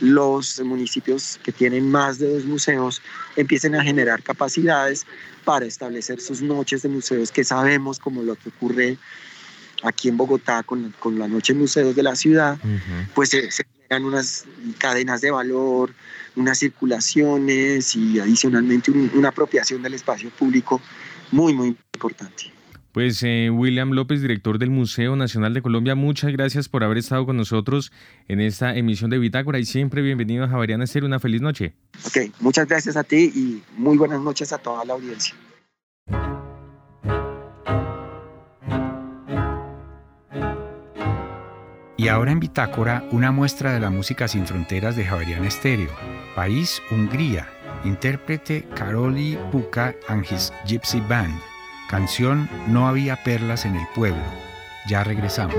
los 0.00 0.60
municipios 0.60 1.40
que 1.42 1.52
tienen 1.52 1.90
más 1.90 2.18
de 2.18 2.28
dos 2.28 2.44
museos 2.44 3.00
empiecen 3.36 3.74
a 3.74 3.82
generar 3.82 4.22
capacidades 4.22 5.06
para 5.44 5.64
establecer 5.64 6.20
sus 6.20 6.42
noches 6.42 6.82
de 6.82 6.88
museos 6.88 7.30
que 7.30 7.44
sabemos 7.44 7.98
como 7.98 8.22
lo 8.22 8.34
que 8.34 8.50
ocurre 8.50 8.98
aquí 9.82 10.08
en 10.08 10.16
Bogotá 10.16 10.62
con, 10.62 10.94
con 10.98 11.18
la 11.18 11.28
noche 11.28 11.52
de 11.52 11.60
museos 11.60 11.94
de 11.94 12.02
la 12.02 12.16
ciudad, 12.16 12.58
pues 13.14 13.30
se, 13.30 13.50
se 13.50 13.64
crean 13.86 14.04
unas 14.04 14.44
cadenas 14.78 15.20
de 15.20 15.30
valor, 15.30 15.94
unas 16.34 16.58
circulaciones 16.58 17.94
y 17.94 18.18
adicionalmente 18.18 18.90
una 18.90 19.28
apropiación 19.28 19.82
del 19.82 19.94
espacio 19.94 20.30
público 20.30 20.80
muy, 21.30 21.52
muy 21.54 21.76
importante. 21.96 22.52
Pues 22.96 23.22
eh, 23.22 23.50
William 23.50 23.90
López, 23.90 24.22
director 24.22 24.58
del 24.58 24.70
Museo 24.70 25.16
Nacional 25.16 25.52
de 25.52 25.60
Colombia, 25.60 25.94
muchas 25.94 26.32
gracias 26.32 26.66
por 26.66 26.82
haber 26.82 26.96
estado 26.96 27.26
con 27.26 27.36
nosotros 27.36 27.92
en 28.26 28.40
esta 28.40 28.74
emisión 28.74 29.10
de 29.10 29.18
Bitácora 29.18 29.58
y 29.58 29.66
siempre 29.66 30.00
bienvenido 30.00 30.44
a 30.44 30.48
Javariana 30.48 30.84
Estéreo. 30.84 31.06
Una 31.06 31.20
feliz 31.20 31.42
noche. 31.42 31.74
Ok, 32.06 32.32
muchas 32.40 32.66
gracias 32.66 32.96
a 32.96 33.04
ti 33.04 33.30
y 33.34 33.62
muy 33.76 33.98
buenas 33.98 34.22
noches 34.22 34.50
a 34.54 34.56
toda 34.56 34.82
la 34.86 34.94
audiencia. 34.94 35.34
Y 41.98 42.08
ahora 42.08 42.32
en 42.32 42.40
Bitácora, 42.40 43.04
una 43.10 43.30
muestra 43.30 43.74
de 43.74 43.80
la 43.80 43.90
música 43.90 44.26
sin 44.26 44.46
fronteras 44.46 44.96
de 44.96 45.04
Javerian 45.04 45.44
Estéreo. 45.44 45.90
País, 46.34 46.80
Hungría. 46.90 47.46
Intérprete 47.84 48.66
Karoli 48.74 49.38
Puka 49.52 49.94
and 50.08 50.24
his 50.24 50.50
Gypsy 50.66 51.00
Band. 51.08 51.38
Canción 51.88 52.48
No 52.66 52.88
había 52.88 53.22
perlas 53.22 53.64
en 53.64 53.76
el 53.76 53.86
pueblo. 53.94 54.24
Ya 54.88 55.04
regresamos. 55.04 55.56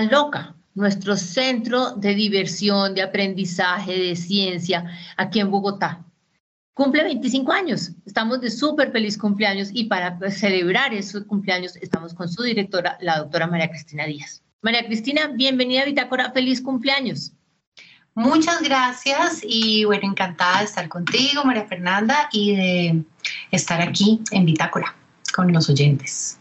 Loca. 0.00 0.54
nuestro 0.74 1.16
centro 1.16 1.90
de 1.96 2.14
diversión, 2.14 2.94
de 2.94 3.02
aprendizaje, 3.02 3.92
de 3.92 4.16
ciencia, 4.16 4.90
aquí 5.18 5.38
en 5.38 5.50
Bogotá. 5.50 6.02
Cumple 6.72 7.04
25 7.04 7.52
años, 7.52 7.90
estamos 8.06 8.40
de 8.40 8.50
súper 8.50 8.90
feliz 8.90 9.18
cumpleaños 9.18 9.68
y 9.70 9.84
para 9.84 10.18
celebrar 10.30 10.94
esos 10.94 11.24
cumpleaños 11.24 11.76
estamos 11.76 12.14
con 12.14 12.26
su 12.30 12.42
directora, 12.42 12.96
la 13.02 13.18
doctora 13.18 13.46
María 13.46 13.68
Cristina 13.68 14.06
Díaz. 14.06 14.42
María 14.62 14.86
Cristina, 14.86 15.26
bienvenida 15.26 15.82
a 15.82 15.84
Bitácora, 15.84 16.32
feliz 16.32 16.62
cumpleaños. 16.62 17.32
Muchas 18.14 18.62
gracias 18.62 19.42
y 19.42 19.84
bueno, 19.84 20.08
encantada 20.08 20.60
de 20.60 20.64
estar 20.64 20.88
contigo, 20.88 21.44
María 21.44 21.66
Fernanda, 21.66 22.28
y 22.32 22.56
de 22.56 23.04
estar 23.50 23.80
aquí 23.82 24.20
en 24.30 24.46
Bitácora 24.46 24.94
con 25.34 25.52
los 25.52 25.68
oyentes. 25.68 26.38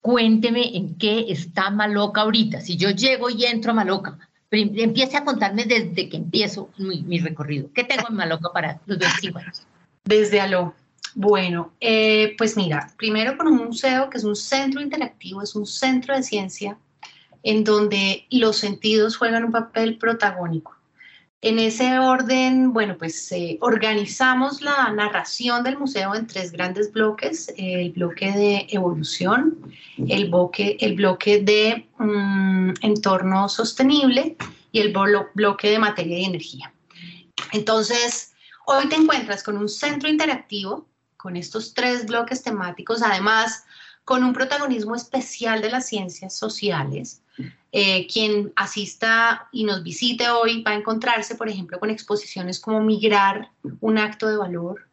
Cuénteme 0.00 0.76
en 0.76 0.96
qué 0.96 1.26
está 1.28 1.70
Maloca 1.70 2.22
ahorita. 2.22 2.60
Si 2.60 2.76
yo 2.76 2.90
llego 2.90 3.30
y 3.30 3.44
entro 3.44 3.72
a 3.72 3.74
Maloca, 3.74 4.18
empiece 4.50 5.16
a 5.16 5.24
contarme 5.24 5.64
desde 5.64 6.08
que 6.08 6.16
empiezo 6.16 6.70
mi, 6.78 7.18
recorrido. 7.18 7.70
¿Qué 7.74 7.84
tengo 7.84 8.08
en 8.08 8.16
Maloca 8.16 8.50
para 8.52 8.80
los 8.86 8.98
25 8.98 9.38
años? 9.38 9.66
Desde 10.04 10.40
Aló. 10.40 10.74
Bueno, 11.14 11.72
eh, 11.80 12.34
pues 12.38 12.56
mira, 12.56 12.92
primero 12.96 13.36
con 13.36 13.48
un 13.48 13.56
museo 13.56 14.08
que 14.08 14.18
es 14.18 14.24
un 14.24 14.36
centro 14.36 14.80
interactivo, 14.80 15.42
es 15.42 15.54
un 15.56 15.66
centro 15.66 16.14
de 16.14 16.22
ciencia 16.22 16.78
en 17.42 17.64
donde 17.64 18.26
los 18.30 18.56
sentidos 18.56 19.16
juegan 19.16 19.44
un 19.44 19.52
papel 19.52 19.98
protagónico. 19.98 20.77
En 21.40 21.60
ese 21.60 22.00
orden, 22.00 22.72
bueno, 22.72 22.98
pues 22.98 23.30
eh, 23.30 23.58
organizamos 23.60 24.60
la 24.60 24.90
narración 24.92 25.62
del 25.62 25.78
museo 25.78 26.16
en 26.16 26.26
tres 26.26 26.50
grandes 26.50 26.90
bloques, 26.92 27.54
el 27.56 27.92
bloque 27.92 28.32
de 28.32 28.66
evolución, 28.70 29.56
el 30.08 30.30
bloque, 30.30 30.76
el 30.80 30.96
bloque 30.96 31.40
de 31.40 31.88
mm, 31.98 32.72
entorno 32.80 33.48
sostenible 33.48 34.36
y 34.72 34.80
el 34.80 34.92
bloque 35.34 35.70
de 35.70 35.78
materia 35.78 36.18
y 36.18 36.24
energía. 36.24 36.72
Entonces, 37.52 38.32
hoy 38.66 38.88
te 38.88 38.96
encuentras 38.96 39.44
con 39.44 39.56
un 39.58 39.68
centro 39.68 40.08
interactivo, 40.08 40.88
con 41.16 41.36
estos 41.36 41.72
tres 41.72 42.04
bloques 42.06 42.42
temáticos, 42.42 43.00
además 43.00 43.64
con 44.04 44.24
un 44.24 44.32
protagonismo 44.32 44.96
especial 44.96 45.60
de 45.60 45.70
las 45.70 45.86
ciencias 45.86 46.34
sociales, 46.34 47.22
eh, 47.70 48.06
quien 48.06 48.52
asista 48.56 49.48
y 49.52 49.64
nos 49.64 49.82
visite 49.82 50.30
hoy 50.30 50.62
va 50.62 50.70
a 50.70 50.76
encontrarse, 50.76 51.34
por 51.34 51.48
ejemplo, 51.48 51.78
con 51.78 51.90
exposiciones 51.90 52.60
como 52.60 52.80
Migrar, 52.80 53.50
un 53.80 53.98
acto 53.98 54.26
de 54.26 54.38
valor. 54.38 54.88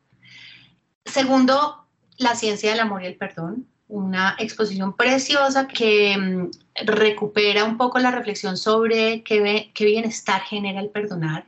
Segundo, 1.06 1.86
la 2.18 2.36
ciencia 2.36 2.72
del 2.72 2.82
amor 2.82 3.04
y 3.04 3.08
el 3.08 3.16
perdón, 3.16 3.68
una 3.88 4.36
exposición 4.40 4.96
preciosa 4.96 5.68
que 5.68 6.18
mm, 6.18 6.86
recupera 6.86 7.64
un 7.64 7.78
poco 7.78 8.00
la 8.00 8.12
reflexión 8.12 8.58
sobre 8.58 9.24
qué, 9.24 9.72
qué 9.74 9.86
bienestar 9.86 10.42
genera 10.42 10.82
el 10.82 10.90
perdonar, 10.90 11.46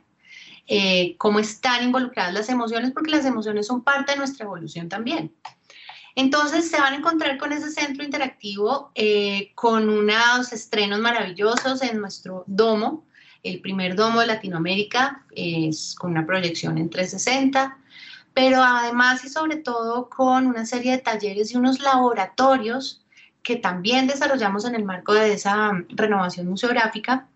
eh, 0.66 1.16
cómo 1.18 1.40
están 1.40 1.84
involucradas 1.84 2.32
las 2.32 2.48
emociones, 2.48 2.92
porque 2.92 3.10
las 3.10 3.24
emociones 3.24 3.66
son 3.66 3.82
parte 3.82 4.12
de 4.12 4.18
nuestra 4.18 4.44
evolución 4.46 4.88
también. 4.88 5.32
Entonces 6.18 6.68
se 6.68 6.80
van 6.80 6.94
a 6.94 6.96
encontrar 6.96 7.38
con 7.38 7.52
ese 7.52 7.70
centro 7.70 8.02
interactivo 8.04 8.90
eh, 8.96 9.52
con 9.54 9.88
unos 9.88 10.52
estrenos 10.52 10.98
maravillosos 10.98 11.80
en 11.80 12.00
nuestro 12.00 12.42
domo, 12.48 13.06
el 13.44 13.60
primer 13.60 13.94
domo 13.94 14.18
de 14.18 14.26
Latinoamérica, 14.26 15.24
es 15.30 15.94
con 15.96 16.10
una 16.10 16.26
proyección 16.26 16.76
en 16.76 16.90
360, 16.90 17.78
pero 18.34 18.60
además 18.60 19.24
y 19.24 19.28
sobre 19.28 19.58
todo 19.58 20.10
con 20.10 20.48
una 20.48 20.66
serie 20.66 20.90
de 20.90 20.98
talleres 20.98 21.52
y 21.52 21.56
unos 21.56 21.78
laboratorios 21.78 23.06
que 23.44 23.54
también 23.54 24.08
desarrollamos 24.08 24.64
en 24.64 24.74
el 24.74 24.84
marco 24.84 25.14
de 25.14 25.34
esa 25.34 25.70
renovación 25.88 26.48
museográfica 26.48 27.28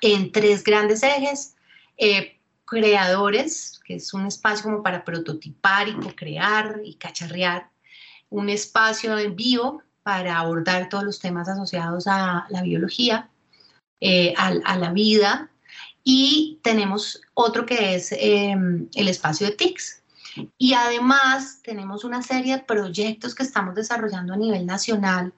en 0.00 0.30
tres 0.30 0.62
grandes 0.62 1.02
ejes. 1.02 1.56
Eh, 1.96 2.38
creadores, 2.66 3.80
que 3.84 3.96
es 3.96 4.14
un 4.14 4.26
espacio 4.26 4.62
como 4.62 4.84
para 4.84 5.04
prototipar 5.04 5.88
y 5.88 5.94
co-crear 5.94 6.80
y 6.84 6.94
cacharrear 6.94 7.70
un 8.30 8.48
espacio 8.48 9.18
en 9.18 9.36
vivo 9.36 9.82
para 10.02 10.38
abordar 10.38 10.88
todos 10.88 11.04
los 11.04 11.18
temas 11.18 11.48
asociados 11.48 12.06
a 12.06 12.46
la 12.48 12.62
biología, 12.62 13.28
eh, 14.00 14.34
a, 14.36 14.76
la 14.76 14.92
vida, 14.92 15.50
y 16.04 16.60
tenemos 16.62 17.20
otro 17.34 17.66
que 17.66 17.96
es 17.96 18.12
em, 18.12 18.88
el 18.94 19.08
espacio 19.08 19.46
de 19.46 19.54
TICS. 19.54 20.02
Y 20.58 20.74
además 20.74 21.60
tenemos 21.62 22.04
una 22.04 22.22
serie 22.22 22.56
de 22.56 22.62
proyectos 22.62 23.34
que 23.34 23.42
estamos 23.42 23.74
desarrollando 23.74 24.34
a 24.34 24.36
nivel 24.36 24.66
nacional 24.66 25.32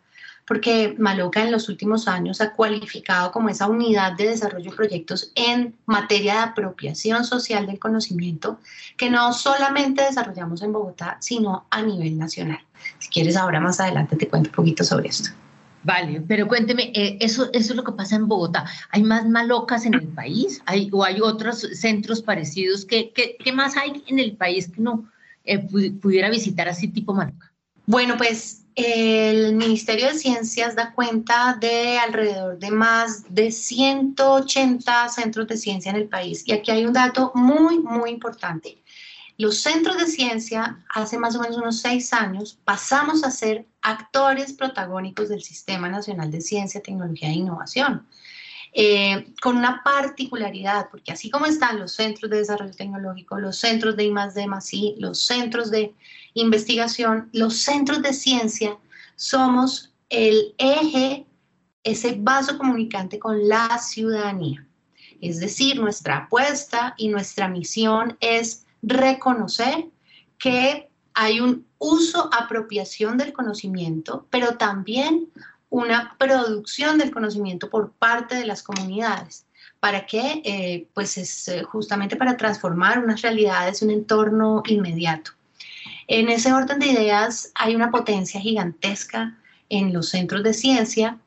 porque 0.49 0.97
Maloca 0.99 1.43
en 1.43 1.53
los 1.53 1.69
últimos 1.69 2.09
años 2.09 2.41
ha 2.41 2.55
cualificado 2.55 3.31
como 3.31 3.51
esa 3.51 3.69
unidad 3.69 4.15
de 4.15 4.29
desarrollo 4.29 4.71
de 4.71 4.77
proyectos 4.77 5.31
en 5.35 5.77
materia 5.85 6.33
de 6.33 6.41
apropiación 6.41 7.25
social 7.27 7.67
del 7.67 7.79
conocimiento 7.79 8.59
que 8.97 9.11
no 9.11 9.35
solamente 9.35 10.03
desarrollamos 10.03 10.63
en 10.63 10.73
Bogotá, 10.73 11.19
sino 11.21 11.67
a 11.71 11.83
nivel 11.83 12.19
nacional. 12.19 12.61
Si 12.99 13.09
quieres, 13.09 13.37
ahora 13.37 13.61
más 13.61 13.81
adelante 13.81 14.17
te 14.17 14.29
cuento 14.29 14.51
un 14.51 14.55
poquito 14.57 14.85
sobre 14.85 15.09
esto. 15.09 15.31
Vale, 15.85 16.23
pero 16.27 16.49
cuénteme, 16.49 16.93
eh, 16.95 17.19
eso, 17.21 17.49
eso 17.53 17.73
es 17.73 17.77
lo 17.77 17.85
que 17.85 17.93
pasa 17.93 18.17
en 18.17 18.27
Bogotá. 18.27 18.65
¿Hay 18.91 19.03
más 19.03 19.27
malocas 19.29 19.87
en 19.87 19.95
el 19.95 20.09
país? 20.09 20.61
¿Hay, 20.67 20.91
¿O 20.93 21.05
hay 21.05 21.21
otros 21.21 21.61
centros 21.73 22.21
parecidos? 22.21 22.85
¿Qué, 22.85 23.13
qué, 23.15 23.37
qué 23.43 23.53
más 23.53 23.77
hay 23.77 24.03
en 24.09 24.19
el 24.19 24.37
país 24.37 24.69
que 24.69 24.81
no 24.81 25.09
eh, 25.45 25.59
pudiera 25.59 26.29
visitar 26.31 26.69
así 26.69 26.89
tipo 26.89 27.15
maloca? 27.15 27.53
Bueno, 27.87 28.17
pues 28.19 28.65
el 28.75 29.55
Ministerio 29.57 30.09
de 30.09 30.15
Ciencias 30.15 30.77
da 30.77 30.93
cuenta 30.93 31.57
de 31.61 31.99
alrededor 31.99 32.59
de 32.59 32.71
más 32.71 33.25
de 33.35 33.51
180 33.51 35.09
centros 35.09 35.49
de 35.49 35.57
ciencia 35.57 35.91
en 35.91 35.97
el 35.97 36.09
país. 36.09 36.45
Y 36.47 36.53
aquí 36.53 36.71
hay 36.71 36.85
un 36.85 36.93
dato 36.93 37.33
muy, 37.35 37.79
muy 37.79 38.11
importante. 38.11 38.79
Los 39.39 39.59
centros 39.59 39.97
de 39.99 40.09
ciencia, 40.09 40.85
hace 40.93 41.17
más 41.17 41.37
o 41.37 41.41
menos 41.41 41.57
unos 41.57 41.81
seis 41.81 42.13
años, 42.13 42.59
pasamos 42.65 43.23
a 43.23 43.31
ser 43.31 43.67
actores 43.83 44.53
protagónicos 44.53 45.29
del 45.29 45.43
Sistema 45.43 45.89
Nacional 45.89 46.33
de 46.33 46.41
Ciencia, 46.41 46.83
Tecnología 46.83 47.29
e 47.29 47.35
Innovación. 47.35 48.05
Eh, 48.75 49.33
con 49.41 49.57
una 49.57 49.83
particularidad, 49.85 50.89
porque 50.91 51.13
así 51.13 51.31
como 51.31 51.47
están 51.47 51.79
los 51.79 51.93
centros 51.93 52.29
de 52.31 52.39
desarrollo 52.39 52.75
tecnológico, 52.75 53.39
los 53.39 53.57
centros 53.57 53.97
de 53.97 54.05
I+D+I, 54.07 54.97
los 54.99 55.21
centros 55.21 55.71
de 55.71 55.95
investigación, 56.35 57.31
los 57.33 57.59
centros 57.59 58.03
de 58.03 58.13
ciencia, 58.15 58.77
somos 59.15 59.93
el 60.11 60.53
eje, 60.59 61.27
ese 61.85 62.17
vaso 62.19 62.59
comunicante 62.59 63.21
con 63.21 63.49
la 63.49 63.79
ciudadanía. 63.79 64.67
Es 65.21 65.39
decir, 65.39 65.81
nuestra 65.81 66.17
apuesta 66.25 66.95
y 66.97 67.07
nuestra 67.07 67.49
misión 67.49 68.17
es 68.21 68.65
reconocer 68.83 69.87
que 70.39 70.89
hay 71.15 71.41
un 71.41 71.67
uso, 71.79 72.31
apropiación 72.33 73.19
del 73.19 73.33
conocimiento, 73.33 74.27
pero 74.31 74.57
también 74.57 75.29
una 75.71 76.17
producción 76.19 76.99
del 76.99 77.11
conocimiento 77.11 77.69
por 77.69 77.93
parte 77.93 78.35
de 78.37 78.47
las 78.47 78.63
comunidades. 78.63 79.47
¿Para 79.81 80.07
qué? 80.07 80.43
Eh, 80.45 80.89
pues 80.95 81.19
es 81.19 81.49
eh, 81.49 81.63
justamente 81.63 82.17
para 82.17 82.37
transformar 82.37 82.99
unas 82.99 83.23
realidades, 83.23 83.83
un 83.83 83.91
entorno 83.91 84.63
inmediato. 84.67 85.33
En 86.09 86.29
ese 86.31 86.53
orden 86.53 86.79
de 86.79 86.87
ideas 86.87 87.53
hay 87.55 87.77
una 87.77 87.91
potencia 87.91 88.41
gigantesca 88.41 89.37
en 89.69 89.93
los 89.93 90.09
centros 90.09 90.43
de 90.43 90.55
ciencia, 90.55 91.19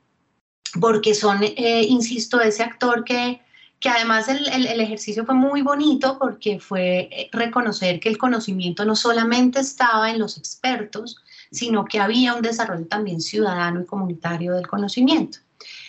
porque 0.80 1.14
son, 1.14 1.44
eh, 1.44 1.86
insisto, 1.88 2.42
ese 2.42 2.64
actor 2.64 3.04
que, 3.04 3.42
que 3.82 3.90
además 3.90 4.30
el, 4.30 4.48
el, 4.48 4.80
ejercicio 4.80 5.26
fue 5.26 5.36
muy 5.36 5.62
bonito 5.62 6.18
porque 6.18 6.60
fue 6.60 7.10
eh, 7.12 7.30
reconocer 7.34 8.00
que 8.00 8.08
el 8.08 8.18
conocimiento 8.18 8.86
no 8.86 8.96
solamente 8.96 9.60
estaba 9.60 10.10
en 10.10 10.20
los 10.20 10.38
expertos, 10.38 11.18
sino 11.52 11.84
que 11.84 12.00
había 12.00 12.34
un 12.34 12.42
desarrollo 12.42 12.86
también 12.86 13.20
ciudadano 13.20 13.82
y 13.82 13.86
comunitario 13.86 14.54
del 14.54 14.68
conocimiento. 14.68 15.40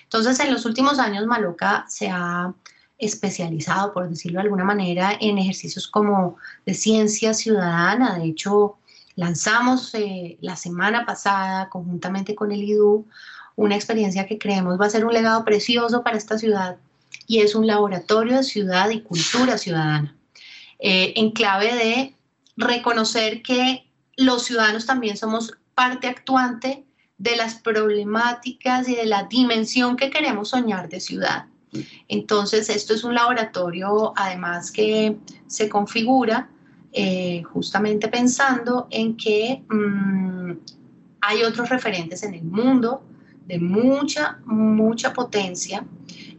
Entonces, 0.04 0.40
en 0.40 0.52
los 0.52 0.64
últimos 0.64 0.98
años, 0.98 1.26
Maloca 1.26 1.84
se 1.88 2.08
ha 2.08 2.52
especializado, 2.98 3.92
por 3.92 4.08
decirlo 4.08 4.38
de 4.38 4.44
alguna 4.44 4.64
manera, 4.64 5.16
en 5.20 5.38
ejercicios 5.38 5.86
como 5.86 6.36
de 6.66 6.74
ciencia 6.74 7.34
ciudadana. 7.34 8.18
De 8.18 8.24
hecho, 8.24 8.78
Lanzamos 9.14 9.94
eh, 9.94 10.38
la 10.40 10.56
semana 10.56 11.04
pasada, 11.04 11.68
conjuntamente 11.68 12.34
con 12.34 12.50
el 12.50 12.62
IDU, 12.62 13.06
una 13.56 13.74
experiencia 13.74 14.26
que 14.26 14.38
creemos 14.38 14.80
va 14.80 14.86
a 14.86 14.90
ser 14.90 15.04
un 15.04 15.12
legado 15.12 15.44
precioso 15.44 16.02
para 16.02 16.16
esta 16.16 16.38
ciudad 16.38 16.78
y 17.32 17.40
es 17.40 17.54
un 17.54 17.66
laboratorio 17.66 18.36
de 18.36 18.42
ciudad 18.42 18.90
y 18.90 19.00
cultura 19.00 19.56
ciudadana, 19.56 20.14
eh, 20.78 21.14
en 21.16 21.30
clave 21.30 21.74
de 21.74 22.14
reconocer 22.58 23.40
que 23.40 23.90
los 24.18 24.44
ciudadanos 24.44 24.84
también 24.84 25.16
somos 25.16 25.56
parte 25.74 26.08
actuante 26.08 26.84
de 27.16 27.36
las 27.36 27.54
problemáticas 27.54 28.86
y 28.86 28.96
de 28.96 29.06
la 29.06 29.22
dimensión 29.30 29.96
que 29.96 30.10
queremos 30.10 30.50
soñar 30.50 30.90
de 30.90 31.00
ciudad. 31.00 31.46
Entonces, 32.06 32.68
esto 32.68 32.92
es 32.92 33.02
un 33.02 33.14
laboratorio, 33.14 34.12
además, 34.14 34.70
que 34.70 35.16
se 35.46 35.70
configura 35.70 36.50
eh, 36.92 37.42
justamente 37.44 38.08
pensando 38.08 38.88
en 38.90 39.16
que 39.16 39.62
mm, 39.70 40.52
hay 41.22 41.42
otros 41.44 41.70
referentes 41.70 42.24
en 42.24 42.34
el 42.34 42.44
mundo 42.44 43.02
de 43.46 43.58
mucha, 43.58 44.38
mucha 44.44 45.12
potencia 45.12 45.84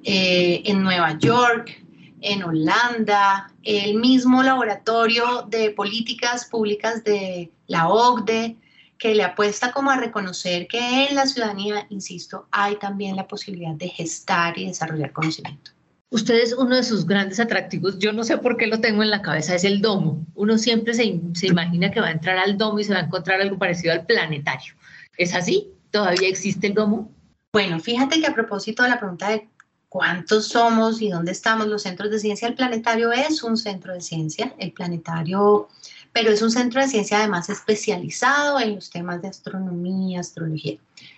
eh, 0.04 0.62
en 0.66 0.84
Nueva 0.84 1.18
York, 1.18 1.84
en 2.22 2.44
Holanda, 2.44 3.52
el 3.64 3.96
mismo 4.00 4.42
laboratorio 4.42 5.46
de 5.50 5.72
políticas 5.72 6.46
públicas 6.46 7.04
de 7.04 7.52
la 7.68 7.90
OCDE, 7.90 8.58
que 8.98 9.14
le 9.14 9.24
apuesta 9.24 9.72
como 9.74 9.92
a 9.92 9.98
reconocer 9.98 10.68
que 10.68 11.08
en 11.08 11.16
la 11.16 11.26
ciudadanía, 11.26 11.86
insisto, 11.90 12.48
hay 12.52 12.78
también 12.78 13.18
la 13.18 13.28
posibilidad 13.28 13.76
de 13.76 13.90
gestar 13.90 14.58
y 14.58 14.68
desarrollar 14.68 15.12
conocimiento. 15.12 15.72
Ustedes, 16.10 16.54
uno 16.54 16.76
de 16.76 16.84
sus 16.84 17.06
grandes 17.06 17.40
atractivos, 17.40 18.00
yo 18.00 18.14
no 18.14 18.24
sé 18.24 18.38
por 18.38 18.56
qué 18.56 18.68
lo 18.68 18.80
tengo 18.80 19.04
en 19.04 19.10
la 19.10 19.22
cabeza, 19.22 19.56
es 19.56 19.64
el 19.64 19.82
domo. 19.82 20.26
Uno 20.36 20.58
siempre 20.58 20.94
se, 20.94 21.20
se 21.34 21.48
imagina 21.48 21.92
que 21.92 22.00
va 22.00 22.08
a 22.08 22.12
entrar 22.12 22.38
al 22.38 22.58
domo 22.58 22.80
y 22.80 22.84
se 22.84 22.94
va 22.94 23.00
a 23.00 23.04
encontrar 23.04 23.42
algo 23.42 23.58
parecido 23.58 23.92
al 23.92 24.06
planetario. 24.06 24.76
¿Es 25.18 25.34
así? 25.34 25.73
¿Todavía 25.94 26.28
existe 26.28 26.66
el 26.68 26.74
domo? 26.74 27.12
Bueno, 27.54 27.80
fíjate 27.80 28.20
que 28.20 28.26
a 28.26 28.34
propósito 28.34 28.82
de 28.82 28.90
la 28.90 29.00
pregunta 29.00 29.30
de 29.30 29.48
cuántos 29.90 30.48
somos 30.48 31.04
y 31.04 31.10
dónde 31.10 31.32
estamos 31.32 31.68
los 31.68 31.84
centros 31.84 32.10
de 32.10 32.18
ciencia, 32.18 32.48
el 32.48 32.56
planetario 32.56 33.12
es 33.12 33.44
un 33.44 33.58
centro 33.58 33.94
de 33.94 34.02
ciencia. 34.02 34.56
El 34.58 34.72
planetario 34.72 35.70
pero 36.12 36.32
es 36.32 36.42
un 36.42 36.50
centro 36.50 36.82
de 36.82 36.88
ciencia 36.88 37.20
además 37.20 37.50
especializado 37.50 38.60
en 38.60 38.76
los 38.76 38.90
temas 38.90 39.22
de 39.22 39.28
astronomía, 39.28 40.20
astrología, 40.20 40.78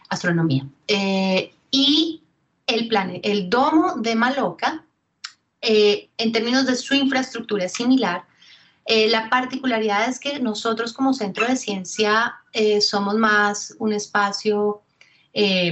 astronomía. 0.09 0.67
Eh, 0.88 1.53
y 1.71 2.21
el, 2.67 2.89
plan, 2.89 3.19
el 3.23 3.49
domo 3.49 3.95
de 3.95 4.15
Maloca, 4.15 4.84
eh, 5.61 6.09
en 6.17 6.34
términos 6.34 6.65
de 6.65 6.76
su 6.76 6.95
infraestructura 6.95 7.65
es 7.65 7.73
similar. 7.73 8.26
Eh, 8.86 9.09
la 9.09 9.30
particularidad 9.30 10.09
es 10.09 10.19
que 10.19 10.39
nosotros 10.39 10.93
como 10.93 11.13
centro 11.13 11.45
de 11.47 11.55
ciencia 11.55 12.36
somos 12.81 13.15
más 13.15 13.75
un 13.79 13.93
espacio 13.93 14.81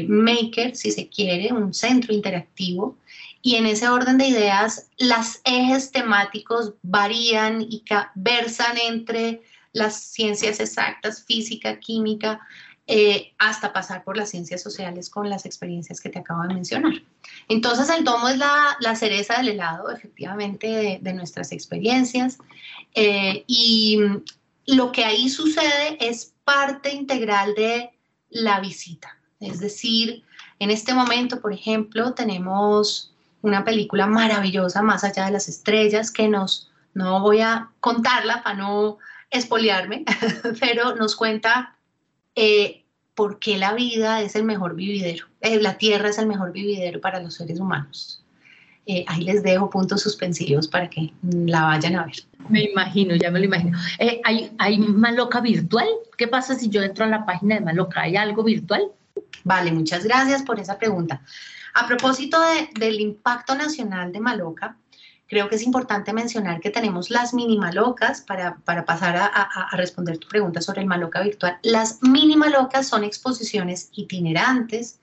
maker, 0.08 0.76
si 0.76 0.92
se 0.92 1.08
quiere, 1.08 1.54
un 1.54 1.74
centro 1.74 2.14
interactivo 2.14 2.98
y 3.46 3.56
en 3.56 3.66
ese 3.66 3.90
orden 3.90 4.18
de 4.18 4.28
ideas, 4.28 4.88
las 4.98 5.42
ejes 5.44 5.92
temáticos 5.92 6.76
varían 6.82 7.62
y 7.62 7.84
versan 8.16 8.78
entre 8.78 9.44
las 9.74 9.96
ciencias 10.00 10.62
exactas, 10.62 11.26
física, 11.26 11.78
química, 11.78 12.40
eh, 12.88 13.34
hasta 13.38 13.74
pasar 13.74 14.06
por 14.06 14.16
las 14.16 14.30
ciencias 14.30 14.62
sociales 14.62 15.10
con 15.10 15.30
las 15.30 15.46
experiencias 15.46 16.00
que 16.00 16.08
te 16.08 16.20
acabo 16.20 16.44
de 16.44 16.54
mencionar. 16.54 16.94
Entonces 17.50 17.90
el 17.90 18.06
domo 18.06 18.30
es 18.30 18.38
la, 18.38 18.96
cereza 18.96 19.36
del 19.38 19.50
helado, 19.50 19.92
efectivamente, 19.92 21.00
de, 21.02 21.14
nuestras 21.14 21.52
experiencias. 21.52 22.38
Eh, 22.96 23.44
y 23.46 24.00
lo 24.68 24.94
que 24.94 25.04
ahí 25.04 25.28
sucede 25.28 25.98
es 26.00 26.33
parte 26.44 26.94
integral 26.94 27.56
de 27.56 27.92
la 28.30 28.60
visita. 28.60 29.18
Es 29.40 29.60
decir, 29.60 30.24
en 30.60 30.72
este 30.72 30.94
momento, 30.94 31.42
por 31.42 31.54
ejemplo, 31.54 32.14
tenemos 32.14 33.14
una 33.42 33.66
película 33.66 34.08
maravillosa, 34.08 34.82
Más 34.82 35.04
allá 35.04 35.26
de 35.26 35.32
las 35.32 35.50
estrellas, 35.50 36.12
que 36.12 36.30
nos, 36.30 36.72
no 36.94 37.20
voy 37.22 37.42
a 37.42 37.70
contarla 37.80 38.42
para 38.44 38.56
no 38.56 38.98
espolearme, 39.30 40.06
pero 40.60 40.96
nos 40.96 41.16
cuenta 41.16 41.76
eh, 42.36 42.86
por 43.16 43.40
qué 43.40 43.58
la 43.58 43.74
vida 43.74 44.22
es 44.22 44.36
el 44.36 44.44
mejor 44.44 44.76
vividero, 44.76 45.28
eh, 45.42 45.60
la 45.60 45.78
Tierra 45.78 46.10
es 46.10 46.18
el 46.18 46.28
mejor 46.28 46.52
vividero 46.52 47.02
para 47.02 47.20
los 47.20 47.36
seres 47.36 47.60
humanos. 47.60 48.23
Eh, 48.86 49.06
ahí 49.08 49.22
les 49.22 49.44
dejo 49.44 49.70
puntos 49.70 50.02
suspensivos 50.02 50.68
para 50.68 50.90
que 50.90 51.14
la 51.22 51.64
vayan 51.64 51.96
a 51.96 52.06
ver. 52.06 52.16
Me 52.50 52.64
imagino, 52.64 53.16
ya 53.16 53.32
me 53.32 53.40
lo 53.40 53.46
imagino. 53.46 53.78
¿hay, 54.26 54.52
¿Hay 54.58 54.78
Maloca 54.78 55.40
virtual? 55.40 55.88
¿Qué 56.18 56.28
pasa 56.28 56.56
si 56.56 56.70
yo 56.70 56.84
entro 56.84 57.06
a 57.06 57.08
la 57.08 57.26
página 57.26 57.56
de 57.56 57.62
Maloca? 57.62 58.02
¿Hay 58.02 58.18
algo 58.18 58.44
virtual? 58.44 58.92
Vale, 59.44 59.72
muchas 59.72 60.04
gracias 60.04 60.44
por 60.44 60.60
esa 60.60 60.78
pregunta. 60.78 61.22
A 61.74 61.88
propósito 61.88 62.38
del 62.78 63.00
impacto 63.00 63.56
nacional 63.56 64.12
de 64.12 64.20
Maloca, 64.20 64.78
creo 65.34 65.50
que 65.50 65.56
es 65.56 65.64
importante 65.64 66.14
mencionar 66.14 66.60
que 66.60 66.70
tenemos 66.70 67.10
las 67.10 67.34
mini 67.34 67.58
malocas 67.58 68.22
para, 68.22 68.58
pasar 68.86 69.16
a, 69.18 69.70
responder 69.76 70.20
tu 70.20 70.28
pregunta 70.28 70.62
sobre 70.62 70.82
el 70.82 70.88
maloca 70.88 71.22
virtual. 71.22 71.58
Las 71.64 72.04
mini 72.04 72.36
malocas 72.36 72.88
son 72.88 73.04
exposiciones 73.04 73.90
itinerantes 73.94 75.00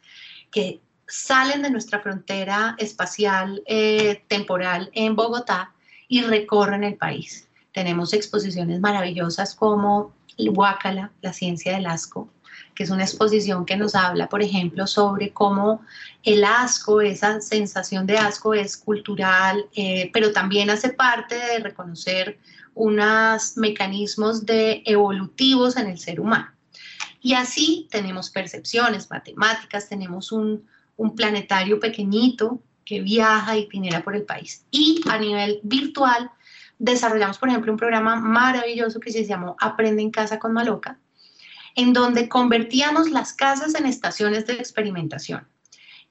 que 0.53 0.81
salen 1.11 1.63
de 1.63 1.71
nuestra 1.71 2.01
frontera 2.01 2.77
espacial 2.79 3.63
eh, 3.67 4.23
temporal 4.29 4.91
en 4.95 5.17
Bogotá 5.17 5.73
y 6.09 6.23
recorren 6.23 6.85
el 6.85 6.97
país. 6.97 7.49
Tenemos 7.73 8.13
exposiciones 8.15 8.81
maravillosas 8.81 9.55
como 9.55 10.15
Huácala, 10.39 11.13
la 11.21 11.33
ciencia 11.33 11.75
del 11.75 11.87
asco, 11.87 12.29
que 12.75 12.85
es 12.85 12.91
una 12.91 13.03
exposición 13.03 13.67
que 13.67 13.77
nos 13.77 13.95
habla, 13.95 14.29
por 14.29 14.43
ejemplo, 14.43 14.87
sobre 14.87 15.33
cómo 15.33 15.83
el 16.23 16.45
asco, 16.45 17.01
esa 17.01 17.41
sensación 17.41 18.07
de 18.07 18.19
asco 18.19 18.55
es 18.55 18.77
cultural, 18.77 19.67
eh, 19.75 20.11
pero 20.13 20.33
también 20.33 20.71
hace 20.71 20.91
parte 20.91 21.35
de 21.35 21.59
reconocer 21.59 22.39
unos 22.75 23.57
mecanismos 23.57 24.47
de 24.47 24.83
evolutivos 24.87 25.77
en 25.77 25.89
el 25.89 25.99
ser 25.99 26.21
humano. 26.21 26.51
Y 27.21 27.35
así 27.35 27.89
tenemos 27.91 28.31
percepciones 28.31 29.11
matemáticas, 29.11 29.89
tenemos 29.89 30.33
un, 30.33 30.65
un 31.01 31.15
planetario 31.15 31.81
pequeñito 31.81 32.61
que 32.85 33.01
viaja 33.01 33.57
y 33.57 33.63
itinera 33.63 34.03
por 34.03 34.15
el 34.15 34.25
país. 34.25 34.67
Y 34.71 35.01
a 35.09 35.19
nivel 35.19 35.61
virtual, 35.63 36.31
desarrollamos, 36.79 37.39
por 37.39 37.49
ejemplo, 37.49 37.73
un 37.73 37.79
programa 37.79 38.17
maravilloso 38.17 39.01
que 39.01 39.11
se 39.11 39.25
llamó 39.25 39.57
Aprende 39.61 40.03
en 40.03 40.11
casa 40.11 40.39
con 40.39 40.53
Maloca, 40.53 40.99
en 41.75 41.95
donde 41.95 42.29
convertíamos 42.29 43.11
las 43.11 43.33
casas 43.33 43.75
en 43.77 43.87
estaciones 43.87 44.47
de 44.47 44.55
experimentación 44.55 45.49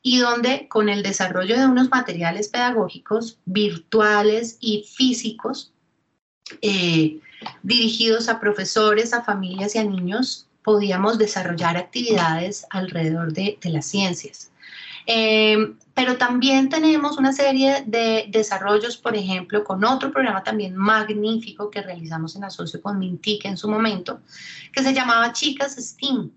y 0.02 0.18
donde 0.18 0.68
con 0.68 0.90
el 0.90 1.04
desarrollo 1.04 1.60
de 1.60 1.68
unos 1.68 1.92
materiales 1.92 2.48
pedagógicos 2.48 3.38
virtuales 3.46 4.58
y 4.60 4.88
físicos 4.92 5.72
eh, 6.64 7.20
dirigidos 7.62 8.28
a 8.28 8.40
profesores, 8.40 9.14
a 9.14 9.24
familias 9.24 9.76
y 9.76 9.78
a 9.78 9.84
niños, 9.84 10.48
podíamos 10.64 11.20
desarrollar 11.20 11.78
actividades 11.78 12.66
alrededor 12.72 13.34
de 13.34 13.60
las 13.66 13.86
ciencias. 13.86 14.50
Eh, 15.12 15.74
pero 15.96 16.18
también 16.18 16.70
tenemos 16.70 17.18
una 17.18 17.34
serie 17.34 17.84
de 17.88 18.28
desarrollos, 18.30 18.96
por 18.96 19.16
ejemplo, 19.16 19.64
con 19.64 19.84
otro 19.84 20.12
programa 20.12 20.44
también 20.44 20.76
magnífico 20.76 21.72
que 21.72 21.82
realizamos 21.82 22.36
en 22.36 22.44
asocio 22.44 22.80
con 22.80 23.00
Mintic 23.00 23.46
en 23.46 23.58
su 23.58 23.68
momento, 23.68 24.22
que 24.72 24.84
se 24.84 24.94
llamaba 24.94 25.34
Chicas 25.34 25.78
STEAM. 25.78 26.30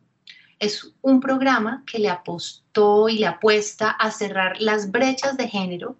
Es 0.58 0.90
un 1.02 1.20
programa 1.20 1.84
que 1.86 1.98
le 1.98 2.08
apostó 2.08 3.10
y 3.10 3.18
le 3.18 3.26
apuesta 3.26 3.90
a 3.90 4.10
cerrar 4.10 4.58
las 4.58 4.90
brechas 4.90 5.36
de 5.36 5.48
género 5.48 5.98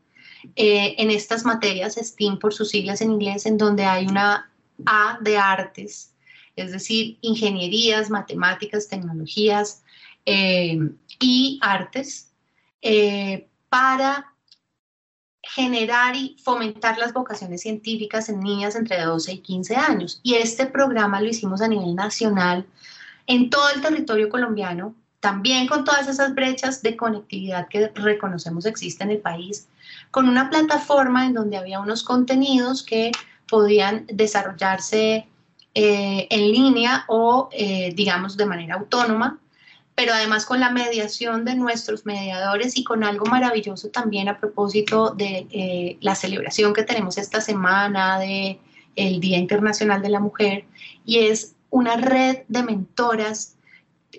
eh, 0.57 0.95
en 0.97 1.11
estas 1.11 1.45
materias 1.45 1.97
STEAM 1.97 2.39
por 2.39 2.55
sus 2.55 2.71
siglas 2.71 3.03
en 3.03 3.13
inglés, 3.13 3.45
en 3.45 3.59
donde 3.59 3.85
hay 3.85 4.07
una 4.07 4.51
A 4.87 5.19
de 5.21 5.37
artes, 5.37 6.15
es 6.57 6.73
decir, 6.73 7.19
ingenierías, 7.21 8.09
matemáticas, 8.09 8.89
tecnologías 8.89 9.83
eh, 10.25 10.79
y 11.21 11.59
artes 11.61 12.32
eh, 12.83 13.49
para 13.69 14.33
generar 15.43 16.15
y 16.15 16.37
fomentar 16.43 16.99
las 16.99 17.13
vocaciones 17.13 17.63
científicas 17.63 18.29
en 18.29 18.41
niñas 18.41 18.77
entre 18.77 19.01
12 19.03 19.33
y 19.33 19.39
15 19.39 19.77
años. 19.77 20.21
Y 20.23 20.35
este 20.35 20.67
programa 20.67 21.21
lo 21.21 21.29
hicimos 21.29 21.61
a 21.63 21.69
nivel 21.69 21.95
nacional 21.95 22.67
en 23.27 23.51
todo 23.51 23.69
el 23.71 23.81
territorio 23.81 24.29
colombiano, 24.29 24.95
también 25.21 25.67
con 25.69 25.85
todas 25.85 26.09
esas 26.09 26.35
brechas 26.35 26.83
de 26.83 26.97
conectividad 26.97 27.69
que 27.69 27.89
reconocemos 27.95 28.67
existen 28.67 29.11
en 29.11 29.17
el 29.17 29.23
país, 29.23 29.69
con 30.11 30.29
una 30.29 30.51
plataforma 30.51 31.27
en 31.27 31.35
donde 31.35 31.57
había 31.57 31.81
unos 31.81 32.03
contenidos 32.03 32.83
que 32.83 33.13
podían 33.49 34.07
desarrollarse 34.13 35.29
eh, 35.75 36.27
en 36.31 36.53
línea 36.53 37.05
o, 37.09 37.49
eh, 37.53 37.93
digamos, 37.95 38.37
de 38.37 38.47
manera 38.47 38.75
autónoma 38.75 39.39
pero 39.95 40.15
además 40.15 40.47
con 40.47 40.61
la 40.61 40.71
mediación 40.71 41.45
de 41.45 41.55
nuestros 41.55 42.07
mediadores 42.07 42.77
y 42.77 42.85
con 42.85 43.05
algo 43.05 43.27
maravilloso 43.27 43.89
también 43.91 44.29
a 44.29 44.39
propósito 44.39 45.11
de 45.11 45.47
eh, 45.51 45.97
la 46.01 46.15
celebración 46.15 46.73
que 46.73 46.83
tenemos 46.83 47.19
esta 47.19 47.41
semana 47.41 48.19
de 48.19 48.59
Día 48.95 49.39
Internacional 49.39 50.03
de 50.03 50.11
la 50.11 50.21
Mujer 50.21 50.65
y 51.07 51.21
es 51.21 51.55
una 51.71 51.97
red 51.97 52.41
de 52.49 52.63
mentoras 52.63 53.57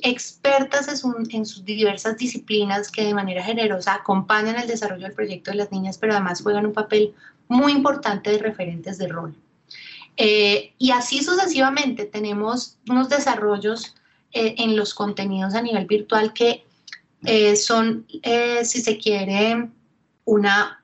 expertas 0.02 0.88
en, 1.30 1.46
sus 1.46 1.64
diversas 1.64 2.18
disciplinas 2.18 2.92
que 2.92 3.06
de 3.06 3.14
manera 3.14 3.44
generosa 3.44 3.94
acompañan 3.94 4.56
el 4.56 4.68
desarrollo 4.68 5.04
del 5.04 5.14
proyecto 5.14 5.52
de 5.52 5.58
las 5.58 5.72
niñas, 5.72 5.98
pero 5.98 6.14
además 6.14 6.42
juegan 6.42 6.66
un 6.66 6.74
papel 6.74 7.14
muy 7.48 7.72
importante 7.72 8.32
de 8.32 8.40
referentes 8.40 8.98
de 8.98 9.08
rol. 9.08 9.36
Eh, 10.18 10.74
y 10.78 10.92
así 10.92 11.24
sucesivamente 11.24 12.06
tenemos 12.06 12.78
unos 12.90 13.10
desarrollos 13.10 13.96
eh, 14.34 14.56
en 14.58 14.76
los 14.76 14.94
contenidos 14.94 15.54
a 15.54 15.62
nivel 15.62 15.86
virtual 15.86 16.34
que 16.34 16.66
eh, 17.26 17.56
son, 17.56 18.06
eh, 18.24 18.66
si 18.66 18.82
se 18.82 18.98
quiere, 18.98 19.70
una 20.26 20.84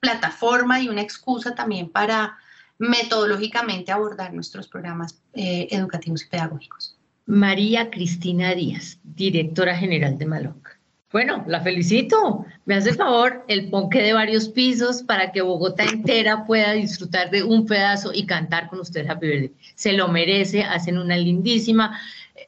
plataforma 0.00 0.80
y 0.80 0.88
una 0.88 1.02
excusa 1.02 1.54
también 1.54 1.88
para 1.88 2.38
metodológicamente 2.78 3.92
abordar 3.92 4.32
nuestros 4.32 4.68
programas 4.68 5.20
educativos 5.32 6.22
y 6.22 6.28
pedagógicos. 6.28 6.96
María 7.26 7.90
Cristina 7.90 8.54
Díaz, 8.54 8.98
directora 9.02 9.76
general 9.76 10.18
de 10.18 10.26
Maloc. 10.26 10.74
Bueno, 11.14 11.44
la 11.46 11.60
felicito. 11.60 12.44
Me 12.64 12.74
hace 12.74 12.92
favor 12.92 13.44
el 13.46 13.70
ponque 13.70 14.02
de 14.02 14.12
varios 14.12 14.48
pisos 14.48 15.04
para 15.04 15.30
que 15.30 15.42
Bogotá 15.42 15.84
entera 15.84 16.44
pueda 16.44 16.72
disfrutar 16.72 17.30
de 17.30 17.44
un 17.44 17.66
pedazo 17.66 18.10
y 18.12 18.26
cantar 18.26 18.68
con 18.68 18.80
ustedes 18.80 19.08
Happy 19.08 19.28
Birthday. 19.28 19.52
Se 19.76 19.92
lo 19.92 20.08
merece, 20.08 20.64
hacen 20.64 20.98
una 20.98 21.16
lindísima 21.16 22.00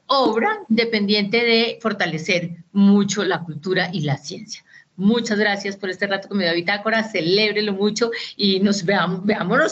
obra 0.06 0.60
dependiente 0.68 1.38
de 1.44 1.78
fortalecer 1.80 2.56
mucho 2.72 3.24
la 3.24 3.42
cultura 3.42 3.90
y 3.92 4.00
la 4.00 4.16
ciencia. 4.16 4.64
Muchas 4.96 5.38
gracias 5.38 5.76
por 5.76 5.90
este 5.90 6.06
rato 6.06 6.28
con 6.28 6.38
mi 6.38 6.44
Bitácora, 6.54 7.04
celébrelo 7.04 7.74
mucho 7.74 8.10
y 8.36 8.60
nos 8.60 8.84
veamos, 8.84 9.22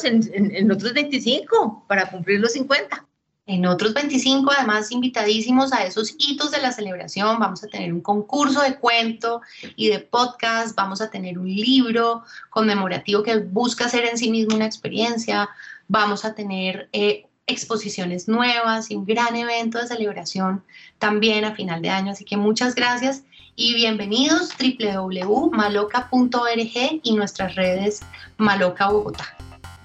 en 0.05 0.71
otros 0.71 0.93
25 0.93 1.85
para 1.89 2.11
cumplir 2.11 2.41
los 2.41 2.53
50. 2.53 3.07
En 3.47 3.67
otros 3.67 3.93
25, 3.93 4.51
además, 4.57 4.91
invitadísimos 4.91 5.71
a 5.75 5.85
esos 5.85 6.15
hitos 6.17 6.51
de 6.51 6.63
la 6.63 6.73
celebración, 6.73 7.39
vamos 7.39 7.63
a 7.63 7.67
tener 7.67 7.93
un 7.93 8.01
concurso 8.01 8.63
de 8.63 8.77
cuento 8.77 9.43
y 9.77 9.89
de 9.89 9.99
podcast, 9.99 10.75
vamos 10.75 11.03
a 11.03 11.11
tener 11.11 11.39
un 11.39 11.47
libro 11.47 12.23
conmemorativo 12.49 13.23
que 13.23 13.37
busca 13.37 13.91
ser 13.91 14.07
en 14.07 14.17
sí 14.17 14.31
mismo 14.31 14.57
una 14.57 14.65
experiencia, 14.65 15.51
vamos 15.89 16.25
a 16.25 16.35
tener 16.35 16.89
eh, 16.93 17.27
exposiciones 17.47 18.29
nuevas 18.29 18.91
y 18.91 18.97
un 18.97 19.05
gran 19.05 19.37
evento 19.37 19.79
de 19.79 19.87
celebración 19.87 20.65
también 20.99 21.45
a 21.45 21.55
final 21.55 21.83
de 21.83 21.91
año. 21.91 22.13
Así 22.13 22.25
que 22.25 22.37
muchas 22.37 22.75
gracias 22.75 23.23
y 23.57 23.75
bienvenidos 23.75 24.51
www.maloca.org 24.59 27.01
y 27.03 27.15
nuestras 27.15 27.55
redes 27.55 28.01
Maloca 28.37 28.89
Bogotá. 28.89 29.37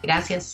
Gracias. 0.01 0.53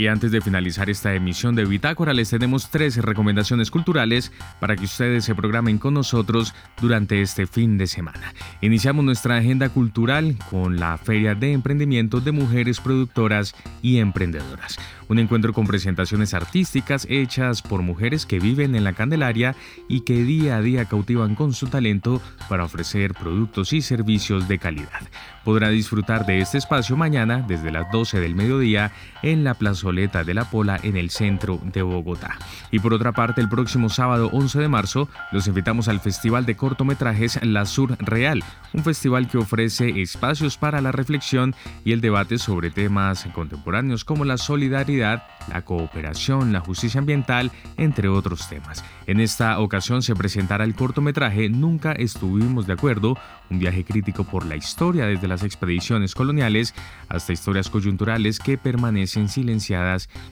Y 0.00 0.06
antes 0.06 0.32
de 0.32 0.40
finalizar 0.40 0.88
esta 0.88 1.12
emisión 1.12 1.54
de 1.54 1.66
Bitácora, 1.66 2.14
les 2.14 2.30
tenemos 2.30 2.70
tres 2.70 2.96
recomendaciones 2.96 3.70
culturales 3.70 4.32
para 4.58 4.74
que 4.74 4.86
ustedes 4.86 5.26
se 5.26 5.34
programen 5.34 5.76
con 5.76 5.92
nosotros 5.92 6.54
durante 6.80 7.20
este 7.20 7.46
fin 7.46 7.76
de 7.76 7.86
semana. 7.86 8.32
Iniciamos 8.62 9.04
nuestra 9.04 9.36
agenda 9.36 9.68
cultural 9.68 10.36
con 10.48 10.80
la 10.80 10.96
Feria 10.96 11.34
de 11.34 11.52
Emprendimiento 11.52 12.22
de 12.22 12.32
Mujeres 12.32 12.80
Productoras 12.80 13.54
y 13.82 13.98
Emprendedoras 13.98 14.78
un 15.10 15.18
encuentro 15.18 15.52
con 15.52 15.66
presentaciones 15.66 16.34
artísticas 16.34 17.04
hechas 17.10 17.62
por 17.62 17.82
mujeres 17.82 18.26
que 18.26 18.38
viven 18.38 18.76
en 18.76 18.84
la 18.84 18.92
Candelaria 18.92 19.56
y 19.88 20.02
que 20.02 20.22
día 20.22 20.56
a 20.56 20.62
día 20.62 20.84
cautivan 20.84 21.34
con 21.34 21.52
su 21.52 21.66
talento 21.66 22.22
para 22.48 22.64
ofrecer 22.64 23.12
productos 23.14 23.72
y 23.72 23.82
servicios 23.82 24.46
de 24.46 24.60
calidad. 24.60 25.00
Podrá 25.44 25.68
disfrutar 25.70 26.26
de 26.26 26.38
este 26.38 26.58
espacio 26.58 26.96
mañana 26.96 27.44
desde 27.46 27.72
las 27.72 27.90
12 27.90 28.20
del 28.20 28.36
mediodía 28.36 28.92
en 29.22 29.42
la 29.42 29.54
de 29.90 30.34
la 30.34 30.44
Pola 30.44 30.78
en 30.84 30.96
el 30.96 31.10
centro 31.10 31.58
de 31.64 31.82
Bogotá. 31.82 32.38
Y 32.70 32.78
por 32.78 32.94
otra 32.94 33.10
parte, 33.10 33.40
el 33.40 33.48
próximo 33.48 33.88
sábado 33.88 34.30
11 34.32 34.60
de 34.60 34.68
marzo 34.68 35.08
los 35.32 35.48
invitamos 35.48 35.88
al 35.88 35.98
Festival 35.98 36.46
de 36.46 36.56
Cortometrajes 36.56 37.40
La 37.42 37.66
Sur 37.66 37.96
Real, 37.98 38.44
un 38.72 38.84
festival 38.84 39.26
que 39.26 39.38
ofrece 39.38 40.00
espacios 40.00 40.56
para 40.56 40.80
la 40.80 40.92
reflexión 40.92 41.56
y 41.84 41.90
el 41.90 42.00
debate 42.00 42.38
sobre 42.38 42.70
temas 42.70 43.26
contemporáneos 43.34 44.04
como 44.04 44.24
la 44.24 44.36
solidaridad 44.38 45.24
la 45.48 45.62
cooperación, 45.62 46.52
la 46.52 46.60
justicia 46.60 47.00
ambiental, 47.00 47.50
entre 47.76 48.08
otros 48.08 48.48
temas. 48.48 48.84
En 49.06 49.20
esta 49.20 49.58
ocasión 49.58 50.02
se 50.02 50.14
presentará 50.14 50.64
el 50.64 50.74
cortometraje 50.74 51.48
Nunca 51.48 51.92
estuvimos 51.92 52.66
de 52.66 52.74
acuerdo, 52.74 53.16
un 53.50 53.58
viaje 53.58 53.84
crítico 53.84 54.24
por 54.24 54.46
la 54.46 54.56
historia 54.56 55.06
desde 55.06 55.28
las 55.28 55.42
expediciones 55.42 56.14
coloniales 56.14 56.74
hasta 57.08 57.32
historias 57.32 57.68
coyunturales 57.68 58.38
que 58.38 58.58
permanecen 58.58 59.28
silenciadas 59.28 59.69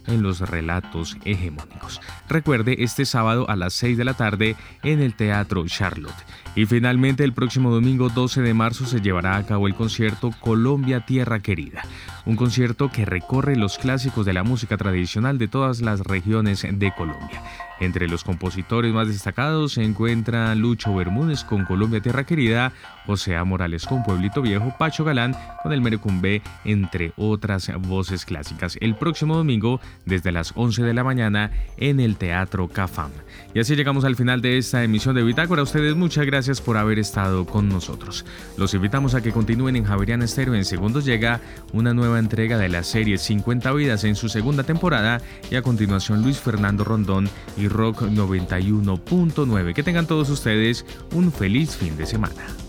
en 0.07 0.23
los 0.23 0.41
relatos 0.41 1.17
hegemónicos. 1.25 2.01
Recuerde 2.29 2.77
este 2.83 3.05
sábado 3.05 3.49
a 3.49 3.57
las 3.57 3.75
6 3.75 3.97
de 3.97 4.05
la 4.05 4.15
tarde 4.15 4.57
en 4.83 5.01
el 5.01 5.15
Teatro 5.15 5.65
Charlotte. 5.67 6.15
Y 6.55 6.67
finalmente 6.67 7.23
el 7.25 7.33
próximo 7.33 7.71
domingo 7.71 8.09
12 8.09 8.43
de 8.43 8.55
marzo 8.55 8.85
se 8.85 9.01
llevará 9.01 9.37
a 9.37 9.47
cabo 9.47 9.69
el 9.69 9.75
concierto 9.75 10.33
Colombia 10.41 11.01
Tierra 11.07 11.41
Querida, 11.41 11.83
un 12.27 12.37
concierto 12.37 12.91
que 12.91 13.05
recorre 13.05 13.57
los 13.57 13.79
clásicos 13.79 14.27
de 14.27 14.33
la 14.33 14.43
música 14.43 14.77
tradicional 14.77 15.39
de 15.39 15.49
todas 15.49 15.81
las 15.81 16.01
regiones 16.01 16.67
de 16.69 16.93
Colombia. 16.97 17.43
Entre 17.81 18.09
los 18.09 18.25
compositores 18.25 18.93
más 18.93 19.07
destacados 19.07 19.75
se 19.75 19.85
encuentra 19.85 20.55
Lucho 20.57 20.95
Bermúdez 20.95 21.45
con 21.45 21.65
Colombia 21.65 22.01
Tierra 22.01 22.25
Querida, 22.25 22.73
José 23.07 23.37
A. 23.37 23.45
Morales 23.45 23.87
con 23.87 24.03
Pueblito 24.03 24.43
Viejo, 24.43 24.75
Pacho 24.77 25.05
Galán 25.05 25.37
con 25.63 25.73
El 25.73 25.81
Merecumbe, 25.81 26.43
entre 26.65 27.13
otras 27.17 27.71
voces 27.79 28.25
clásicas. 28.25 28.77
El 28.81 28.97
próximo 28.97 29.37
domingo, 29.37 29.81
desde 30.05 30.33
las 30.33 30.53
11 30.57 30.83
de 30.83 30.95
la 30.95 31.05
mañana, 31.05 31.53
en 31.77 32.01
el 32.01 32.17
Teatro 32.17 32.67
Cafam. 32.69 33.13
Y 33.55 33.61
así 33.61 33.77
llegamos 33.77 34.05
al 34.05 34.17
final 34.17 34.43
de 34.43 34.59
esta 34.59 34.83
emisión 34.83 35.15
de 35.15 35.23
Bitácora. 35.23 35.63
Ustedes 35.63 35.95
muchas 35.95 36.27
gracias 36.39 36.61
por 36.61 36.77
haber 36.77 37.01
estado 37.01 37.45
con 37.47 37.69
nosotros. 37.69 38.25
Los 38.57 38.73
invitamos 38.73 39.17
a 39.17 39.21
que 39.21 39.33
continúen 39.33 39.75
en 39.75 39.83
Javerian 39.83 40.23
Estéreo. 40.23 40.55
En 40.55 40.65
segundos 40.65 41.05
llega 41.05 41.41
una 41.73 41.95
nueva 41.95 42.21
entrega 42.21 42.57
de 42.59 42.69
la 42.69 42.85
serie 42.85 43.19
50 43.19 43.73
vidas 43.73 44.05
en 44.05 44.15
su 44.15 44.29
segunda 44.29 44.63
temporada 44.63 45.21
y 45.51 45.57
a 45.57 45.63
continuación 45.63 46.23
Luis 46.23 46.39
Fernando 46.39 46.85
Rondón 46.85 47.29
y 47.57 47.67
Rock 47.67 48.03
91.9. 48.03 49.75
Que 49.75 49.83
tengan 49.83 50.07
todos 50.07 50.31
ustedes 50.31 50.87
un 51.13 51.33
feliz 51.33 51.77
fin 51.77 51.97
de 51.97 52.07
semana. 52.07 52.68